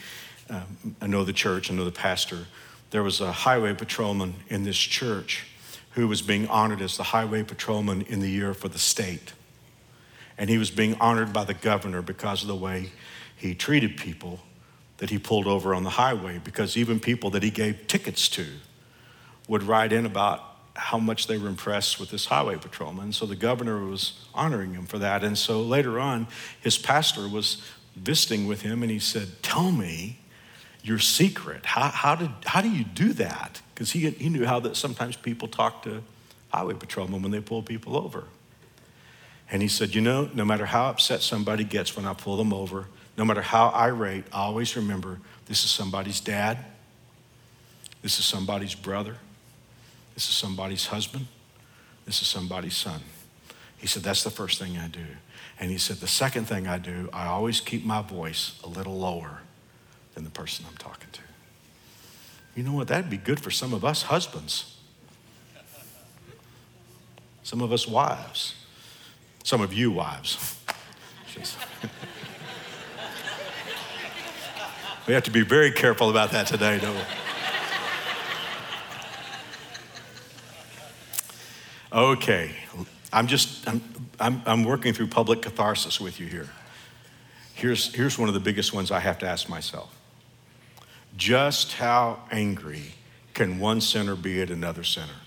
Um, 0.50 0.96
I 1.02 1.08
know 1.08 1.26
the 1.26 1.34
church, 1.34 1.70
I 1.70 1.76
know 1.76 1.84
the 1.84 1.92
pastor. 1.92 2.48
There 2.92 3.04
was 3.04 3.20
a 3.20 3.34
highway 3.34 3.74
patrolman 3.74 4.36
in 4.48 4.64
this 4.64 4.78
church 4.78 5.46
who 5.92 6.08
was 6.08 6.22
being 6.22 6.48
honored 6.48 6.82
as 6.82 6.96
the 6.96 7.04
highway 7.04 7.44
patrolman 7.44 8.04
in 8.04 8.22
the 8.22 8.30
year 8.30 8.54
for 8.54 8.70
the 8.70 8.80
state. 8.80 9.34
And 10.38 10.50
he 10.50 10.58
was 10.58 10.72
being 10.72 10.96
honored 11.00 11.34
by 11.34 11.44
the 11.44 11.54
governor 11.54 12.02
because 12.02 12.42
of 12.42 12.48
the 12.48 12.56
way 12.56 12.92
he 13.36 13.56
treated 13.56 13.98
people 13.98 14.40
that 14.98 15.10
he 15.10 15.20
pulled 15.20 15.48
over 15.48 15.74
on 15.74 15.84
the 15.84 15.92
highway 15.92 16.40
because 16.44 16.76
even 16.76 17.00
people 17.00 17.30
that 17.32 17.44
he 17.44 17.52
gave 17.52 17.88
tickets 17.88 18.28
to 18.30 18.46
would 19.48 19.64
write 19.64 19.94
in 19.94 20.06
about 20.06 20.44
how 20.76 20.98
much 20.98 21.28
they 21.28 21.38
were 21.38 21.48
impressed 21.48 22.00
with 22.00 22.10
this 22.10 22.26
highway 22.26 22.56
patrolman. 22.56 23.12
So 23.12 23.26
the 23.26 23.36
governor 23.36 23.84
was 23.86 24.26
honoring 24.34 24.74
him 24.74 24.86
for 24.86 25.00
that. 25.00 25.24
And 25.24 25.38
so 25.38 25.62
later 25.62 26.00
on, 26.00 26.28
his 26.62 26.78
pastor 26.78 27.28
was 27.28 27.62
visiting 27.96 28.48
with 28.48 28.62
him 28.62 28.84
and 28.84 28.92
he 28.92 29.00
said, 29.00 29.42
Tell 29.42 29.72
me 29.72 30.20
your 30.84 31.00
secret. 31.00 31.66
How, 31.66 31.90
how, 31.90 32.16
did, 32.16 32.32
how 32.46 32.62
do 32.62 32.70
you 32.70 32.84
do 32.84 33.14
that? 33.14 33.62
Because 33.74 33.92
he, 33.92 34.10
he 34.12 34.30
knew 34.30 34.46
how 34.46 34.60
that 34.62 34.76
sometimes 34.76 35.16
people 35.16 35.48
talk 35.48 35.84
to 35.84 36.04
highway 36.50 36.76
patrolmen 36.76 37.22
when 37.22 37.32
they 37.32 37.42
pull 37.42 37.62
people 37.62 37.98
over. 37.98 38.26
And 39.50 39.62
he 39.62 39.68
said, 39.68 39.96
You 39.96 40.02
know, 40.02 40.30
no 40.34 40.46
matter 40.46 40.66
how 40.66 40.90
upset 40.90 41.22
somebody 41.22 41.64
gets 41.64 41.96
when 41.96 42.06
I 42.06 42.14
pull 42.14 42.38
them 42.38 42.54
over, 42.54 42.88
no 43.18 43.26
matter 43.26 43.42
how 43.42 43.70
irate, 43.70 44.26
I 44.32 44.42
always 44.42 44.76
remember 44.76 45.20
this 45.46 45.64
is 45.64 45.70
somebody's 45.70 46.20
dad, 46.20 46.58
this 48.02 48.20
is 48.20 48.26
somebody's 48.26 48.76
brother, 48.76 49.18
this 50.14 50.28
is 50.28 50.36
somebody's 50.36 50.88
husband, 50.88 51.28
this 52.06 52.22
is 52.22 52.28
somebody's 52.28 52.76
son. 52.76 53.02
He 53.78 53.88
said, 53.88 54.04
That's 54.04 54.24
the 54.24 54.32
first 54.32 54.60
thing 54.60 54.78
I 54.78 54.88
do. 54.88 55.06
And 55.60 55.72
he 55.72 55.78
said, 55.78 55.98
The 55.98 56.08
second 56.08 56.46
thing 56.46 56.68
I 56.68 56.78
do, 56.78 57.10
I 57.14 57.28
always 57.28 57.62
keep 57.62 57.86
my 57.86 58.02
voice 58.02 58.60
a 58.64 58.68
little 58.68 58.98
lower 58.98 59.42
than 60.14 60.24
the 60.24 60.30
person 60.30 60.66
I'm 60.68 60.78
talking 60.78 61.10
to. 61.14 61.22
You 62.56 62.64
know 62.64 62.74
what? 62.74 62.88
That'd 62.88 63.10
be 63.10 63.18
good 63.18 63.40
for 63.40 63.52
some 63.52 63.74
of 63.74 63.86
us 63.86 64.04
husbands, 64.04 64.78
some 67.44 67.62
of 67.62 67.72
us 67.72 67.88
wives, 67.88 68.56
some 69.48 69.62
of 69.62 69.74
you 69.74 69.90
wives. 69.90 70.58
We 75.08 75.14
have 75.14 75.24
to 75.24 75.32
be 75.32 75.42
very 75.42 75.72
careful 75.72 76.10
about 76.10 76.32
that 76.32 76.48
today, 76.48 76.80
don't 76.80 76.94
we? 76.94 77.02
Okay, 81.94 82.52
I'm 83.14 83.28
just, 83.28 83.66
I'm, 83.70 83.82
I'm, 84.20 84.42
I'm, 84.46 84.64
working 84.66 84.92
through 84.92 85.08
public 85.08 85.44
catharsis 85.44 86.02
with 86.02 86.20
you 86.20 86.28
here. 86.28 86.50
Here's, 87.54 87.96
here's 87.96 88.20
one 88.20 88.28
of 88.28 88.34
the 88.34 88.42
biggest 88.42 88.74
ones 88.74 88.92
I 88.92 89.00
have 89.00 89.18
to 89.20 89.30
ask 89.30 89.48
myself. 89.48 89.98
Just 91.16 91.72
how 91.72 92.20
angry 92.32 92.96
can 93.34 93.60
one 93.60 93.80
sinner 93.80 94.18
be 94.18 94.42
at 94.42 94.50
another 94.50 94.84
sinner? 94.84 95.22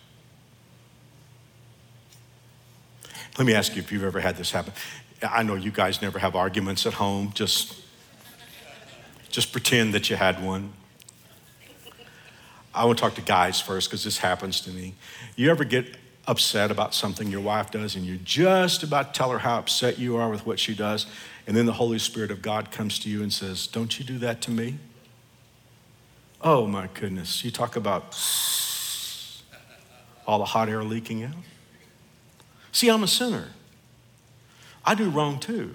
Let 3.40 3.46
me 3.46 3.54
ask 3.54 3.74
you 3.74 3.80
if 3.80 3.90
you've 3.90 4.04
ever 4.04 4.20
had 4.20 4.36
this 4.36 4.50
happen. 4.50 4.74
I 5.22 5.42
know 5.42 5.54
you 5.54 5.70
guys 5.70 6.02
never 6.02 6.18
have 6.18 6.36
arguments 6.36 6.84
at 6.84 6.92
home, 6.92 7.32
just 7.32 7.74
Just 9.30 9.50
pretend 9.50 9.94
that 9.94 10.10
you 10.10 10.16
had 10.16 10.44
one. 10.44 10.74
I 12.74 12.84
want 12.84 12.98
to 12.98 13.02
talk 13.02 13.14
to 13.14 13.22
guys 13.22 13.58
first 13.58 13.88
because 13.88 14.04
this 14.04 14.18
happens 14.18 14.60
to 14.60 14.70
me. 14.70 14.92
You 15.36 15.50
ever 15.50 15.64
get 15.64 15.96
upset 16.26 16.70
about 16.70 16.92
something 16.92 17.30
your 17.30 17.40
wife 17.40 17.70
does 17.70 17.96
and 17.96 18.04
you're 18.04 18.18
just 18.22 18.82
about 18.82 19.14
to 19.14 19.18
tell 19.18 19.30
her 19.30 19.38
how 19.38 19.58
upset 19.58 19.98
you 19.98 20.18
are 20.18 20.28
with 20.28 20.44
what 20.44 20.60
she 20.60 20.74
does, 20.74 21.06
and 21.46 21.56
then 21.56 21.64
the 21.64 21.72
Holy 21.72 21.98
Spirit 21.98 22.30
of 22.30 22.42
God 22.42 22.70
comes 22.70 22.98
to 22.98 23.08
you 23.08 23.22
and 23.22 23.32
says, 23.32 23.66
Don't 23.66 23.98
you 23.98 24.04
do 24.04 24.18
that 24.18 24.42
to 24.42 24.50
me? 24.50 24.76
Oh 26.42 26.66
my 26.66 26.90
goodness. 26.92 27.42
You 27.42 27.50
talk 27.50 27.74
about 27.74 28.14
all 30.26 30.38
the 30.38 30.44
hot 30.44 30.68
air 30.68 30.84
leaking 30.84 31.24
out. 31.24 31.32
See, 32.72 32.88
I'm 32.88 33.02
a 33.02 33.08
sinner. 33.08 33.48
I 34.84 34.94
do 34.94 35.10
wrong 35.10 35.38
too. 35.38 35.74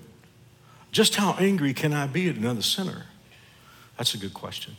Just 0.91 1.15
how 1.15 1.33
angry 1.33 1.73
can 1.73 1.93
I 1.93 2.07
be 2.07 2.29
at 2.29 2.35
another 2.35 2.61
sinner? 2.61 3.05
That's 3.97 4.13
a 4.13 4.17
good 4.17 4.33
question. 4.33 4.77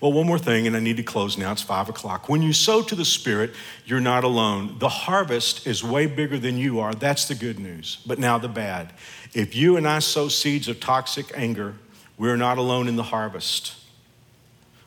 Well, 0.00 0.12
one 0.12 0.26
more 0.26 0.38
thing, 0.38 0.66
and 0.66 0.76
I 0.76 0.80
need 0.80 0.96
to 0.98 1.02
close 1.02 1.38
now. 1.38 1.52
It's 1.52 1.62
five 1.62 1.88
o'clock. 1.88 2.28
When 2.28 2.42
you 2.42 2.52
sow 2.52 2.82
to 2.82 2.94
the 2.94 3.04
Spirit, 3.04 3.52
you're 3.86 4.00
not 4.00 4.24
alone. 4.24 4.78
The 4.78 4.88
harvest 4.88 5.66
is 5.66 5.82
way 5.82 6.06
bigger 6.06 6.38
than 6.38 6.58
you 6.58 6.80
are. 6.80 6.92
That's 6.92 7.26
the 7.26 7.34
good 7.34 7.58
news. 7.58 8.02
But 8.04 8.18
now 8.18 8.36
the 8.38 8.48
bad. 8.48 8.92
If 9.32 9.54
you 9.54 9.76
and 9.76 9.86
I 9.86 10.00
sow 10.00 10.28
seeds 10.28 10.68
of 10.68 10.80
toxic 10.80 11.32
anger, 11.34 11.74
we're 12.18 12.36
not 12.36 12.58
alone 12.58 12.88
in 12.88 12.96
the 12.96 13.02
harvest. 13.04 13.76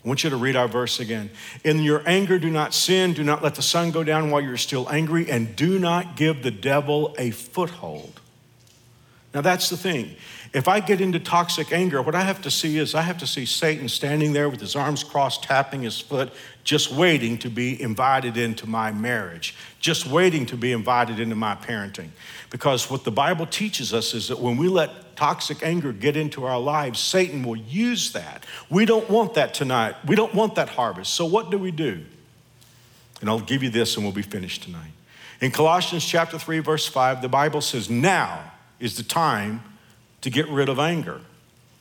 I 0.07 0.09
want 0.09 0.23
you 0.23 0.29
to 0.29 0.37
read 0.37 0.55
our 0.55 0.69
verse 0.69 1.01
again. 1.01 1.29
In 1.65 1.83
your 1.83 2.01
anger, 2.05 2.39
do 2.39 2.49
not 2.49 2.73
sin. 2.73 3.11
Do 3.11 3.25
not 3.25 3.43
let 3.43 3.55
the 3.55 3.61
sun 3.61 3.91
go 3.91 4.05
down 4.05 4.31
while 4.31 4.39
you're 4.39 4.55
still 4.55 4.89
angry, 4.89 5.29
and 5.29 5.53
do 5.53 5.79
not 5.79 6.15
give 6.15 6.43
the 6.43 6.49
devil 6.49 7.13
a 7.19 7.31
foothold. 7.31 8.21
Now, 9.33 9.41
that's 9.41 9.69
the 9.69 9.75
thing. 9.75 10.15
If 10.53 10.67
I 10.67 10.79
get 10.79 11.01
into 11.01 11.19
toxic 11.19 11.71
anger, 11.71 12.01
what 12.01 12.15
I 12.15 12.21
have 12.21 12.41
to 12.43 12.51
see 12.51 12.77
is 12.77 12.95
I 12.95 13.01
have 13.01 13.17
to 13.19 13.27
see 13.27 13.45
Satan 13.45 13.89
standing 13.89 14.33
there 14.33 14.49
with 14.49 14.61
his 14.61 14.75
arms 14.75 15.03
crossed, 15.03 15.43
tapping 15.43 15.81
his 15.81 15.99
foot, 15.99 16.31
just 16.63 16.91
waiting 16.91 17.37
to 17.39 17.49
be 17.49 17.81
invited 17.81 18.37
into 18.37 18.67
my 18.67 18.91
marriage, 18.91 19.55
just 19.79 20.07
waiting 20.07 20.45
to 20.47 20.57
be 20.57 20.71
invited 20.71 21.19
into 21.19 21.35
my 21.35 21.55
parenting. 21.55 22.09
Because 22.49 22.89
what 22.89 23.03
the 23.03 23.11
Bible 23.11 23.45
teaches 23.45 23.93
us 23.93 24.13
is 24.13 24.29
that 24.29 24.39
when 24.39 24.57
we 24.57 24.67
let 24.67 25.15
toxic 25.17 25.63
anger 25.63 25.91
get 25.91 26.15
into 26.15 26.45
our 26.45 26.59
lives, 26.59 26.99
Satan 26.99 27.43
will 27.43 27.57
use 27.57 28.13
that. 28.13 28.45
We 28.69 28.85
don't 28.85 29.09
want 29.09 29.33
that 29.33 29.53
tonight. 29.53 29.95
We 30.05 30.15
don't 30.15 30.33
want 30.33 30.55
that 30.55 30.69
harvest. 30.69 31.13
So, 31.13 31.25
what 31.25 31.51
do 31.51 31.57
we 31.57 31.71
do? 31.71 32.05
And 33.19 33.29
I'll 33.29 33.39
give 33.39 33.63
you 33.63 33.69
this 33.69 33.95
and 33.95 34.05
we'll 34.05 34.13
be 34.13 34.21
finished 34.21 34.63
tonight. 34.63 34.91
In 35.41 35.51
Colossians 35.51 36.05
chapter 36.05 36.39
3, 36.39 36.59
verse 36.59 36.87
5, 36.87 37.21
the 37.21 37.29
Bible 37.29 37.61
says, 37.61 37.89
Now 37.89 38.51
is 38.79 38.97
the 38.97 39.03
time 39.03 39.63
to 40.27 40.31
get 40.31 40.49
rid 40.49 40.67
of 40.67 40.77
anger. 40.77 41.21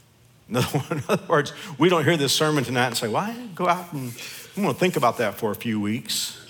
In 0.49 0.57
other 1.09 1.27
words, 1.27 1.53
we 1.79 1.89
don't 1.89 2.05
hear 2.05 2.17
this 2.17 2.33
sermon 2.33 2.63
tonight 2.63 2.87
and 2.87 2.97
say, 2.97 3.09
Why 3.09 3.35
go 3.57 3.69
out 3.69 3.93
and 3.93 4.13
I'm 4.57 4.63
going 4.63 4.73
to 4.73 4.79
think 4.79 4.97
about 4.97 5.19
that 5.19 5.35
for 5.35 5.51
a 5.51 5.57
few 5.57 5.81
weeks. 5.81 6.41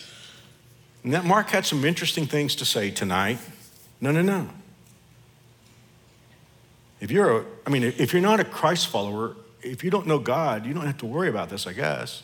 And 1.03 1.15
that 1.15 1.25
Mark 1.25 1.49
had 1.49 1.65
some 1.65 1.87
interesting 1.87 2.27
things 2.27 2.55
to 2.57 2.67
say 2.67 2.91
tonight. 2.91 3.39
No, 3.99 4.11
no, 4.11 4.21
no. 4.21 4.51
If 7.01 7.11
you're 7.11 7.41
a, 7.41 7.45
I 7.67 7.71
mean, 7.71 7.83
if 7.83 8.13
you're 8.13 8.21
not 8.21 8.41
a 8.41 8.45
Christ 8.45 8.89
follower, 8.89 9.35
if 9.63 9.83
you 9.83 9.91
don't 9.91 10.07
know 10.07 10.19
God, 10.19 10.67
you 10.67 10.75
don't 10.75 10.85
have 10.85 10.99
to 10.99 11.07
worry 11.07 11.31
about 11.31 11.49
this, 11.49 11.67
I 11.67 11.73
guess. 11.73 12.23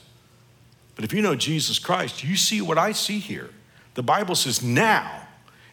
But 0.97 1.07
if 1.07 1.15
you 1.15 1.23
know 1.23 1.35
Jesus 1.35 1.79
Christ, 1.79 2.23
you 2.23 2.37
see 2.37 2.61
what 2.61 2.77
I 2.77 2.93
see 2.93 3.19
here. 3.19 3.49
The 3.95 4.03
Bible 4.03 4.35
says 4.35 4.63
now 4.63 5.27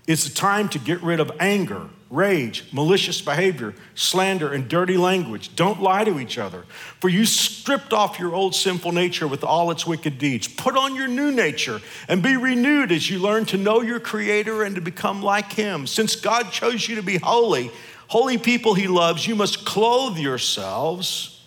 is 0.08 0.24
the 0.24 0.34
time 0.34 0.70
to 0.70 0.80
get 0.80 1.02
rid 1.02 1.20
of 1.20 1.32
anger, 1.40 1.90
rage, 2.10 2.66
malicious 2.72 3.22
behavior, 3.22 3.74
slander, 3.94 4.52
and 4.52 4.68
dirty 4.68 4.98
language. 4.98 5.56
Don't 5.56 5.82
lie 5.82 6.04
to 6.04 6.20
each 6.20 6.38
other. 6.40 6.64
For 7.00 7.08
you 7.08 7.24
stripped 7.26 7.94
off 7.94 8.20
your 8.20 8.34
old 8.34 8.56
sinful 8.56 8.92
nature 8.92 9.28
with 9.28 9.44
all 9.44 9.70
its 9.70 9.86
wicked 9.86 10.18
deeds. 10.18 10.48
Put 10.48 10.76
on 10.76 10.96
your 10.96 11.08
new 11.08 11.32
nature 11.32 11.82
and 12.08 12.24
be 12.24 12.36
renewed 12.36 12.92
as 12.92 13.10
you 13.10 13.20
learn 13.20 13.46
to 13.46 13.58
know 13.58 13.82
your 13.82 14.00
Creator 14.00 14.64
and 14.64 14.76
to 14.76 14.82
become 14.82 15.22
like 15.22 15.54
Him. 15.54 15.86
Since 15.86 16.16
God 16.16 16.52
chose 16.52 16.88
you 16.88 16.96
to 16.96 17.04
be 17.04 17.18
holy, 17.18 17.70
holy 18.08 18.40
people 18.40 18.74
He 18.74 18.88
loves, 18.88 19.28
you 19.28 19.36
must 19.36 19.66
clothe 19.66 20.18
yourselves 20.18 21.46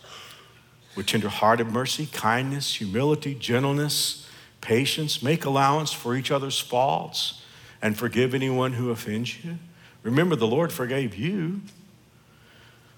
with 0.95 1.07
tender-hearted 1.07 1.67
mercy, 1.67 2.07
kindness, 2.07 2.75
humility, 2.75 3.35
gentleness, 3.35 4.31
patience. 4.61 5.23
Make 5.25 5.45
allowance 5.45 5.91
for 5.91 6.15
each 6.15 6.31
other's 6.31 6.61
faults 6.61 7.43
and 7.81 7.99
forgive 7.99 8.33
anyone 8.33 8.75
who 8.75 8.91
offends 8.91 9.45
you. 9.45 9.59
Remember, 10.03 10.37
the 10.37 10.47
Lord 10.47 10.73
forgave 10.73 11.15
you, 11.15 11.61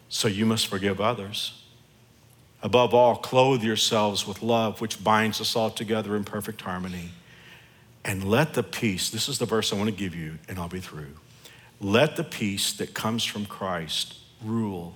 so 0.09 0.29
you 0.29 0.47
must 0.47 0.67
forgive 0.67 1.01
others. 1.01 1.63
Above 2.63 2.95
all, 2.95 3.17
clothe 3.17 3.63
yourselves 3.63 4.27
with 4.27 4.43
love, 4.43 4.81
which 4.81 5.05
binds 5.05 5.41
us 5.41 5.55
all 5.55 5.71
together 5.71 6.17
in 6.17 6.25
perfect 6.25 6.63
harmony. 6.63 7.11
And 8.05 8.25
let 8.25 8.55
the 8.55 8.63
peace, 8.63 9.11
this 9.11 9.29
is 9.29 9.39
the 9.39 9.45
verse 9.47 9.73
I 9.73 9.77
want 9.77 9.91
to 9.91 9.97
give 9.97 10.15
you, 10.15 10.39
and 10.49 10.59
I'll 10.59 10.69
be 10.69 10.81
through. 10.81 11.15
Let 11.81 12.17
the 12.17 12.25
peace 12.25 12.73
that 12.75 12.95
comes 12.95 13.25
from 13.25 13.45
Christ 13.45 14.19
rule 14.43 14.95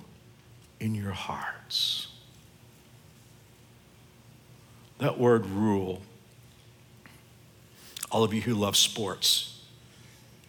in 0.80 0.94
your 0.94 1.12
hearts. 1.12 2.08
That 4.98 5.18
word 5.18 5.46
rule, 5.46 6.02
all 8.10 8.24
of 8.24 8.32
you 8.32 8.40
who 8.40 8.54
love 8.54 8.76
sports, 8.76 9.60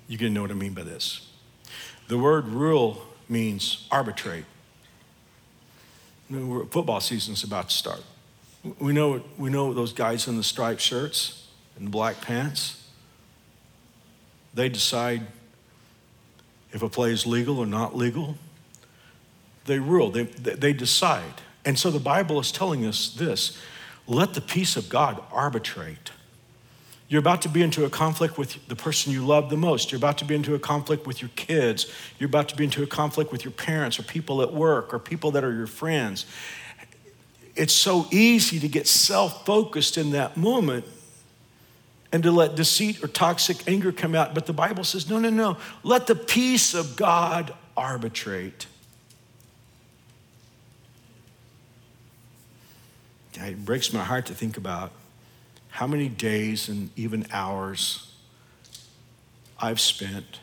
you're 0.07 0.19
going 0.19 0.31
to 0.31 0.35
know 0.35 0.41
what 0.41 0.51
I 0.51 0.55
mean 0.55 0.73
by 0.73 0.83
this. 0.83 1.28
The 2.09 2.17
word 2.17 2.47
rule 2.47 3.03
means 3.29 3.87
arbitrate. 3.91 4.45
Football 6.27 7.01
season's 7.01 7.43
about 7.43 7.69
to 7.69 7.75
start. 7.75 8.03
We 8.79 8.93
know, 8.93 9.21
we 9.37 9.51
know 9.51 9.73
those 9.75 9.93
guys 9.93 10.27
in 10.27 10.35
the 10.35 10.43
striped 10.43 10.81
shirts 10.81 11.47
and 11.77 11.91
black 11.91 12.19
pants. 12.19 12.83
They 14.55 14.69
decide 14.69 15.27
if 16.71 16.81
a 16.81 16.89
play 16.89 17.11
is 17.11 17.27
legal 17.27 17.59
or 17.59 17.67
not 17.67 17.95
legal. 17.95 18.37
They 19.65 19.77
rule, 19.77 20.09
they, 20.09 20.23
they 20.23 20.73
decide. 20.73 21.41
And 21.63 21.77
so 21.77 21.91
the 21.91 21.99
Bible 21.99 22.39
is 22.39 22.51
telling 22.51 22.87
us 22.87 23.13
this 23.13 23.55
let 24.07 24.33
the 24.33 24.41
peace 24.41 24.75
of 24.75 24.89
God 24.89 25.21
arbitrate. 25.31 26.09
You're 27.09 27.19
about 27.19 27.41
to 27.41 27.49
be 27.49 27.63
into 27.63 27.85
a 27.85 27.89
conflict 27.89 28.37
with 28.37 28.67
the 28.67 28.75
person 28.75 29.11
you 29.11 29.25
love 29.25 29.49
the 29.49 29.57
most. 29.57 29.91
You're 29.91 29.97
about 29.97 30.19
to 30.19 30.25
be 30.25 30.35
into 30.35 30.53
a 30.53 30.59
conflict 30.59 31.07
with 31.07 31.21
your 31.21 31.31
kids. 31.35 31.91
You're 32.19 32.29
about 32.29 32.49
to 32.49 32.55
be 32.55 32.63
into 32.63 32.83
a 32.83 32.87
conflict 32.87 33.31
with 33.31 33.43
your 33.43 33.51
parents 33.51 33.97
or 33.97 34.03
people 34.03 34.43
at 34.43 34.53
work 34.53 34.93
or 34.93 34.99
people 34.99 35.31
that 35.31 35.43
are 35.43 35.51
your 35.51 35.67
friends. 35.67 36.27
It's 37.55 37.73
so 37.73 38.05
easy 38.11 38.59
to 38.59 38.67
get 38.67 38.87
self 38.87 39.43
focused 39.43 39.97
in 39.97 40.11
that 40.11 40.37
moment 40.37 40.85
and 42.11 42.21
to 42.23 42.31
let 42.31 42.55
deceit 42.55 43.03
or 43.03 43.07
toxic 43.07 43.67
anger 43.67 43.91
come 43.91 44.13
out. 44.13 44.35
But 44.35 44.45
the 44.45 44.53
Bible 44.53 44.83
says, 44.83 45.09
no, 45.09 45.17
no, 45.17 45.31
no. 45.31 45.57
Let 45.83 46.05
the 46.05 46.15
peace 46.15 46.75
of 46.75 46.95
God 46.95 47.53
arbitrate. 47.75 48.67
It 53.33 53.65
breaks 53.65 53.93
my 53.93 54.03
heart 54.03 54.27
to 54.27 54.35
think 54.35 54.57
about 54.57 54.91
how 55.79 55.87
many 55.87 56.09
days 56.09 56.67
and 56.67 56.89
even 56.97 57.25
hours 57.31 58.13
I've 59.57 59.79
spent 59.79 60.41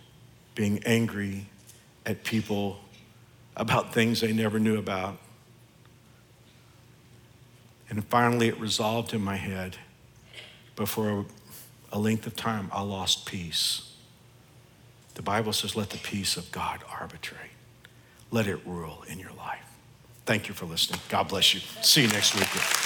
being 0.54 0.82
angry 0.86 1.44
at 2.06 2.24
people 2.24 2.78
about 3.54 3.92
things 3.92 4.22
they 4.22 4.32
never 4.32 4.58
knew 4.58 4.78
about. 4.78 5.18
And 7.90 8.02
finally, 8.06 8.48
it 8.48 8.58
resolved 8.58 9.12
in 9.12 9.20
my 9.20 9.36
head. 9.36 9.76
But 10.74 10.88
for 10.88 11.26
a, 11.92 11.98
length 11.98 12.26
of 12.26 12.34
time, 12.34 12.70
I 12.72 12.80
lost 12.80 13.26
peace. 13.26 13.92
The 15.16 15.22
Bible 15.22 15.52
says, 15.52 15.76
let 15.76 15.90
the 15.90 15.98
peace 15.98 16.38
of 16.38 16.50
God 16.50 16.80
arbitrate, 16.98 17.52
let 18.30 18.46
it 18.46 18.60
rule 18.64 19.04
in 19.06 19.18
your 19.18 19.32
life. 19.36 19.68
Thank 20.24 20.48
you 20.48 20.54
for 20.54 20.64
listening. 20.64 21.00
God 21.10 21.28
bless 21.28 21.52
you. 21.52 21.60
See 21.82 22.00
you 22.00 22.08
next 22.08 22.34
week. 22.36 22.85